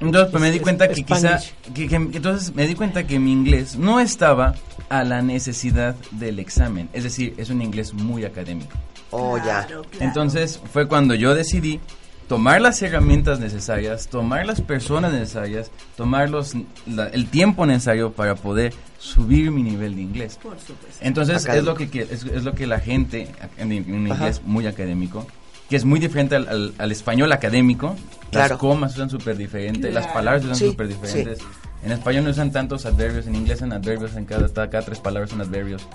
Entonces 0.00 0.30
pues, 0.30 0.40
me 0.42 0.50
di 0.50 0.60
cuenta 0.60 0.88
que 0.88 1.02
quizá, 1.04 1.38
que, 1.74 1.86
que- 1.88 1.96
entonces 1.96 2.54
me 2.54 2.66
di 2.66 2.74
cuenta 2.74 3.06
que 3.06 3.18
mi 3.18 3.32
inglés 3.32 3.76
no 3.76 4.00
estaba 4.00 4.54
a 4.88 5.04
la 5.04 5.22
necesidad 5.22 5.94
del 6.12 6.38
examen. 6.38 6.88
Es 6.92 7.04
decir, 7.04 7.34
es 7.36 7.50
un 7.50 7.60
inglés 7.62 7.92
muy 7.94 8.24
académico. 8.24 8.72
Oh, 9.10 9.36
ya. 9.38 9.42
Claro, 9.66 9.82
claro. 9.84 10.04
Entonces 10.04 10.60
fue 10.72 10.88
cuando 10.88 11.14
yo 11.14 11.34
decidí 11.34 11.80
tomar 12.28 12.60
las 12.60 12.80
herramientas 12.82 13.38
necesarias, 13.38 14.08
tomar 14.08 14.46
las 14.46 14.60
personas 14.62 15.12
necesarias, 15.12 15.70
tomar 15.96 16.30
los, 16.30 16.54
la- 16.86 17.08
el 17.08 17.26
tiempo 17.28 17.66
necesario 17.66 18.12
para 18.12 18.34
poder 18.34 18.72
subir 18.98 19.50
mi 19.50 19.62
nivel 19.62 19.94
de 19.94 20.02
inglés. 20.02 20.38
Por 20.42 20.58
supuesto. 20.58 20.98
Entonces 21.02 21.44
es 21.46 21.62
lo 21.64 21.74
que, 21.74 21.84
es, 22.10 22.24
es 22.24 22.44
lo 22.44 22.54
que 22.54 22.66
la 22.66 22.80
gente 22.80 23.28
en, 23.58 23.72
en 23.72 24.10
Ajá. 24.10 24.24
inglés 24.24 24.40
muy 24.44 24.66
académico, 24.66 25.26
que 25.68 25.76
es 25.76 25.84
muy 25.84 25.98
diferente 26.00 26.36
al, 26.36 26.48
al- 26.48 26.74
al 26.78 26.92
español 26.92 27.32
académico. 27.32 27.96
Claro. 28.30 28.54
Las 28.54 28.58
comas 28.58 28.92
se 28.92 28.98
usan 28.98 29.10
súper 29.10 29.36
diferentes, 29.36 29.92
las 29.94 30.04
Claro. 30.04 30.14
palabras 30.18 30.42
se 30.42 30.46
usan 30.48 30.58
Sí, 30.58 30.66
súper 30.68 30.88
diferentes. 30.88 31.38
En 31.84 31.92
español 31.92 32.24
no 32.24 32.30
usan 32.30 32.50
tantos 32.50 32.86
adverbios, 32.86 33.26
en 33.26 33.34
inglés 33.36 33.58
son 33.58 33.72
adverbios, 33.72 34.16
en 34.16 34.24
cada, 34.24 34.48
cada 34.48 34.84
tres 34.84 34.98
palabras 35.00 35.30
son 35.30 35.40
adverbios. 35.40 35.86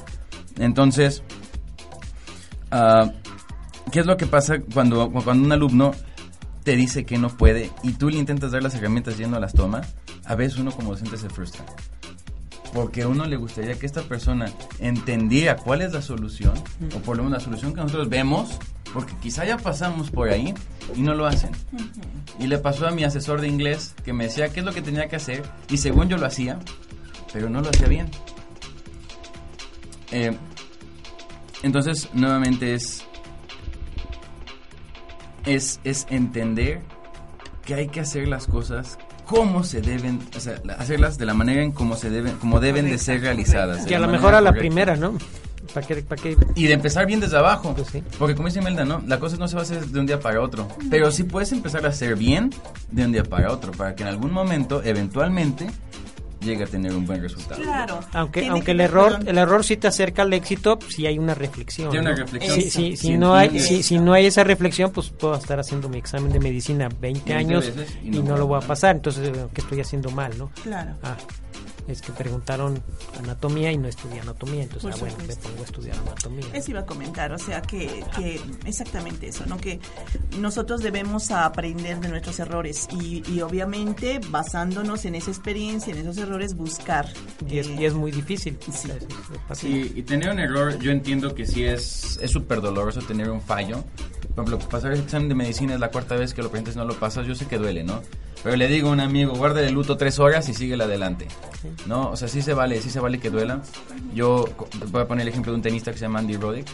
Entonces, 0.58 1.24
ah, 2.72 3.12
¿qué 3.92 4.00
es 4.00 4.06
lo 4.06 4.18
que 4.18 4.26
pasa 4.28 4.60
cuando, 4.74 5.10
cuando 5.12 5.44
un 5.46 5.52
alumno 5.52 5.92
te 6.64 6.76
dice 6.76 7.06
que 7.06 7.18
no 7.18 7.30
puede 7.30 7.72
y 7.84 7.94
tú 7.94 8.10
le 8.10 8.18
intentas 8.18 8.52
dar 8.52 8.62
las 8.64 8.76
herramientas 8.76 9.20
y 9.20 9.24
él 9.24 9.32
no 9.32 9.40
las 9.40 9.54
toma? 9.54 9.82
A 10.26 10.36
veces 10.36 10.60
uno 10.60 10.72
como 10.72 10.92
docente 10.92 11.18
se 11.18 11.30
frustra 11.30 11.66
porque 12.74 13.04
a 13.04 13.08
uno 13.08 13.26
le 13.26 13.36
gustaría 13.36 13.78
que 13.78 13.86
esta 13.86 14.02
persona 14.04 14.52
entendiera 14.80 15.56
cuál 15.56 15.82
es 15.82 15.94
la 15.94 16.02
solución, 16.02 16.54
o 16.96 17.00
por 17.00 17.18
lo 17.18 17.24
menos 17.24 17.40
la 17.40 17.46
solución 17.46 17.74
que 17.74 17.82
nosotros 17.82 18.10
vemos, 18.10 18.58
porque 18.94 19.14
quizá 19.22 19.46
ya 19.46 19.58
pasamos 19.58 20.12
por 20.12 20.30
ahí 20.30 20.54
y 20.96 21.02
no 21.02 21.14
lo 21.14 21.26
hacen. 21.26 21.52
Y 22.40 22.48
le 22.48 22.58
pasó 22.58 22.88
a 22.88 22.92
mi 22.92 23.04
asesor 23.04 23.42
de 23.42 23.48
inglés 23.48 23.96
que 24.04 24.14
me 24.14 24.26
decía 24.26 24.50
qué 24.50 24.60
es 24.60 24.66
lo 24.66 24.74
que 24.74 24.82
tenía 24.82 25.08
que 25.08 25.16
hacer, 25.16 25.44
y 25.70 25.78
según 25.78 26.10
yo 26.10 26.18
lo 26.18 26.26
hacía, 26.26 26.60
pero 27.34 27.50
no 27.50 27.62
lo 27.62 27.70
hacía 27.70 27.88
bien. 27.88 28.10
Eh, 30.12 30.36
entonces, 31.62 32.10
nuevamente 32.14 32.74
es, 32.74 33.04
es, 35.46 35.80
es 35.84 36.08
entender 36.10 36.82
que 37.66 37.76
hay 37.76 37.88
que 37.90 38.00
hacer 38.00 38.28
las 38.28 38.48
cosas 38.48 38.98
cómo 39.30 39.64
se 39.64 39.80
deben, 39.80 40.20
o 40.36 40.40
sea, 40.40 40.60
hacerlas 40.80 41.20
de 41.20 41.28
la 41.28 41.36
manera 41.36 41.62
en 41.62 41.72
cómo 41.72 41.96
se 41.96 42.10
deben, 42.10 42.36
como 42.38 42.60
deben 42.60 42.90
de 42.90 42.98
ser 42.98 43.22
realizadas. 43.22 43.86
Y 43.86 43.90
de 43.90 43.96
a 43.96 44.00
lo 44.00 44.08
mejor 44.08 44.34
a 44.34 44.42
la 44.42 44.50
correcta. 44.50 44.60
primera, 44.60 44.96
¿no? 44.96 45.14
¿Para 45.72 45.86
qué, 45.86 45.98
para 45.98 46.20
qué? 46.20 46.36
Y 46.56 46.66
de 46.66 46.74
empezar 46.74 47.06
bien 47.06 47.20
desde 47.20 47.38
abajo. 47.38 47.76
Pues 47.76 47.90
sí. 47.90 48.04
Porque 48.18 48.34
como 48.34 48.48
dice 48.48 48.60
Melda, 48.60 48.86
¿no? 48.86 49.04
La 49.06 49.20
cosa 49.20 49.38
no 49.38 49.48
se 49.48 49.54
va 49.56 49.62
a 49.62 49.66
hacer 49.66 49.86
de 49.86 50.00
un 50.00 50.08
día 50.08 50.20
para 50.20 50.42
otro. 50.42 50.68
Pero 50.90 51.12
sí 51.12 51.26
puedes 51.26 51.52
empezar 51.52 51.86
a 51.86 51.90
hacer 51.90 52.16
bien 52.16 52.50
de 52.90 53.06
un 53.06 53.12
día 53.12 53.24
para 53.24 53.54
otro. 53.54 53.72
Para 53.72 53.94
que 53.94 54.02
en 54.02 54.10
algún 54.10 54.32
momento, 54.32 54.82
eventualmente, 54.84 55.68
llegue 56.42 56.64
a 56.64 56.68
tener 56.68 56.94
un 56.94 57.06
buen 57.06 57.22
resultado. 57.22 57.62
Claro. 57.62 58.00
Aunque, 58.14 58.42
Tiene 58.42 58.54
aunque 58.54 58.66
que 58.68 58.72
el 58.72 58.82
error, 58.82 59.20
el 59.26 59.38
error 59.38 59.64
sí 59.64 59.78
te 59.78 59.88
acerca 59.88 60.22
al 60.22 60.34
éxito 60.34 60.80
si 60.88 61.06
hay 61.06 61.20
una 61.20 61.36
reflexión. 61.36 61.92
Tiene 61.92 62.08
una 62.08 62.16
¿no? 62.16 62.24
reflexión. 62.24 62.96
Si, 62.98 63.18
no 63.18 63.36
hay, 63.36 63.60
si, 63.60 63.84
si 63.84 64.00
no 64.00 64.14
hay 64.14 64.26
esa 64.26 64.44
reflexión, 64.44 64.92
pues 64.92 65.10
puedo 65.10 65.36
estar 65.36 65.60
haciendo 65.60 65.90
mi 65.90 65.98
examen 65.98 66.32
de 66.32 66.40
medicina 66.40 66.90
20 66.90 67.20
20 67.20 67.34
años 67.34 67.72
y 68.04 68.20
y 68.20 68.24
no, 68.24 68.38
lo 68.38 68.48
voy 68.48 68.58
a 68.58 68.60
pasa 68.60 68.68
pasar. 68.68 68.96
Entonces, 68.96 69.30
eh, 69.30 69.48
¿qué 69.54 69.62
estoy 69.62 69.82
haciendo 69.82 70.12
mal, 70.12 70.38
no? 70.38 70.52
Claro. 70.64 70.96
Ah, 71.04 71.18
es 71.90 72.02
que 72.02 72.12
preguntaron 72.12 72.82
anatomía 73.18 73.72
y 73.72 73.78
no 73.78 73.88
estudié 73.88 74.20
anatomía. 74.22 74.64
Entonces, 74.64 74.92
ah, 74.94 74.98
bueno, 75.00 75.16
me 75.28 75.36
pongo 75.36 75.60
a 75.62 75.66
estudiar 75.66 75.98
anatomía. 75.98 76.46
Eso 76.54 76.72
iba 76.72 76.80
a 76.82 76.86
comentar, 76.86 77.32
o 77.32 77.38
sea 77.38 77.62
que, 77.62 78.04
que 78.16 78.40
exactamente 78.66 79.28
eso, 79.28 79.46
¿no? 79.48 79.58
Que 79.58 79.80
nosotros 80.40 80.82
debemos 80.82 81.32
aprender 81.32 82.00
de 82.00 82.10
nuestros 82.10 82.40
errores 82.40 82.88
y, 82.92 83.24
y 83.32 83.42
obviamente 83.42 84.20
basándonos 84.30 85.06
en 85.06 85.16
esa 85.16 85.32
experiencia, 85.32 85.94
en 85.94 86.00
esos 86.00 86.18
errores, 86.18 86.56
buscar. 86.56 87.08
Y 87.48 87.60
es, 87.60 87.68
eh, 87.68 87.76
y 87.80 87.86
es 87.86 87.94
muy 87.94 88.12
difícil. 88.12 88.58
sí. 88.72 88.90
Es- 88.92 89.04
es. 89.52 89.58
Sí, 89.58 89.92
y 89.96 90.02
tener 90.04 90.30
un 90.32 90.40
error, 90.40 90.78
yo 90.80 90.92
entiendo 90.92 91.34
que 91.36 91.46
sí 91.46 91.64
es 91.64 92.18
es 92.22 92.32
súper 92.32 92.62
doloroso 92.62 93.02
tener 93.02 93.30
un 93.30 93.42
fallo. 93.42 93.84
Por 94.36 94.46
ejemplo, 94.46 94.60
pasar 94.70 94.94
el 94.94 95.00
examen 95.02 95.28
de 95.30 95.36
medicina 95.36 95.74
es 95.74 95.80
la 95.80 95.90
cuarta 95.92 96.16
vez 96.16 96.34
que 96.34 96.42
lo 96.42 96.50
presentas 96.50 96.76
y 96.76 96.78
no 96.78 96.86
lo 96.86 96.98
pasas, 97.00 97.26
yo 97.28 97.36
sé 97.36 97.46
que 97.48 97.58
duele, 97.58 97.84
¿no? 97.84 98.02
Pero 98.44 98.56
le 98.56 98.68
digo 98.68 98.90
a 98.90 98.92
un 98.94 99.00
amigo, 99.02 99.34
guarda 99.34 99.62
el 99.62 99.74
luto 99.74 99.98
tres 99.98 100.18
horas 100.20 100.48
y 100.48 100.54
síguele 100.54 100.84
adelante. 100.86 101.28
¿No? 101.86 102.10
O 102.12 102.16
sea, 102.18 102.28
sí 102.28 102.42
se 102.42 102.54
vale, 102.54 102.82
sí 102.82 102.90
se 102.90 103.00
vale 103.00 103.20
que 103.20 103.30
duela. 103.30 103.62
Yo 104.14 104.46
voy 104.92 105.02
a 105.02 105.08
poner 105.08 105.24
el 105.24 105.30
ejemplo 105.30 105.52
de 105.52 105.56
un 105.58 105.62
tenista 105.62 105.92
que 105.92 105.98
se 105.98 106.06
llama 106.06 106.20
Andy 106.20 106.38
Roddick. 106.38 106.68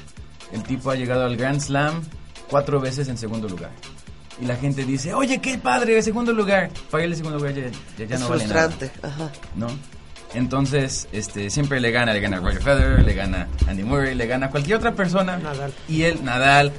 El 0.52 0.64
tipo 0.64 0.92
ha 0.92 0.96
llegado 0.96 1.26
al 1.26 1.38
Grand 1.38 1.60
Slam 1.62 2.02
cuatro 2.50 2.80
veces 2.80 3.08
en 3.08 3.18
segundo 3.18 3.48
lugar. 3.48 3.72
Y 4.42 4.46
la 4.46 4.56
gente 4.58 4.84
dice, 4.84 5.14
oye, 5.14 5.40
qué 5.40 5.58
padre, 5.58 5.96
el 5.98 6.04
segundo 6.04 6.34
lugar. 6.34 6.70
Para 6.92 7.04
él 7.06 7.12
el 7.12 7.18
segundo 7.18 7.38
lugar 7.40 7.54
ya, 7.54 8.06
ya- 8.06 8.18
no 8.20 8.28
vale 8.30 8.48
nada. 8.48 8.70
frustrante. 8.70 8.92
Ajá. 9.08 9.32
¿no? 9.56 9.68
Entonces, 10.34 11.08
este, 11.14 11.50
siempre 11.50 11.80
le 11.80 11.92
gana, 11.92 12.12
le 12.14 12.20
gana 12.20 12.38
a 12.38 12.40
Roger 12.42 12.62
Federer, 12.62 13.06
le 13.06 13.14
gana 13.14 13.48
a 13.66 13.72
Andy 13.72 13.84
Murray, 13.84 14.16
le 14.16 14.28
gana 14.28 14.48
a 14.48 14.50
cualquier 14.50 14.78
otra 14.78 14.94
persona. 14.94 15.38
Nadal. 15.38 15.74
Y 15.88 16.02
él, 16.04 16.20
Nadal. 16.26 16.74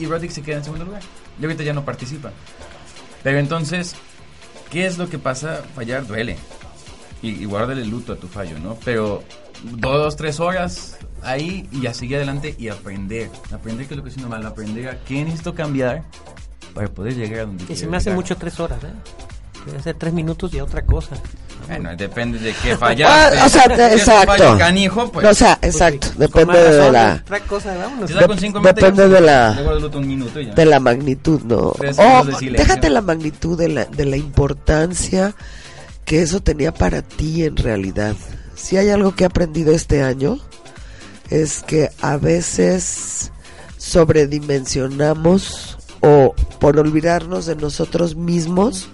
Y 0.00 0.06
Roddick 0.06 0.30
se 0.32 0.42
queda 0.42 0.56
en 0.56 0.64
segundo 0.64 0.84
lugar. 0.86 1.02
Y 1.40 1.44
ahorita 1.44 1.62
ya 1.62 1.72
no 1.72 1.84
participa. 1.84 2.32
Pero 3.22 3.38
entonces, 3.38 3.94
¿qué 4.70 4.86
es 4.86 4.98
lo 4.98 5.08
que 5.08 5.18
pasa? 5.18 5.62
Fallar 5.76 6.06
duele. 6.06 6.36
Y, 7.22 7.28
y 7.30 7.44
guárdale 7.44 7.82
el 7.82 7.90
luto 7.90 8.12
a 8.12 8.16
tu 8.16 8.28
fallo, 8.28 8.58
¿no? 8.58 8.76
Pero 8.84 9.22
dos, 9.62 10.16
tres 10.16 10.40
horas 10.40 10.96
ahí 11.22 11.68
y 11.70 11.86
a 11.86 11.92
seguir 11.94 12.16
adelante 12.16 12.54
y 12.58 12.68
aprender. 12.68 13.30
Aprender 13.52 13.86
qué 13.86 13.94
es 13.94 13.98
lo 13.98 14.02
que 14.02 14.08
estoy 14.08 14.22
haciendo 14.22 14.28
mal, 14.36 14.46
aprender 14.46 14.88
a 14.88 14.98
qué 15.04 15.22
necesito 15.24 15.54
cambiar 15.54 16.02
para 16.74 16.88
poder 16.88 17.14
llegar 17.14 17.40
a 17.40 17.44
donde 17.46 17.64
Y 17.68 17.76
se 17.76 17.86
me 17.86 17.96
hace 17.98 18.06
llegar. 18.10 18.16
mucho 18.16 18.36
tres 18.36 18.58
horas, 18.60 18.82
¿eh? 18.84 18.92
Debe 19.66 19.78
hacer 19.78 19.94
tres 19.96 20.14
minutos 20.14 20.54
y 20.54 20.58
a 20.58 20.64
otra 20.64 20.80
cosa. 20.86 21.14
Bueno, 21.68 21.94
depende 21.94 22.38
de 22.38 22.54
qué 22.54 22.74
fallaste. 22.78 23.38
Ah, 23.38 23.44
o 23.44 23.48
sea, 23.50 23.64
es 23.88 24.00
exacto. 24.00 24.56
canijo, 24.56 25.12
pues. 25.12 25.26
o 25.26 25.34
sea, 25.34 25.58
Pues 25.60 25.74
exacto. 25.74 26.08
depende 26.16 26.58
de 26.58 26.78
razón, 26.78 26.92
la, 26.94 27.20
Otra 27.22 27.40
cosa, 27.40 27.76
vámonos. 27.76 28.10
Da 28.14 28.26
con 28.26 28.36
Dep- 28.38 28.40
cinco 28.40 28.60
minutos, 28.60 28.76
depende 28.76 29.08
de 29.10 29.20
la- 29.20 29.56
ya. 30.42 30.54
de 30.54 30.64
la 30.64 30.80
magnitud, 30.80 31.42
¿no? 31.42 31.74
Oh, 31.98 32.24
de 32.24 32.50
déjate 32.52 32.88
la 32.88 33.02
magnitud 33.02 33.58
de 33.58 33.68
la, 33.68 33.84
de 33.84 34.06
la 34.06 34.16
importancia 34.16 35.34
que 36.04 36.22
eso 36.22 36.40
tenía 36.40 36.72
para 36.72 37.02
ti 37.02 37.44
en 37.44 37.56
realidad. 37.56 38.16
Si 38.54 38.76
hay 38.76 38.90
algo 38.90 39.14
que 39.14 39.24
he 39.24 39.26
aprendido 39.26 39.72
este 39.72 40.02
año, 40.02 40.38
es 41.30 41.62
que 41.62 41.90
a 42.00 42.16
veces 42.16 43.32
sobredimensionamos 43.78 45.78
o 46.00 46.34
por 46.58 46.78
olvidarnos 46.78 47.46
de 47.46 47.56
nosotros 47.56 48.16
mismos, 48.16 48.88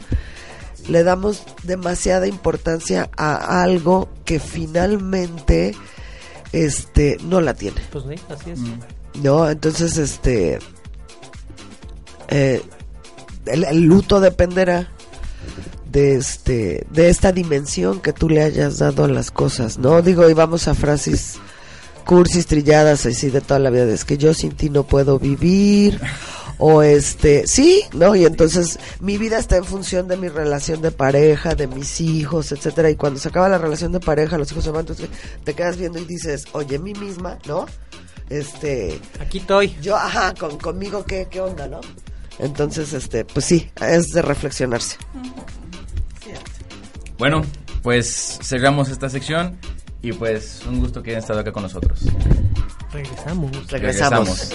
le 0.89 1.03
damos 1.03 1.43
demasiada 1.65 2.27
importancia 2.27 3.11
a 3.17 3.63
algo 3.63 4.09
que 4.25 4.39
finalmente 4.39 5.75
este 6.53 7.19
no 7.25 7.41
la 7.41 7.55
tiene. 7.55 7.81
Pues 7.91 8.05
sí, 8.05 8.23
así 8.29 8.51
es. 8.51 8.61
Mm. 8.61 9.23
¿no? 9.23 9.49
Entonces, 9.49 9.97
este, 9.97 10.59
eh, 12.29 12.63
el, 13.47 13.65
el 13.65 13.83
luto 13.83 14.21
dependerá 14.21 14.89
de 15.91 16.17
este, 16.17 16.87
de 16.91 17.09
esta 17.09 17.33
dimensión 17.33 18.01
que 18.01 18.13
tú 18.13 18.29
le 18.29 18.43
hayas 18.43 18.79
dado 18.79 19.05
a 19.05 19.09
las 19.09 19.31
cosas, 19.31 19.79
¿no? 19.79 20.03
Digo, 20.03 20.29
y 20.29 20.35
vamos 20.35 20.69
a 20.69 20.75
frases 20.75 21.39
cursis, 22.05 22.47
trilladas, 22.47 23.05
así 23.05 23.31
de 23.31 23.41
toda 23.41 23.59
la 23.59 23.71
vida, 23.71 23.85
es 23.85 24.05
que 24.05 24.17
yo 24.17 24.33
sin 24.33 24.53
ti 24.53 24.71
no 24.71 24.85
puedo 24.85 25.19
vivir, 25.19 26.01
o 26.59 26.83
este, 26.83 27.47
sí, 27.47 27.83
¿no? 27.93 28.15
Y 28.15 28.25
entonces 28.25 28.79
mi 29.01 29.19
vida 29.19 29.39
está 29.39 29.57
en 29.57 29.65
función 29.65 30.09
de 30.09 30.17
mi 30.17 30.29
relación 30.29 30.81
de 30.81 30.93
pareja, 30.93 31.55
de 31.55 31.67
mis 31.67 32.01
hijos, 32.01 32.53
etcétera, 32.53 32.91
y 32.91 32.97
cuando 32.97 33.19
se 33.19 33.29
acaba 33.29 33.49
la 33.49 33.59
relación 33.59 33.93
de 33.93 34.01
pareja, 34.01 34.39
los 34.39 34.51
hijos 34.53 34.65
se 34.65 34.71
van, 34.71 34.81
entonces 34.81 35.09
te 35.45 35.55
quedas 35.55 35.77
viendo 35.77 35.99
y 35.99 36.05
dices, 36.05 36.45
oye, 36.53 36.79
mí 36.79 36.95
misma, 36.95 37.39
¿no? 37.47 37.67
Este, 38.31 39.01
Aquí 39.21 39.39
estoy. 39.39 39.77
yo, 39.83 39.97
ajá, 39.97 40.33
con, 40.35 40.59
conmigo, 40.59 41.05
¿qué, 41.05 41.29
¿qué 41.31 41.41
onda, 41.41 41.69
no? 41.69 41.81
Entonces, 42.39 42.93
este, 42.93 43.25
pues 43.25 43.47
sí, 43.47 43.71
es 43.81 44.09
de 44.09 44.23
reflexionarse. 44.23 44.97
Bueno, 47.19 47.43
pues 47.83 48.39
cerramos 48.43 48.91
esta 48.91 49.09
sección 49.09 49.59
y 50.03 50.13
pues 50.13 50.61
un 50.67 50.81
gusto 50.81 51.03
que 51.03 51.11
hayan 51.11 51.23
estado 51.23 51.41
acá 51.41 51.51
con 51.51 51.63
nosotros. 51.63 52.01
Regresamos. 52.93 53.71
Regresamos. 53.71 54.53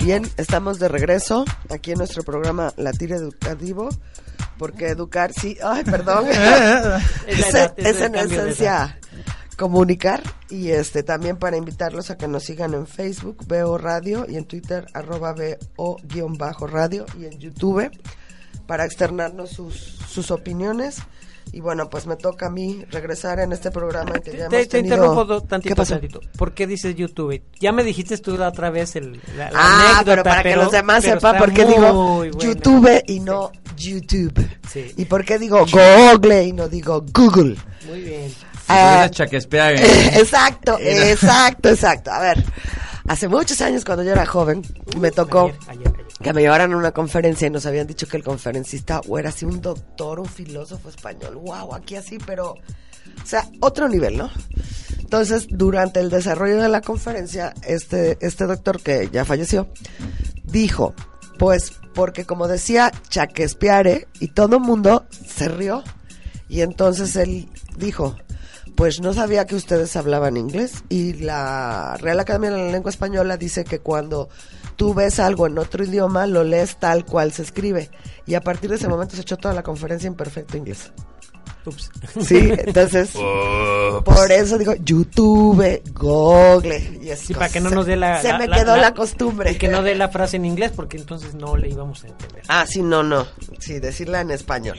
Bien, 0.00 0.28
estamos 0.36 0.78
de 0.78 0.88
regreso 0.88 1.44
aquí 1.68 1.92
en 1.92 1.98
nuestro 1.98 2.22
programa 2.22 2.72
Latir 2.76 3.12
Educativo, 3.12 3.88
porque 4.58 4.88
educar, 4.88 5.32
sí, 5.32 5.56
ay, 5.62 5.84
perdón, 5.84 6.26
Es 7.26 7.54
es, 7.76 8.00
en 8.00 8.14
esencia 8.14 8.98
comunicar 9.56 10.22
y 10.50 10.70
este 10.70 11.02
también 11.02 11.36
para 11.38 11.56
invitarlos 11.56 12.10
a 12.10 12.16
que 12.18 12.28
nos 12.28 12.44
sigan 12.44 12.74
en 12.74 12.86
Facebook, 12.86 13.38
Veo 13.46 13.78
Radio 13.78 14.26
y 14.28 14.36
en 14.36 14.44
Twitter, 14.44 14.86
arroba 14.94 15.34
VO-radio 15.76 17.06
y 17.18 17.24
en 17.26 17.38
YouTube 17.38 17.90
para 18.66 18.84
externarnos 18.84 19.50
sus, 19.50 19.74
sus 20.08 20.30
opiniones. 20.30 20.98
Y 21.52 21.60
bueno, 21.60 21.88
pues 21.88 22.08
me 22.08 22.16
toca 22.16 22.46
a 22.46 22.50
mí 22.50 22.84
regresar 22.90 23.38
en 23.38 23.52
este 23.52 23.70
programa 23.70 24.14
que 24.18 24.32
ya 24.36 24.48
Te, 24.48 24.56
hemos 24.56 24.68
te 24.68 24.78
tenido- 24.78 24.96
interrumpo 24.96 25.24
do- 25.24 25.40
tantito, 25.42 25.68
¿Qué 25.74 25.76
pasó? 25.76 25.94
tantito. 25.94 26.20
¿Por 26.36 26.52
qué 26.54 26.66
dices 26.66 26.96
YouTube? 26.96 27.40
Ya 27.60 27.70
me 27.70 27.84
dijiste 27.84 28.18
tú 28.18 28.36
la 28.36 28.48
otra 28.48 28.68
vez 28.70 28.96
el, 28.96 29.20
la, 29.36 29.52
la 29.52 29.58
Ah, 29.60 29.90
anécdota, 30.00 30.04
pero 30.04 30.22
para 30.24 30.42
que 30.42 30.56
los 30.56 30.72
demás 30.72 31.04
sepan 31.04 31.38
por 31.38 31.52
qué 31.52 31.64
digo. 31.64 32.24
YouTube 32.24 33.02
y 33.06 33.20
no 33.20 33.52
YouTube. 33.76 34.44
Sí. 34.68 34.92
Y 34.96 35.04
por 35.04 35.24
qué 35.24 35.38
digo 35.38 35.64
Google 35.66 36.44
y 36.44 36.52
no 36.52 36.68
digo 36.68 37.04
Google. 37.14 37.56
Muy 37.88 38.00
bien. 38.00 38.32
Ah, 38.68 39.06
exacto, 40.14 40.78
exacto, 40.80 41.68
exacto. 41.68 42.10
A 42.10 42.20
ver, 42.20 42.44
hace 43.08 43.28
muchos 43.28 43.60
años 43.60 43.84
cuando 43.84 44.02
yo 44.04 44.12
era 44.12 44.26
joven, 44.26 44.62
me 44.98 45.10
tocó 45.10 45.44
Ayer, 45.46 45.58
ayer, 45.68 45.88
ayer. 45.88 46.06
que 46.22 46.32
me 46.32 46.40
llevaran 46.42 46.72
a 46.72 46.76
una 46.76 46.92
conferencia 46.92 47.46
y 47.46 47.50
nos 47.50 47.66
habían 47.66 47.86
dicho 47.86 48.06
que 48.08 48.16
el 48.16 48.22
conferencista 48.22 49.00
o 49.08 49.18
era 49.18 49.28
así 49.30 49.44
un 49.44 49.60
doctor, 49.60 50.20
un 50.20 50.26
filósofo 50.26 50.88
español. 50.88 51.36
Wow, 51.36 51.74
aquí 51.74 51.96
así, 51.96 52.18
pero 52.24 52.52
o 52.52 53.26
sea, 53.26 53.48
otro 53.60 53.88
nivel, 53.88 54.16
¿no? 54.16 54.30
Entonces, 54.98 55.46
durante 55.48 56.00
el 56.00 56.10
desarrollo 56.10 56.60
de 56.60 56.68
la 56.68 56.80
conferencia, 56.80 57.54
este 57.66 58.18
este 58.20 58.46
doctor 58.46 58.80
que 58.80 59.08
ya 59.12 59.24
falleció 59.24 59.68
dijo, 60.44 60.94
pues 61.38 61.72
porque 61.94 62.24
como 62.24 62.48
decía 62.48 62.90
Chaquespiare 63.08 64.08
y 64.20 64.28
todo 64.28 64.56
el 64.56 64.62
mundo 64.62 65.06
se 65.10 65.48
rió 65.48 65.82
y 66.48 66.60
entonces 66.60 67.16
él 67.16 67.48
dijo, 67.76 68.16
pues 68.76 69.00
no 69.00 69.14
sabía 69.14 69.46
que 69.46 69.56
ustedes 69.56 69.96
hablaban 69.96 70.36
inglés 70.36 70.84
y 70.90 71.14
la 71.14 71.96
Real 71.98 72.20
Academia 72.20 72.50
de 72.50 72.58
la 72.58 72.72
Lengua 72.72 72.90
Española 72.90 73.38
dice 73.38 73.64
que 73.64 73.78
cuando 73.78 74.28
tú 74.76 74.92
ves 74.92 75.18
algo 75.18 75.46
en 75.46 75.58
otro 75.58 75.82
idioma 75.82 76.26
lo 76.26 76.44
lees 76.44 76.76
tal 76.76 77.06
cual 77.06 77.32
se 77.32 77.42
escribe 77.42 77.90
y 78.26 78.34
a 78.34 78.42
partir 78.42 78.68
de 78.68 78.76
ese 78.76 78.88
momento 78.88 79.16
se 79.16 79.22
echó 79.22 79.38
toda 79.38 79.54
la 79.54 79.62
conferencia 79.62 80.06
en 80.06 80.14
perfecto 80.14 80.58
inglés. 80.58 80.92
Ups. 81.66 81.90
Sí, 82.26 82.50
entonces 82.56 83.10
por 84.04 84.30
eso 84.32 84.58
digo 84.58 84.74
YouTube, 84.76 85.82
Google 85.94 86.98
y 87.02 87.14
Sí, 87.16 87.34
para 87.34 87.48
que 87.48 87.60
no 87.60 87.70
nos 87.70 87.86
dé 87.86 87.96
la... 87.96 88.20
Se 88.20 88.28
la- 88.32 88.38
me 88.38 88.46
la- 88.48 88.56
quedó 88.56 88.76
la, 88.76 88.82
la- 88.82 88.94
costumbre. 88.94 89.52
Y 89.52 89.54
que 89.56 89.68
no 89.68 89.82
dé 89.82 89.94
la 89.94 90.08
frase 90.08 90.36
en 90.36 90.44
inglés 90.44 90.72
porque 90.74 90.96
entonces 90.96 91.34
no 91.34 91.56
le 91.56 91.68
íbamos 91.68 92.04
a 92.04 92.08
entender. 92.08 92.42
Ah, 92.48 92.66
sí, 92.68 92.82
no, 92.82 93.02
no. 93.02 93.26
Sí, 93.58 93.78
decirla 93.80 94.20
en 94.20 94.30
español. 94.30 94.78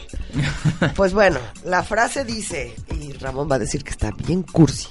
Pues 0.96 1.14
bueno, 1.14 1.40
la 1.66 1.84
frase 1.84 2.24
dice, 2.26 2.76
y 3.00 3.14
Ramón 3.14 3.50
va 3.52 3.56
a 3.56 3.60
decir 3.60 3.84
que 3.84 3.92
está 3.92 4.12
bien 4.26 4.44
cursi. 4.44 4.88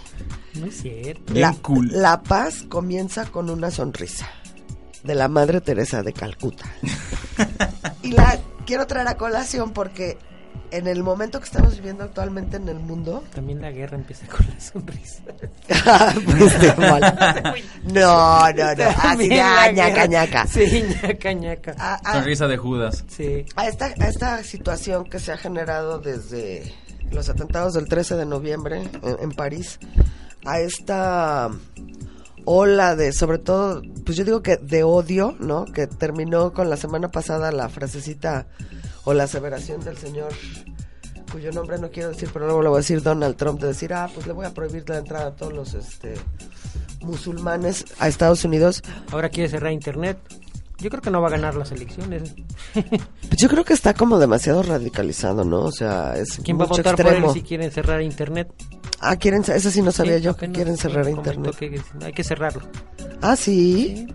No 0.54 0.66
es 0.66 0.80
cierto. 0.82 1.32
Bien 1.34 1.42
La, 1.42 1.52
cool. 1.60 1.90
la 1.92 2.22
paz 2.22 2.64
comienza 2.68 3.26
con 3.26 3.50
una 3.50 3.70
sonrisa. 3.70 4.26
de 5.04 5.14
la 5.14 5.28
Madre 5.28 5.60
Teresa 5.60 6.02
de 6.02 6.12
Calcuta. 6.12 6.64
y 8.02 8.12
la 8.12 8.38
quiero 8.66 8.86
traer 8.86 9.06
a 9.08 9.16
colación 9.16 9.72
porque 9.72 10.18
en 10.70 10.86
el 10.86 11.02
momento 11.02 11.38
que 11.38 11.46
estamos 11.46 11.76
viviendo 11.76 12.04
actualmente 12.04 12.56
en 12.56 12.68
el 12.68 12.78
mundo. 12.78 13.22
También 13.34 13.60
la 13.60 13.70
guerra 13.70 13.96
empieza 13.96 14.26
con 14.26 14.46
la 14.46 14.60
sonrisa. 14.60 15.22
pues 16.38 16.60
de 16.60 16.74
mal. 16.76 17.54
No, 17.84 18.52
no, 18.52 18.74
no. 18.74 18.84
Así 19.02 19.28
de 19.28 19.40
ah, 19.40 19.70
ñaca, 19.72 20.06
ñaca. 20.06 20.46
Sí, 20.46 20.84
ñaca, 21.02 21.32
ñaca. 21.32 21.74
A, 21.78 21.94
a- 21.96 22.12
Sonrisa 22.14 22.46
de 22.46 22.56
Judas. 22.56 23.04
Sí. 23.08 23.44
a 23.56 23.66
esta, 23.68 23.86
a 23.86 24.08
esta 24.08 24.42
situación 24.42 25.04
que 25.04 25.18
se 25.18 25.32
ha 25.32 25.36
generado 25.36 25.98
desde 25.98 26.72
los 27.10 27.28
atentados 27.28 27.74
del 27.74 27.88
13 27.88 28.16
de 28.16 28.26
noviembre 28.26 28.82
en, 28.82 28.90
en 29.20 29.30
París, 29.32 29.78
a 30.44 30.58
esta 30.60 31.50
ola 32.44 32.94
de, 32.96 33.12
sobre 33.12 33.38
todo, 33.38 33.82
pues 34.04 34.16
yo 34.16 34.24
digo 34.24 34.42
que 34.42 34.56
de 34.56 34.82
odio, 34.84 35.34
¿no? 35.40 35.64
Que 35.64 35.86
terminó 35.86 36.52
con 36.52 36.70
la 36.70 36.76
semana 36.76 37.08
pasada 37.08 37.50
la 37.52 37.68
frasecita 37.68 38.46
o 39.06 39.14
la 39.14 39.24
aseveración 39.24 39.82
del 39.82 39.96
señor 39.96 40.28
cuyo 41.32 41.50
nombre 41.52 41.78
no 41.78 41.90
quiero 41.90 42.10
decir, 42.10 42.28
pero 42.32 42.46
luego 42.46 42.62
lo 42.62 42.70
voy 42.70 42.78
a 42.78 42.80
decir 42.80 43.02
Donald 43.02 43.36
Trump, 43.36 43.60
de 43.60 43.68
decir, 43.68 43.92
ah, 43.92 44.08
pues 44.14 44.26
le 44.26 44.32
voy 44.32 44.46
a 44.46 44.54
prohibir 44.54 44.88
la 44.88 44.98
entrada 44.98 45.26
a 45.28 45.30
todos 45.36 45.52
los 45.52 45.74
este, 45.74 46.14
musulmanes 47.00 47.84
a 47.98 48.08
Estados 48.08 48.44
Unidos. 48.44 48.82
Ahora 49.10 49.28
quiere 49.28 49.48
cerrar 49.48 49.72
internet. 49.72 50.18
Yo 50.78 50.90
creo 50.90 51.02
que 51.02 51.10
no 51.10 51.20
va 51.22 51.28
a 51.28 51.30
ganar 51.30 51.54
las 51.54 51.72
elecciones. 51.72 52.34
Pues 53.28 53.40
yo 53.40 53.48
creo 53.48 53.64
que 53.64 53.72
está 53.74 53.92
como 53.92 54.18
demasiado 54.18 54.62
radicalizado, 54.62 55.44
¿no? 55.44 55.62
O 55.62 55.72
sea, 55.72 56.16
es 56.16 56.38
¿Quién 56.44 56.58
va 56.60 56.64
a 56.64 56.68
votar 56.68 56.94
por 56.96 57.06
extremo. 57.06 57.28
él 57.28 57.32
si 57.34 57.42
quieren 57.42 57.70
cerrar 57.70 58.00
internet? 58.02 58.48
Ah, 59.00 59.16
quieren, 59.16 59.42
eso 59.46 59.70
sí 59.70 59.82
no 59.82 59.90
sabía 59.92 60.18
Sí, 60.18 60.22
yo, 60.22 60.36
que 60.36 60.50
quieren 60.52 60.76
cerrar 60.76 61.08
internet. 61.08 61.56
que 61.56 61.80
hay 62.02 62.12
que 62.12 62.24
cerrarlo. 62.24 62.62
Ah, 63.20 63.36
¿sí? 63.36 64.06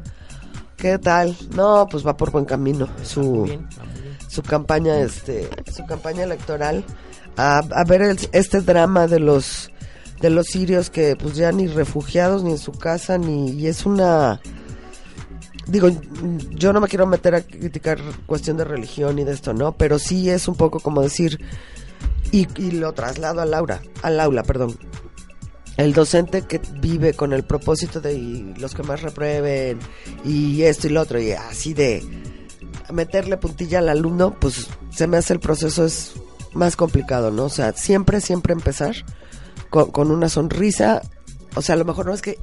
¿Qué 0.77 0.97
tal? 0.97 1.35
No, 1.53 1.87
pues 1.91 2.05
va 2.07 2.15
por 2.17 2.31
buen 2.31 2.45
camino 2.45 2.87
su, 3.03 3.43
bien, 3.43 3.67
va 3.79 3.83
muy 3.85 3.89
bien. 3.89 3.90
Su 4.31 4.41
campaña, 4.43 4.99
este, 4.99 5.49
su 5.75 5.85
campaña 5.85 6.23
electoral. 6.23 6.85
A, 7.37 7.59
a 7.59 7.83
ver 7.85 8.01
el- 8.01 8.29
este 8.31 8.61
drama 8.61 9.07
de 9.07 9.19
los, 9.19 9.71
de 10.21 10.29
los 10.29 10.47
sirios 10.47 10.89
que 10.89 11.15
pues 11.15 11.35
ya 11.35 11.51
ni 11.51 11.67
refugiados 11.67 12.43
ni 12.43 12.51
en 12.51 12.57
su 12.57 12.71
casa 12.71 13.17
ni, 13.17 13.51
y 13.51 13.67
es 13.67 13.85
una, 13.85 14.39
digo, 15.67 15.89
yo 16.51 16.73
no 16.73 16.79
me 16.81 16.87
quiero 16.87 17.07
meter 17.07 17.35
a 17.35 17.41
criticar 17.41 17.99
cuestión 18.25 18.57
de 18.57 18.63
religión 18.65 19.17
y 19.19 19.23
de 19.23 19.33
esto, 19.33 19.53
¿no? 19.53 19.73
Pero 19.73 19.97
sí 19.99 20.29
es 20.29 20.47
un 20.47 20.55
poco 20.55 20.79
como 20.79 21.01
decir, 21.01 21.39
y, 22.31 22.47
y 22.61 22.71
lo 22.71 22.93
traslado 22.93 23.41
al 23.41 23.53
aula, 23.53 23.81
al 24.01 24.19
aula, 24.19 24.43
perdón. 24.43 24.77
El 25.77 25.93
docente 25.93 26.41
que 26.43 26.59
vive 26.81 27.13
con 27.13 27.31
el 27.33 27.43
propósito 27.43 28.01
de 28.01 28.53
los 28.59 28.75
que 28.75 28.83
más 28.83 29.01
reprueben 29.01 29.79
y 30.25 30.61
esto 30.63 30.87
y 30.87 30.91
lo 30.91 31.01
otro, 31.01 31.19
y 31.19 31.31
así 31.31 31.73
de 31.73 32.03
meterle 32.91 33.37
puntilla 33.37 33.79
al 33.79 33.89
alumno, 33.89 34.35
pues 34.39 34.67
se 34.91 35.07
me 35.07 35.17
hace 35.17 35.33
el 35.33 35.39
proceso 35.39 35.85
es 35.85 36.13
más 36.53 36.75
complicado, 36.75 37.31
¿no? 37.31 37.45
O 37.45 37.49
sea, 37.49 37.73
siempre, 37.73 38.21
siempre 38.21 38.53
empezar 38.53 38.95
con, 39.69 39.91
con 39.91 40.11
una 40.11 40.29
sonrisa, 40.29 41.01
o 41.55 41.61
sea, 41.61 41.75
a 41.75 41.77
lo 41.77 41.85
mejor 41.85 42.05
no 42.05 42.13
es 42.13 42.21
que 42.21 42.37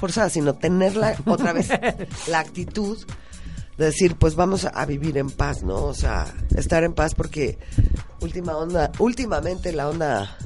forzada, 0.00 0.30
sino 0.30 0.54
tenerla 0.54 1.16
otra 1.26 1.52
vez, 1.52 1.68
la 2.28 2.40
actitud 2.40 2.98
de 3.76 3.86
decir, 3.86 4.16
pues 4.16 4.34
vamos 4.34 4.64
a, 4.64 4.84
vivir 4.86 5.16
en 5.18 5.30
paz, 5.30 5.62
¿no? 5.62 5.84
O 5.84 5.94
sea, 5.94 6.26
estar 6.56 6.84
en 6.84 6.94
paz 6.94 7.14
porque 7.14 7.58
última 8.20 8.56
onda, 8.56 8.90
últimamente 8.98 9.72
la 9.72 9.88
onda 9.88 10.36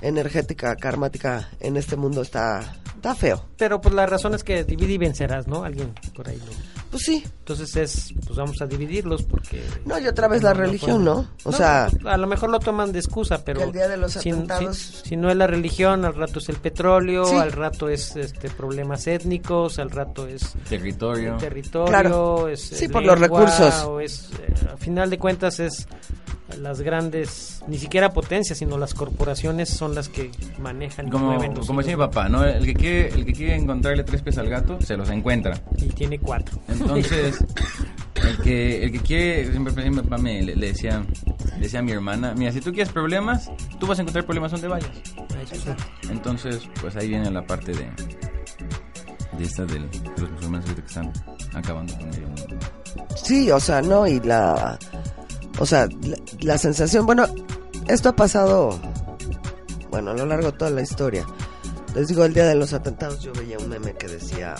energética, 0.00 0.76
karmática 0.76 1.48
en 1.60 1.76
este 1.76 1.96
mundo 1.96 2.22
está, 2.22 2.76
está 2.96 3.14
feo. 3.14 3.46
Pero 3.56 3.80
pues 3.80 3.94
la 3.94 4.06
razón 4.06 4.34
es 4.34 4.44
que 4.44 4.64
divide 4.64 4.94
y 4.94 4.98
vencerás, 4.98 5.46
¿no? 5.46 5.64
Alguien 5.64 5.94
por 6.14 6.28
ahí 6.28 6.36
lo... 6.38 6.73
Pues 6.94 7.06
sí, 7.06 7.24
Entonces 7.40 7.74
es, 7.74 8.14
pues 8.24 8.36
vamos 8.38 8.62
a 8.62 8.66
dividirlos 8.66 9.24
porque... 9.24 9.60
no, 9.84 9.98
y 9.98 10.06
otra 10.06 10.28
vez 10.28 10.44
la 10.44 10.54
religión, 10.54 11.04
¿no? 11.04 11.28
O 11.42 11.50
sea, 11.50 11.88
A 12.04 12.16
lo 12.16 12.28
mejor 12.28 12.50
lo 12.50 12.60
toman 12.60 12.92
de 12.92 13.00
excusa, 13.00 13.44
pero... 13.44 13.58
Que 13.58 13.64
el 13.66 13.72
día 13.72 13.88
de 13.88 13.96
los 13.96 14.12
si, 14.12 14.30
atentados- 14.30 14.76
si- 14.76 15.08
si 15.08 15.16
no 15.16 15.28
es 15.28 15.36
la 15.36 15.48
religión, 15.48 16.04
al 16.04 16.14
rato 16.14 16.38
es 16.38 16.48
el 16.50 16.54
petróleo, 16.58 17.24
Sí. 17.26 17.34
al 17.34 17.50
rato 17.50 17.88
es 17.88 18.14
este 18.14 18.48
problemas 18.48 19.08
étnicos, 19.08 19.80
al 19.80 19.90
rato 19.90 20.28
es 20.28 20.52
Territorio. 20.68 21.36
territorio, 21.38 21.88
Claro. 21.90 22.46
es 22.48 22.60
Sí, 22.62 22.86
por 22.86 23.02
los 23.02 23.18
recursos. 23.18 23.74
o 23.88 23.98
es, 23.98 24.30
eh, 24.46 24.54
a 24.72 24.76
final 24.76 25.10
de 25.10 25.18
cuentas 25.18 25.58
es 25.58 25.88
las 26.60 26.80
grandes, 26.82 27.62
ni 27.68 27.78
siquiera 27.78 28.12
potencias, 28.12 28.58
sino 28.58 28.76
las 28.78 28.92
corporaciones 28.94 29.70
son 29.70 29.94
las 29.94 30.08
que 30.08 30.30
manejan 30.58 31.08
y 31.08 31.10
Como, 31.10 31.26
mueven 31.32 31.54
los 31.54 31.66
como 31.66 31.80
decía 31.80 31.96
mi 31.96 32.02
papá, 32.02 32.28
¿no? 32.28 32.44
El 32.44 32.64
que, 32.66 32.74
quiere, 32.74 33.08
el 33.08 33.24
que 33.24 33.32
quiere 33.32 33.56
encontrarle 33.56 34.04
tres 34.04 34.20
pies 34.22 34.36
al 34.38 34.48
gato, 34.48 34.78
se 34.80 34.96
los 34.96 35.08
encuentra. 35.10 35.60
y 35.78 35.86
tiene 35.88 36.18
cuatro. 36.18 36.58
Entonces, 36.68 37.42
el 38.16 38.38
que, 38.42 38.84
el 38.84 38.92
que 38.92 39.00
quiere, 39.00 39.50
siempre, 39.50 39.72
siempre 39.72 39.90
mi 39.90 40.02
papá 40.08 40.18
me, 40.18 40.42
le, 40.42 40.54
le 40.54 40.66
decía, 40.68 41.02
le 41.56 41.60
decía 41.60 41.80
a 41.80 41.82
mi 41.82 41.92
hermana, 41.92 42.34
mira, 42.36 42.52
si 42.52 42.60
tú 42.60 42.72
quieres 42.72 42.92
problemas, 42.92 43.50
tú 43.80 43.86
vas 43.86 43.98
a 43.98 44.02
encontrar 44.02 44.24
problemas 44.26 44.52
donde 44.52 44.68
vayas. 44.68 44.90
Entonces, 46.10 46.68
pues 46.80 46.94
ahí 46.96 47.08
viene 47.08 47.30
la 47.30 47.42
parte 47.46 47.72
de, 47.72 47.90
de 49.38 49.44
esta 49.44 49.64
del- 49.64 49.90
de 49.90 50.00
los 50.20 50.30
musulmanes 50.30 50.70
que 50.74 50.80
están 50.80 51.12
acabando 51.54 51.94
con 51.96 52.10
medio 52.10 52.26
mundo. 52.28 52.56
Sí, 53.16 53.50
o 53.50 53.60
sea, 53.60 53.80
no, 53.82 54.06
y 54.06 54.20
la. 54.20 54.78
O 55.58 55.66
sea, 55.66 55.88
la, 56.02 56.16
la 56.40 56.58
sensación. 56.58 57.06
Bueno, 57.06 57.26
esto 57.88 58.08
ha 58.10 58.16
pasado. 58.16 58.78
Bueno, 59.90 60.10
a 60.10 60.14
lo 60.14 60.26
largo 60.26 60.50
de 60.50 60.58
toda 60.58 60.70
la 60.70 60.82
historia. 60.82 61.24
Les 61.94 62.08
digo, 62.08 62.24
el 62.24 62.34
día 62.34 62.46
de 62.46 62.56
los 62.56 62.72
atentados 62.72 63.20
yo 63.20 63.32
veía 63.32 63.58
un 63.58 63.68
meme 63.68 63.94
que 63.94 64.08
decía. 64.08 64.54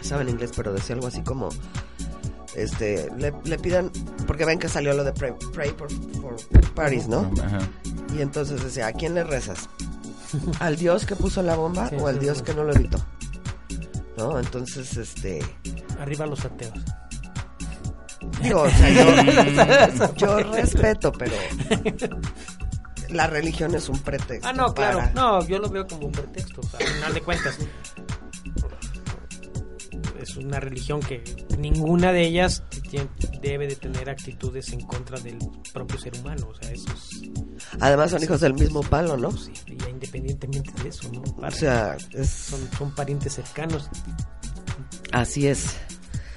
Estaba 0.00 0.22
en 0.22 0.28
inglés, 0.28 0.52
pero 0.54 0.72
decía 0.72 0.94
algo 0.94 1.06
así 1.08 1.22
como. 1.22 1.48
Este, 2.54 3.10
le, 3.16 3.32
le 3.44 3.58
pidan. 3.58 3.90
Porque 4.26 4.44
ven 4.44 4.58
que 4.58 4.68
salió 4.68 4.92
lo 4.94 5.04
de 5.04 5.12
Pray, 5.12 5.32
pray 5.52 5.70
for, 5.70 5.90
for 6.20 6.36
Paris, 6.74 7.08
¿no? 7.08 7.30
Ajá. 7.42 7.58
Y 8.16 8.20
entonces 8.20 8.62
decía, 8.62 8.86
¿a 8.88 8.92
quién 8.92 9.14
le 9.14 9.24
rezas? 9.24 9.68
¿Al 10.60 10.76
Dios 10.76 11.06
que 11.06 11.16
puso 11.16 11.42
la 11.42 11.56
bomba 11.56 11.88
Sí, 11.88 11.96
o 11.98 12.06
al 12.06 12.16
sí, 12.16 12.20
Dios 12.20 12.38
sí. 12.38 12.44
que 12.44 12.54
no 12.54 12.64
lo 12.64 12.74
evitó? 12.74 12.98
¿No? 14.16 14.38
Entonces, 14.38 14.96
este. 14.96 15.40
Arriba 15.98 16.26
los 16.26 16.44
ateos. 16.44 16.74
Digo, 18.42 18.62
o 18.62 18.70
sea, 18.70 18.90
yo, 18.90 20.14
yo 20.16 20.38
respeto, 20.52 21.12
pero 21.12 21.32
la 23.10 23.26
religión 23.26 23.74
es 23.74 23.88
un 23.88 23.98
pretexto. 24.00 24.46
Ah, 24.48 24.52
no, 24.52 24.74
claro. 24.74 24.98
para- 24.98 25.12
No, 25.12 25.46
yo 25.46 25.58
lo 25.58 25.68
veo 25.70 25.86
como 25.86 26.06
un 26.06 26.12
pretexto. 26.12 26.60
O 26.60 26.64
sea, 26.64 26.80
al 26.80 26.86
final 26.94 27.14
de 27.14 27.20
cuentas, 27.22 27.58
es 30.20 30.36
una 30.36 30.58
religión 30.58 31.00
que 31.00 31.22
ninguna 31.58 32.12
de 32.12 32.22
ellas 32.22 32.62
debe 33.42 33.66
de 33.66 33.76
tener 33.76 34.08
actitudes 34.08 34.72
en 34.72 34.80
contra 34.80 35.18
del 35.20 35.38
propio 35.72 35.98
ser 35.98 36.16
humano. 36.18 36.48
O 36.50 36.54
sea, 36.54 36.70
eso 36.72 36.86
es. 36.92 37.30
Además 37.80 38.10
son 38.10 38.22
hijos 38.22 38.40
del 38.40 38.54
mismo 38.54 38.82
palo, 38.82 39.16
¿no? 39.16 39.30
sí, 39.32 39.52
independientemente 39.88 40.70
de 40.82 40.88
eso, 40.88 41.10
¿no? 41.12 41.22
O 41.46 41.50
sea, 41.50 41.96
es, 42.12 42.30
son, 42.30 42.60
son 42.78 42.94
parientes 42.94 43.34
cercanos. 43.34 43.88
así 45.12 45.46
es. 45.46 45.76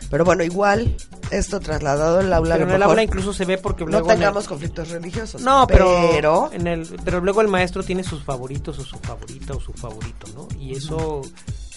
Pero 0.10 0.24
bueno, 0.24 0.44
igual, 0.44 0.96
esto 1.32 1.60
trasladado 1.60 2.20
al 2.20 2.32
aula, 2.32 2.56
Pero 2.56 2.68
en 2.70 2.76
el 2.76 2.84
aula 2.84 3.04
incluso 3.04 3.34
se 3.34 3.44
ve 3.46 3.58
porque 3.58 3.84
no 3.84 3.92
luego. 3.92 4.10
el- 4.12 4.16
tengamos 4.18 4.48
conflictos 4.48 4.90
religiosos. 4.90 5.42
No, 5.42 5.68
pero, 5.68 6.10
pero 6.14 6.50
en 6.54 6.66
el, 6.68 6.88
pero 7.04 7.20
luego 7.20 7.42
el 7.42 7.50
maestro 7.50 7.84
tiene 7.84 8.04
sus 8.04 8.24
favoritos 8.24 8.80
o 8.80 8.84
su 8.86 8.98
favorita 9.00 9.54
o 9.54 9.60
su 9.60 9.74
favorito, 9.74 10.28
¿no? 10.34 10.48
Y 10.60 10.76
eso 10.78 11.22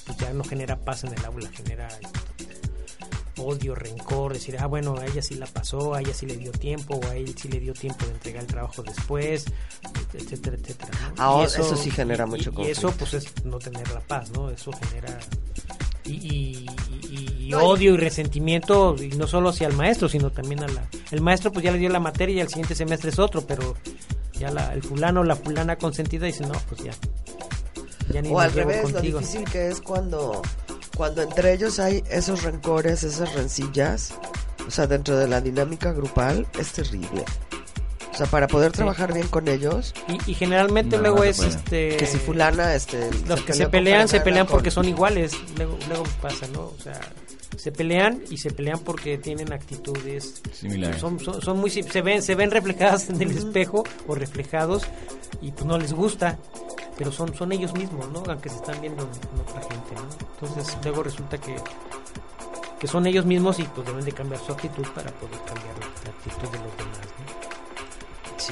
pues, 0.07 0.19
ya 0.19 0.33
no 0.33 0.45
genera 0.45 0.77
paz 0.77 1.03
en 1.05 1.13
el 1.13 1.25
aula, 1.25 1.49
genera 1.51 1.89
odio, 3.39 3.75
rencor, 3.75 4.35
decir, 4.35 4.57
ah, 4.61 4.67
bueno, 4.67 4.95
a 4.99 5.07
ella 5.07 5.23
sí 5.23 5.35
la 5.35 5.47
pasó, 5.47 5.95
a 5.95 6.01
ella 6.01 6.13
sí 6.13 6.27
le 6.27 6.37
dio 6.37 6.53
tiempo, 6.53 7.01
o 7.03 7.07
a 7.09 7.17
él 7.17 7.35
sí 7.39 7.49
le 7.49 7.59
dio 7.59 7.73
tiempo 7.73 8.05
de 8.05 8.13
entregar 8.13 8.43
el 8.43 8.47
trabajo 8.47 8.83
después, 8.83 9.47
etcétera, 10.13 10.57
etcétera. 10.61 10.91
¿no? 11.09 11.15
Ah, 11.17 11.41
Y 11.41 11.45
eso 11.47 11.75
sí 11.77 11.91
genera 11.91 12.27
y- 12.27 12.29
mucho 12.29 12.53
y, 12.59 12.61
y 12.63 12.67
eso 12.71 12.89
conflicto. 12.89 12.93
pues 12.99 13.15
es 13.15 13.45
no 13.47 13.59
tener 13.59 13.91
la 13.93 14.01
paz, 14.01 14.31
¿no? 14.33 14.51
Eso 14.51 14.71
genera... 14.73 15.19
Y, 16.05 16.67
y- 17.11 17.55
odio 17.55 17.95
y 17.95 17.97
resentimiento 17.97 18.95
y 19.01 19.09
no 19.17 19.27
solo 19.27 19.49
hacia 19.49 19.67
el 19.67 19.75
maestro 19.75 20.09
sino 20.09 20.31
también 20.31 20.63
a 20.63 20.69
la 20.69 20.89
el 21.11 21.21
maestro 21.21 21.51
pues 21.53 21.65
ya 21.65 21.73
le 21.73 21.79
dio 21.79 21.89
la 21.89 21.99
materia 21.99 22.37
y 22.37 22.41
al 22.41 22.49
siguiente 22.49 22.77
semestre 22.77 23.11
es 23.11 23.19
otro 23.19 23.45
pero 23.45 23.75
ya 24.39 24.51
la, 24.53 24.73
el 24.73 24.83
fulano 24.85 25.21
o 25.21 25.25
la 25.25 25.35
fulana 25.35 25.75
consentida 25.77 26.27
dice 26.27 26.47
no 26.47 26.53
pues 26.69 26.85
ya 26.85 26.93
ya 28.13 28.23
ni 28.23 28.31
o 28.31 28.39
al 28.41 28.53
revés, 28.53 28.83
contigo 28.83 29.21
lo 29.21 29.27
difícil 29.27 29.45
que 29.51 29.69
es 29.69 29.81
cuando, 29.81 30.43
cuando 30.97 31.23
entre 31.23 31.53
ellos 31.53 31.79
hay 31.79 32.03
esos 32.11 32.43
rencores, 32.43 33.05
esas 33.05 33.33
rencillas, 33.35 34.15
o 34.67 34.71
sea, 34.71 34.87
dentro 34.89 35.17
de 35.17 35.29
la 35.29 35.41
dinámica 35.41 35.93
grupal, 35.93 36.47
es 36.59 36.73
terrible. 36.73 37.25
Sea, 38.21 38.31
para 38.31 38.47
poder 38.49 38.71
trabajar 38.73 39.15
bien 39.15 39.29
con 39.29 39.49
ellos, 39.49 39.95
y, 40.09 40.31
y 40.33 40.35
generalmente 40.35 40.97
No, 40.97 41.03
luego 41.03 41.19
no 41.19 41.25
es 41.25 41.39
este 41.41 41.97
que 41.97 42.05
si 42.07 42.19
fulana, 42.19 42.75
este... 42.75 43.09
los 43.27 43.41
que 43.43 43.55
se 43.55 43.67
pelean 43.69 44.09
se 44.09 44.21
pelean 44.21 44.47
con- 44.47 44.57
porque 44.57 44.71
son 44.71 44.87
iguales. 44.87 45.33
Luego 45.57 45.79
luego 45.89 46.05
pasa 46.21 46.47
no 46.53 46.65
o 46.65 46.77
sea 46.83 47.01
se 47.57 47.73
pelean 47.73 48.23
y 48.31 48.37
se 48.39 48.51
pelean 48.51 48.79
porque 48.81 49.17
tienen 49.19 49.53
actitudes 49.53 50.41
Similares. 50.53 51.01
son, 51.01 51.19
son, 51.21 51.41
son 51.43 51.59
muy 51.59 51.71
se 51.71 52.03
ven 52.03 52.23
se 52.23 52.35
ven 52.35 52.51
reflejadas 52.51 53.09
en 53.11 53.21
el 53.23 53.31
espejo 53.31 53.85
o 54.07 54.15
reflejados 54.15 54.83
y 55.43 55.51
pues 55.53 55.65
no 55.65 55.79
les 55.79 55.93
gusta. 55.95 56.39
Pero 56.99 57.11
son 57.13 57.35
son 57.35 57.53
ellos 57.53 57.73
mismos 57.73 58.07
no 58.11 58.23
aunque 58.29 58.51
se 58.51 58.57
están 58.57 58.81
viendo 58.83 59.03
en 59.03 59.41
otra 59.41 59.63
gente 59.63 59.95
no 59.95 60.09
entonces 60.49 60.77
luego 60.85 61.03
resulta 61.05 61.39
que 61.39 61.57
que 62.79 62.87
son 62.87 63.07
ellos 63.07 63.25
mismos 63.25 63.59
y 63.59 63.65
pues 63.65 63.87
deben 63.87 64.05
de 64.05 64.13
cambiar 64.13 64.41
su 64.43 64.53
actitud 64.53 64.87
para 64.95 65.11
poder 65.13 65.39
cambiar 65.47 65.79
la, 65.79 65.87
la 65.87 66.11
actitud 66.11 66.49
de 66.49 66.59
los 66.59 66.77
demás. 66.77 66.99
¿no? 67.19 67.30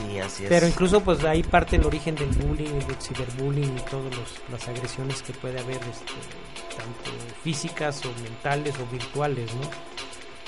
Sí, 0.07 0.19
así 0.19 0.43
es. 0.45 0.49
Pero 0.49 0.67
incluso 0.69 1.01
pues 1.01 1.19
de 1.21 1.29
ahí 1.29 1.43
parte 1.43 1.77
el 1.77 1.85
origen 1.87 2.15
del 2.15 2.29
bullying, 2.29 2.79
del 2.87 2.97
ciberbullying 3.01 3.77
y 3.77 3.81
todas 3.91 4.15
las 4.51 4.69
agresiones 4.69 5.23
que 5.23 5.33
puede 5.33 5.59
haber, 5.59 5.77
este, 5.77 6.13
tanto 6.77 7.11
físicas 7.43 8.01
o 8.07 8.23
mentales 8.23 8.75
o 8.79 8.87
virtuales, 8.93 9.51
¿no? 9.55 9.69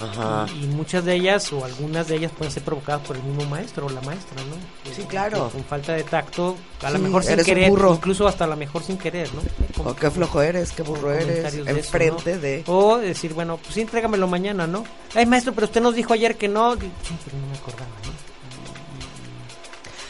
Ajá. 0.03 0.47
Y, 0.55 0.65
y 0.65 0.67
muchas 0.69 1.05
de 1.05 1.15
ellas 1.15 1.53
o 1.53 1.63
algunas 1.63 2.09
de 2.09 2.17
ellas 2.17 2.33
pueden 2.33 2.51
ser 2.51 2.63
provocadas 2.63 3.07
por 3.07 3.17
el 3.17 3.23
mismo 3.23 3.45
maestro 3.51 3.85
o 3.85 3.91
la 3.91 4.01
maestra, 4.01 4.43
¿no? 4.45 4.57
Sí, 4.95 5.03
claro. 5.03 5.49
Que 5.49 5.53
con 5.59 5.65
falta 5.65 5.93
de 5.93 6.05
tacto, 6.05 6.57
a 6.83 6.89
lo 6.91 6.97
Sí, 6.97 7.03
mejor 7.03 7.23
sin 7.23 7.37
querer, 7.45 7.69
burro. 7.69 7.93
incluso 7.95 8.27
hasta 8.27 8.45
a 8.45 8.47
lo 8.47 8.57
mejor 8.57 8.83
sin 8.83 8.97
querer, 8.97 9.29
¿no? 9.35 9.43
O 9.85 9.95
qué 9.95 10.11
flojo 10.11 10.41
eres, 10.41 10.73
qué 10.73 10.83
burro 10.83 11.13
eres, 11.13 11.53
de 11.65 11.71
enfrente 11.71 12.37
¿no? 12.37 12.41
de... 12.41 12.65
O 12.67 12.97
decir, 12.97 13.35
bueno, 13.35 13.59
pues 13.59 13.75
sí, 13.75 13.83
entrégamelo 13.83 14.27
mañana, 14.27 14.67
¿no? 14.67 14.85
Ay, 15.15 15.27
maestro, 15.27 15.53
pero 15.53 15.67
usted 15.67 15.83
nos 15.83 15.95
dijo 15.95 16.15
ayer 16.15 16.37
que 16.39 16.49
no. 16.49 16.73
Sí, 16.77 16.91
pero 17.27 17.37
no 17.37 17.47
me 17.49 17.59
acordaba, 17.59 17.91
¿no? 18.07 18.10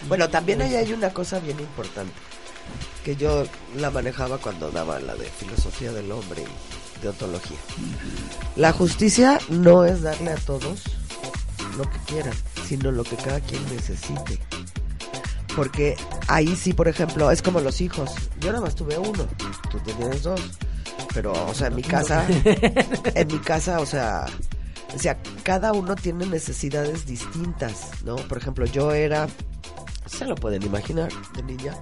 Bueno, 0.09 0.29
también 0.29 0.63
ahí 0.63 0.77
hay 0.77 0.93
una 0.93 1.11
cosa 1.11 1.39
bien 1.41 1.61
importante, 1.61 2.13
que 3.05 3.17
yo 3.17 3.45
la 3.77 3.91
manejaba 3.91 4.39
cuando 4.39 4.71
daba 4.71 4.99
la 5.01 5.15
de 5.15 5.27
filosofía 5.27 5.93
del 5.93 6.11
hombre 6.11 6.43
y 6.43 7.03
de 7.03 7.09
ontología. 7.09 7.59
La 8.57 8.73
justicia 8.73 9.39
no 9.49 9.85
es 9.85 10.03
darle 10.03 10.33
a 10.33 10.37
todos 10.37 10.83
lo 11.77 11.89
que 11.89 11.99
quieran, 12.07 12.35
sino 12.67 12.91
lo 12.91 13.05
que 13.05 13.17
cada 13.17 13.41
quien 13.41 13.63
necesite. 13.75 14.39
Porque 15.55 15.97
ahí 16.29 16.55
sí, 16.57 16.73
por 16.73 16.89
ejemplo, 16.89 17.31
es 17.31 17.43
como 17.43 17.61
los 17.61 17.81
hijos. 17.81 18.13
Yo 18.41 18.53
nada 18.53 18.65
más 18.65 18.75
tuve 18.75 18.97
uno, 18.99 19.27
tú 19.71 19.79
tienes 19.81 20.23
dos. 20.23 20.41
Pero, 21.13 21.33
o 21.33 21.55
sea, 21.55 21.69
en 21.69 21.75
mi 21.75 21.83
casa, 21.83 22.25
en 23.15 23.27
mi 23.27 23.39
casa, 23.41 23.81
o 23.81 23.87
sea, 23.87 24.27
o 24.95 24.99
sea, 24.99 25.19
cada 25.43 25.73
uno 25.73 25.97
tiene 25.97 26.27
necesidades 26.27 27.07
distintas, 27.07 27.89
¿no? 28.05 28.17
Por 28.17 28.39
ejemplo, 28.39 28.65
yo 28.67 28.93
era, 28.93 29.29
se 30.11 30.27
lo 30.27 30.35
pueden 30.35 30.63
imaginar, 30.63 31.11
de 31.35 31.43
niña. 31.43 31.79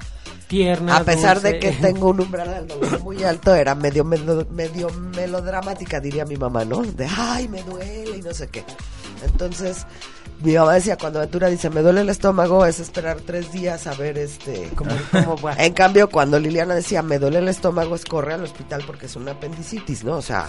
Tierna. 0.47 0.97
A 0.97 1.05
pesar 1.05 1.41
de 1.41 1.59
que 1.59 1.73
tengo 1.73 2.09
un 2.09 2.21
umbral 2.21 2.49
del 2.51 2.69
dolor 2.69 3.01
muy 3.03 3.23
alto, 3.23 3.55
era 3.55 3.75
medio, 3.75 4.05
medio, 4.05 4.47
medio 4.51 4.91
melodramática, 4.91 6.01
diría 6.01 6.25
mi 6.25 6.37
mamá, 6.37 6.65
¿no? 6.65 6.83
De, 6.83 7.07
ay, 7.07 7.49
me 7.49 7.63
duele 7.63 8.19
y 8.19 8.23
no 8.23 8.33
sé 8.33 8.49
qué. 8.49 8.65
Entonces, 9.25 9.87
mi 10.41 10.55
mamá 10.55 10.75
decía, 10.75 10.97
cuando 10.97 11.19
Ventura 11.19 11.49
dice, 11.49 11.69
me 11.69 11.83
duele 11.83 12.03
el 12.03 12.09
estómago, 12.09 12.65
es 12.65 12.79
esperar 12.79 13.21
tres 13.21 13.51
días 13.53 13.87
a 13.87 13.95
ver 13.95 14.19
este... 14.19 14.71
Bueno, 15.41 15.59
En 15.59 15.73
cambio, 15.73 16.09
cuando 16.09 16.39
Liliana 16.39 16.75
decía, 16.75 17.03
me 17.03 17.19
duele 17.19 17.39
el 17.39 17.49
estómago, 17.49 17.97
es 17.97 18.05
corre 18.05 18.35
al 18.35 18.45
hospital 18.45 18.85
porque 18.87 19.07
es 19.07 19.17
una 19.17 19.33
apendicitis, 19.33 20.05
¿no? 20.05 20.17
O 20.17 20.23
sea, 20.23 20.49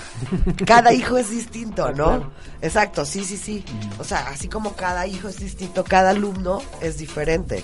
cada 0.65 0.93
hijo 0.93 1.17
es 1.17 1.31
distinto, 1.31 1.91
¿no? 1.91 2.31
Exacto, 2.61 3.03
sí, 3.05 3.23
sí, 3.23 3.37
sí. 3.37 3.65
O 3.97 4.03
sea, 4.03 4.27
así 4.29 4.47
como 4.47 4.73
cada 4.75 5.07
hijo 5.07 5.27
es 5.27 5.39
distinto, 5.39 5.83
cada 5.83 6.11
alumno 6.11 6.61
es 6.81 6.97
diferente. 6.97 7.63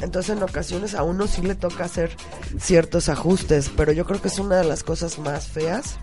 Entonces, 0.00 0.36
en 0.36 0.42
ocasiones 0.44 0.94
a 0.94 1.02
uno 1.02 1.26
sí 1.26 1.42
le 1.42 1.56
toca 1.56 1.84
hacer 1.84 2.10
ciertos 2.60 3.08
ajustes, 3.08 3.68
pero 3.76 3.90
yo 3.90 4.04
creo 4.04 4.22
que 4.22 4.28
es 4.28 4.38
una 4.38 4.56
de 4.56 4.64
las 4.64 4.84
cosas 4.84 5.18
más 5.18 5.48
feas 5.48 5.96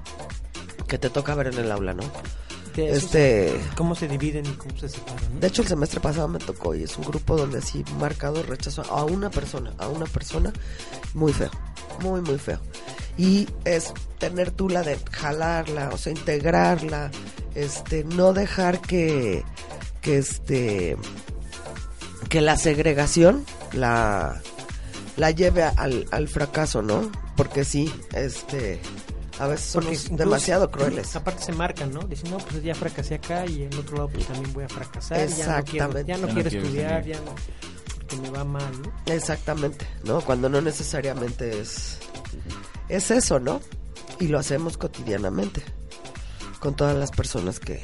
que 0.88 0.98
te 0.98 1.10
toca 1.10 1.34
ver 1.34 1.48
en 1.48 1.60
el 1.60 1.72
aula, 1.72 1.94
¿no? 1.94 2.04
Este... 2.78 3.54
¿Cómo 3.76 3.96
se 3.96 4.08
dividen 4.08 4.46
y 4.46 4.54
cómo 4.54 4.78
se 4.78 4.90
separan? 4.90 5.34
¿no? 5.34 5.40
De 5.40 5.48
hecho, 5.48 5.62
el 5.62 5.68
semestre 5.68 6.00
pasado 6.00 6.28
me 6.28 6.40
tocó 6.40 6.76
y 6.76 6.84
es 6.84 6.98
un 6.98 7.06
grupo 7.06 7.38
donde 7.38 7.60
así 7.60 7.84
marcado 8.00 8.44
rechazo 8.44 8.84
a 8.84 9.06
una 9.06 9.30
persona, 9.30 9.74
a 9.78 9.88
una 9.88 10.06
persona 10.06 10.52
muy 11.14 11.34
feo, 11.34 11.52
muy, 12.02 12.22
muy 12.22 12.38
feo. 12.38 12.60
Y 13.18 13.48
es 13.64 13.94
tener 14.18 14.52
tú 14.52 14.68
la 14.70 14.84
de 14.84 14.98
jalarla, 15.12 15.90
o 15.94 15.98
sea, 15.98 16.12
integrarla, 16.12 17.12
este, 17.54 18.04
no 18.04 18.34
dejar 18.34 18.82
que, 18.82 19.44
que 20.02 20.18
este, 20.18 20.98
que 22.28 22.42
la 22.42 22.58
segregación 22.58 23.46
la, 23.72 24.42
la 25.16 25.32
lleve 25.32 25.64
al, 25.64 26.06
al 26.12 26.28
fracaso, 26.28 26.82
¿no? 26.82 27.10
Porque 27.38 27.64
sí, 27.64 27.92
este, 28.14 28.82
a 29.40 29.48
veces 29.48 29.66
somos 29.68 30.16
demasiado 30.16 30.72
crueles. 30.72 31.16
Aparte 31.16 31.44
se 31.44 31.52
marcan, 31.52 31.92
¿no? 31.92 32.02
Dicen, 32.02 32.32
no, 32.32 32.38
pues 32.38 32.64
ya 32.64 32.74
fracasé 32.76 33.16
acá 33.16 33.46
y 33.46 33.64
en 33.64 33.74
el 33.74 33.80
otro 33.80 33.98
lado 33.98 34.10
pues 34.10 34.26
también 34.28 34.54
voy 34.54 34.64
a 34.64 34.70
fracasar. 34.70 35.18
Ya 35.18 35.26
no 35.26 35.36
quiero, 35.36 35.52
Exactamente. 35.52 36.06
ya 36.12 36.18
no 36.18 36.28
Ya 36.28 36.34
quiero 36.34 36.50
quiero 36.50 36.66
estudiar, 36.66 37.06
ya 37.06 37.18
no, 37.22 37.36
porque 37.98 38.16
me 38.18 38.30
va 38.30 38.44
mal, 38.44 38.82
¿no? 38.82 39.14
Exactamente, 39.14 39.86
¿no? 40.04 40.22
Cuando 40.22 40.48
no 40.50 40.62
necesariamente 40.62 41.60
es 41.60 42.00
es 42.90 43.12
eso, 43.12 43.40
¿no? 43.40 43.60
Y 44.20 44.28
lo 44.28 44.40
hacemos 44.40 44.78
cotidianamente 44.78 45.62
con 46.60 46.76
todas 46.76 46.96
las 46.96 47.12
personas 47.12 47.60
que, 47.60 47.84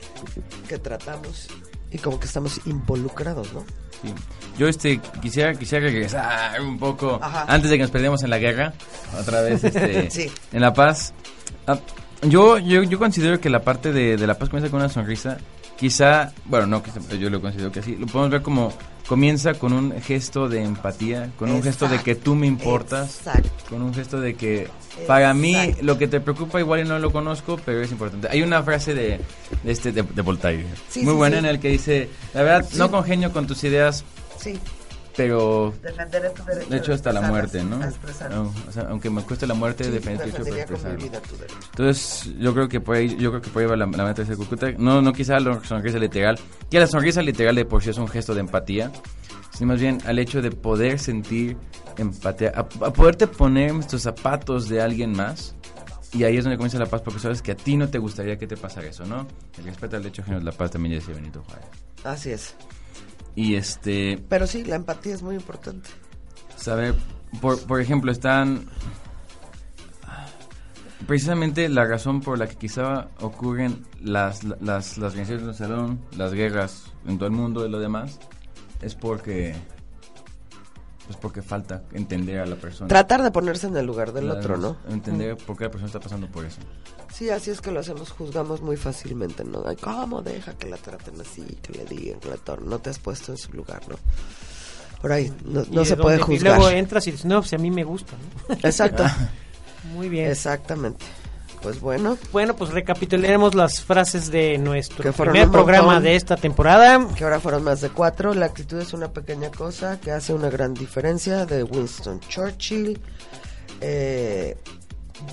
que 0.67 0.77
tratamos 0.77 1.47
y 1.91 1.97
como 1.97 2.19
que 2.19 2.25
estamos 2.27 2.61
involucrados, 2.65 3.51
¿no? 3.53 3.65
Sí. 4.01 4.13
Yo 4.57 4.67
este 4.67 4.99
quisiera 5.21 5.53
quisiera 5.53 5.85
regresar 5.85 6.59
un 6.61 6.79
poco 6.79 7.19
Ajá. 7.21 7.45
antes 7.47 7.69
de 7.69 7.77
que 7.77 7.83
nos 7.83 7.91
perdamos 7.91 8.23
en 8.23 8.29
la 8.29 8.39
guerra 8.39 8.73
otra 9.19 9.41
vez 9.41 9.63
este 9.63 10.09
Sí. 10.11 10.31
en 10.51 10.61
la 10.61 10.73
paz. 10.73 11.13
Ah, 11.67 11.79
yo, 12.23 12.57
yo 12.59 12.83
yo 12.83 12.99
considero 12.99 13.39
que 13.39 13.49
la 13.49 13.61
parte 13.63 13.91
de, 13.91 14.17
de 14.17 14.27
la 14.27 14.37
paz 14.37 14.49
comienza 14.49 14.69
con 14.71 14.79
una 14.79 14.89
sonrisa. 14.89 15.37
Quizá, 15.77 16.31
bueno, 16.45 16.67
no, 16.67 16.83
yo 17.17 17.29
lo 17.31 17.41
considero 17.41 17.71
que 17.71 17.79
así. 17.79 17.95
Lo 17.95 18.05
podemos 18.05 18.29
ver 18.29 18.41
como 18.43 18.71
comienza 19.07 19.55
con 19.55 19.73
un 19.73 19.99
gesto 19.99 20.47
de 20.47 20.63
empatía, 20.63 21.31
con 21.37 21.49
un 21.51 21.63
gesto 21.63 21.87
de 21.89 21.97
que 21.99 22.13
tú 22.15 22.35
me 22.35 22.45
importas, 22.45 23.17
Exacto. 23.17 23.49
con 23.67 23.81
un 23.81 23.93
gesto 23.93 24.21
de 24.21 24.35
que 24.35 24.67
para 25.07 25.33
mí 25.33 25.55
Exacto. 25.55 25.83
lo 25.83 25.97
que 25.97 26.07
te 26.07 26.19
preocupa 26.21 26.59
igual 26.59 26.81
y 26.81 26.83
no 26.87 26.99
lo 26.99 27.11
conozco, 27.11 27.59
pero 27.65 27.81
es 27.81 27.91
importante. 27.91 28.27
Hay 28.29 28.43
una 28.43 28.61
frase 28.61 28.93
de, 28.93 29.19
de 29.63 29.71
este 29.71 29.91
de, 29.91 30.03
de 30.03 30.21
Voltaire, 30.21 30.65
Sí, 30.87 31.01
muy 31.01 31.13
sí, 31.13 31.17
buena 31.17 31.37
sí. 31.37 31.39
en 31.39 31.45
el 31.47 31.59
que 31.59 31.69
dice, 31.69 32.09
la 32.35 32.43
verdad 32.43 32.69
no 32.75 32.91
congenio 32.91 33.33
con 33.33 33.47
tus 33.47 33.63
ideas, 33.63 34.05
pero 35.25 35.73
defenderé 35.81 36.29
tu 36.31 36.43
derecho. 36.43 36.69
de 36.69 36.77
hecho 36.77 36.93
hasta 36.93 37.11
la 37.13 37.21
muerte, 37.21 37.63
¿no? 37.63 37.77
No, 37.77 38.53
o 38.67 38.71
sea, 38.71 38.83
aunque 38.89 39.09
me 39.09 39.21
cueste 39.23 39.45
la 39.47 39.53
muerte, 39.53 39.83
Sí, 39.85 39.91
defender 39.91 40.31
tu 40.31 40.43
derecho 40.43 40.51
mi 40.53 40.59
expresarlo. 40.61 40.97
vida 40.97 41.19
tu 41.21 41.35
derecho. 41.37 41.57
Entonces, 41.71 42.33
yo 42.39 42.53
creo 42.53 42.67
que 42.67 42.79
por 42.81 42.95
ahí, 42.95 43.15
yo 43.17 43.29
creo 43.31 43.41
que 43.41 43.49
por 43.49 43.61
ahí 43.61 43.67
va 43.69 43.75
la, 43.75 43.85
la 43.85 44.03
meta 44.05 44.23
de 44.23 44.35
Cucuta. 44.35 44.71
No, 44.77 45.01
no 45.01 45.13
quizá 45.13 45.39
la 45.39 45.63
sonrisa 45.63 45.97
literal, 45.99 46.39
que 46.69 46.79
la 46.79 46.87
sonrisa 46.87 47.21
literal 47.21 47.55
de 47.55 47.65
por 47.65 47.83
sí 47.83 47.89
es 47.91 47.97
un 47.97 48.07
gesto 48.07 48.33
de 48.33 48.39
empatía, 48.41 48.91
sino 49.53 49.73
más 49.73 49.79
bien 49.81 49.99
al 50.05 50.17
hecho 50.19 50.41
de 50.41 50.51
poder 50.51 50.99
sentir 50.99 51.57
empatía, 51.97 52.51
a, 52.55 52.59
a 52.61 52.93
poderte 52.93 53.27
poner 53.27 53.69
en 53.69 53.87
tus 53.87 54.01
zapatos 54.01 54.69
de 54.69 54.81
alguien 54.81 55.11
más. 55.11 55.55
Y 56.13 56.25
ahí 56.25 56.35
es 56.35 56.43
donde 56.43 56.57
comienza 56.57 56.77
la 56.77 56.87
paz, 56.87 57.01
porque 57.03 57.19
sabes 57.21 57.41
que 57.41 57.53
a 57.53 57.55
ti 57.55 57.77
no 57.77 57.87
te 57.87 57.97
gustaría 57.97 58.37
que 58.37 58.45
te 58.45 58.57
pasara 58.57 58.85
eso, 58.87 59.05
¿no? 59.05 59.25
El 59.57 59.63
respeto 59.63 59.95
al 59.95 60.03
derecho 60.03 60.23
ajeno 60.23 60.39
es 60.39 60.43
la 60.43 60.51
paz, 60.51 60.71
también 60.71 60.95
decía 60.95 61.13
Benito 61.15 61.41
Juárez. 61.47 61.65
Así 62.03 62.31
es. 62.31 62.53
Y 63.35 63.55
este, 63.55 64.23
Pero 64.29 64.45
sí, 64.47 64.63
la 64.65 64.75
empatía 64.75 65.13
es 65.15 65.21
muy 65.23 65.35
importante. 65.35 65.89
saber, 66.57 66.95
por, 67.39 67.61
por 67.65 67.79
ejemplo, 67.81 68.11
están 68.11 68.65
precisamente 71.07 71.67
la 71.69 71.85
razón 71.85 72.21
por 72.21 72.37
la 72.37 72.47
que 72.47 72.55
quizá 72.55 73.07
ocurren 73.21 73.85
las 74.01 74.43
las 74.43 74.97
las 74.97 75.13
violencias 75.13 75.41
en 75.41 75.49
el 75.49 75.55
salón, 75.55 75.99
las 76.15 76.33
guerras 76.33 76.83
en 77.07 77.17
todo 77.17 77.27
el 77.27 77.33
mundo 77.33 77.65
y 77.65 77.69
lo 77.69 77.79
demás, 77.79 78.19
es 78.81 78.95
porque 78.95 79.55
pues 81.07 81.17
porque 81.17 81.41
falta 81.41 81.83
entender 81.93 82.39
a 82.39 82.45
la 82.45 82.55
persona. 82.55 82.87
Tratar 82.87 83.23
de 83.23 83.31
ponerse 83.31 83.67
en 83.67 83.75
el 83.75 83.85
lugar 83.85 84.13
del 84.13 84.27
La- 84.27 84.35
otro, 84.35 84.57
¿no? 84.57 84.77
Entender 84.89 85.35
por 85.37 85.57
qué 85.57 85.65
la 85.65 85.71
persona 85.71 85.87
está 85.87 85.99
pasando 85.99 86.27
por 86.27 86.45
eso. 86.45 86.59
Sí, 87.13 87.29
así 87.29 87.51
es 87.51 87.61
que 87.61 87.71
lo 87.71 87.81
hacemos, 87.81 88.11
juzgamos 88.11 88.61
muy 88.61 88.77
fácilmente, 88.77 89.43
¿no? 89.43 89.63
Ay, 89.65 89.75
¿cómo 89.75 90.21
deja 90.21 90.53
que 90.53 90.67
la 90.69 90.77
traten 90.77 91.19
así, 91.21 91.43
que 91.61 91.73
le 91.73 91.85
digan, 91.85 92.19
que 92.19 92.29
la 92.29 92.37
tornen? 92.37 92.69
No 92.69 92.79
te 92.79 92.89
has 92.89 92.99
puesto 92.99 93.31
en 93.31 93.37
su 93.37 93.51
lugar, 93.53 93.81
¿no? 93.89 93.95
Por 95.01 95.11
ahí, 95.11 95.31
no, 95.45 95.63
no 95.71 95.83
se 95.85 95.97
puede 95.97 96.19
juzgar. 96.19 96.53
Y 96.53 96.57
luego 96.59 96.69
entras 96.69 97.05
y 97.07 97.11
dices, 97.11 97.25
no, 97.25 97.41
pues 97.41 97.53
a 97.53 97.57
mí 97.57 97.69
me 97.71 97.83
gusta, 97.83 98.13
¿no? 98.47 98.55
Exacto, 98.63 99.03
Muy 99.93 100.09
bien. 100.09 100.29
exactamente. 100.29 101.03
Pues 101.61 101.79
bueno, 101.79 102.17
Bueno, 102.31 102.55
pues 102.55 102.71
recapitularemos 102.71 103.53
las 103.53 103.81
frases 103.83 104.31
de 104.31 104.57
nuestro 104.57 105.13
primer 105.13 105.47
programa 105.49 105.85
montón. 105.87 106.03
de 106.05 106.15
esta 106.15 106.35
temporada. 106.35 107.07
que 107.15 107.23
ahora 107.23 107.39
fueron 107.39 107.63
más 107.63 107.81
de 107.81 107.89
cuatro. 107.89 108.33
La 108.33 108.47
actitud 108.47 108.79
es 108.79 108.93
una 108.93 109.11
pequeña 109.11 109.51
cosa 109.51 109.99
que 109.99 110.09
hace 110.11 110.33
una 110.33 110.49
gran 110.49 110.73
diferencia 110.73 111.45
de 111.45 111.61
Winston 111.63 112.19
Churchill. 112.21 112.99
Eh, 113.79 114.57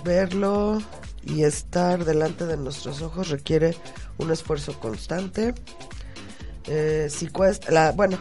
verlo 0.04 0.82
y 1.28 1.44
estar 1.44 2.04
delante 2.04 2.46
de 2.46 2.56
nuestros 2.56 3.02
ojos 3.02 3.28
requiere 3.28 3.76
un 4.18 4.30
esfuerzo 4.30 4.78
constante. 4.80 5.54
Eh, 6.66 7.08
si 7.10 7.28
cuesta, 7.28 7.70
la, 7.70 7.92
bueno, 7.92 8.18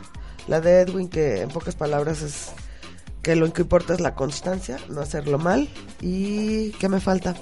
la 0.47 0.61
de 0.61 0.81
Edwin 0.81 1.09
que 1.09 1.41
en 1.41 1.49
pocas 1.49 1.75
palabras 1.75 2.21
es 2.21 2.51
que 3.21 3.35
lo 3.35 3.51
que 3.51 3.63
importa 3.63 3.93
es 3.93 4.01
la 4.01 4.15
constancia, 4.15 4.77
no 4.89 5.01
hacerlo 5.01 5.39
mal. 5.39 5.69
¿Y 6.01 6.71
qué 6.73 6.89
me 6.89 6.99
falta? 6.99 7.35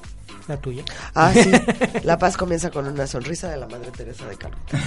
La 0.47 0.57
tuya. 0.57 0.83
Ah, 1.15 1.31
sí, 1.33 1.51
la 2.03 2.19
paz 2.19 2.37
comienza 2.37 2.69
con 2.69 2.87
una 2.87 3.07
sonrisa 3.07 3.49
de 3.49 3.57
la 3.57 3.67
Madre 3.67 3.89
Teresa 3.91 4.27
de 4.27 4.35
Calcuta. 4.35 4.79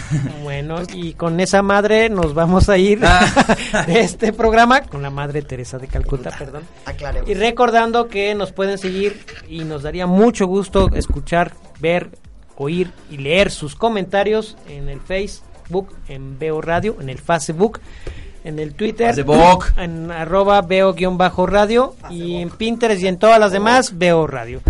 Bueno, 0.42 0.82
y 0.94 1.14
con 1.14 1.40
esa 1.40 1.62
madre 1.62 2.08
nos 2.08 2.32
vamos 2.32 2.68
a 2.68 2.78
ir 2.78 3.00
de 3.86 4.00
este 4.00 4.32
programa 4.32 4.82
con 4.82 5.02
la 5.02 5.10
madre 5.10 5.42
Teresa 5.42 5.78
de 5.78 5.88
Calcuta, 5.88 6.30
perdón. 6.30 6.62
Aclaremos. 6.86 7.28
Y 7.28 7.34
recordando 7.34 8.08
que 8.08 8.34
nos 8.36 8.52
pueden 8.52 8.78
seguir 8.78 9.20
y 9.48 9.64
nos 9.64 9.82
daría 9.82 10.06
mucho 10.06 10.46
gusto 10.46 10.90
escuchar, 10.94 11.54
ver 11.80 12.10
oír 12.56 12.92
y 13.10 13.18
leer 13.18 13.50
sus 13.50 13.74
comentarios 13.74 14.56
en 14.68 14.88
el 14.88 15.00
Facebook, 15.00 15.94
en 16.08 16.38
Veo 16.38 16.60
Radio, 16.60 16.96
en 17.00 17.08
el 17.08 17.18
Facebook, 17.18 17.80
en 18.44 18.58
el 18.58 18.74
Twitter, 18.74 19.14
Facebook. 19.14 19.66
en 19.76 20.10
arroba 20.10 20.62
Veo-radio 20.62 21.94
y 22.10 22.36
en 22.36 22.50
Pinterest 22.50 23.02
y 23.02 23.08
en 23.08 23.18
todas 23.18 23.40
las 23.40 23.52
demás 23.52 23.98
Veo 23.98 24.26
Radio. 24.26 24.60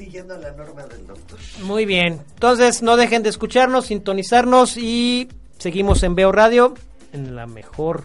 Siguiendo 0.00 0.34
la 0.38 0.50
norma 0.52 0.86
del 0.86 1.06
doctor. 1.06 1.38
Muy 1.62 1.84
bien. 1.84 2.22
Entonces, 2.32 2.80
no 2.80 2.96
dejen 2.96 3.22
de 3.22 3.28
escucharnos, 3.28 3.84
sintonizarnos 3.84 4.78
y 4.78 5.28
seguimos 5.58 6.02
en 6.04 6.14
Veo 6.14 6.32
Radio, 6.32 6.72
en 7.12 7.36
la 7.36 7.46
mejor 7.46 8.04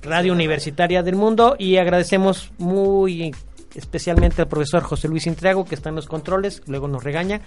radio 0.00 0.32
universitaria 0.32 1.02
del 1.02 1.16
mundo. 1.16 1.56
Y 1.58 1.76
agradecemos 1.76 2.52
muy 2.56 3.34
especialmente 3.74 4.40
al 4.40 4.48
profesor 4.48 4.82
José 4.82 5.08
Luis 5.08 5.26
Intriago, 5.26 5.66
que 5.66 5.74
está 5.74 5.90
en 5.90 5.96
los 5.96 6.06
controles, 6.06 6.62
luego 6.66 6.88
nos 6.88 7.04
regaña, 7.04 7.42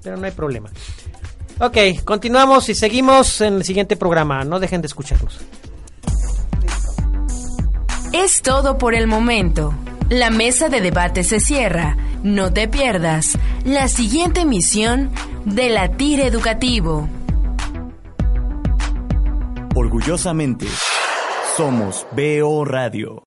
pero 0.00 0.16
no 0.16 0.26
hay 0.26 0.32
problema. 0.32 0.70
Ok, 1.58 2.04
continuamos 2.04 2.68
y 2.68 2.76
seguimos 2.76 3.40
en 3.40 3.54
el 3.54 3.64
siguiente 3.64 3.96
programa. 3.96 4.44
No 4.44 4.60
dejen 4.60 4.82
de 4.82 4.86
escucharnos. 4.86 5.40
Es 8.12 8.40
todo 8.40 8.78
por 8.78 8.94
el 8.94 9.08
momento. 9.08 9.74
La 10.10 10.30
mesa 10.30 10.68
de 10.68 10.80
debate 10.80 11.24
se 11.24 11.40
cierra. 11.40 11.96
No 12.22 12.52
te 12.52 12.66
pierdas 12.66 13.38
la 13.64 13.86
siguiente 13.86 14.40
emisión 14.40 15.10
de 15.44 15.70
Latir 15.70 16.20
Educativo. 16.20 17.08
Orgullosamente, 19.76 20.66
somos 21.56 22.04
BO 22.12 22.64
Radio. 22.64 23.16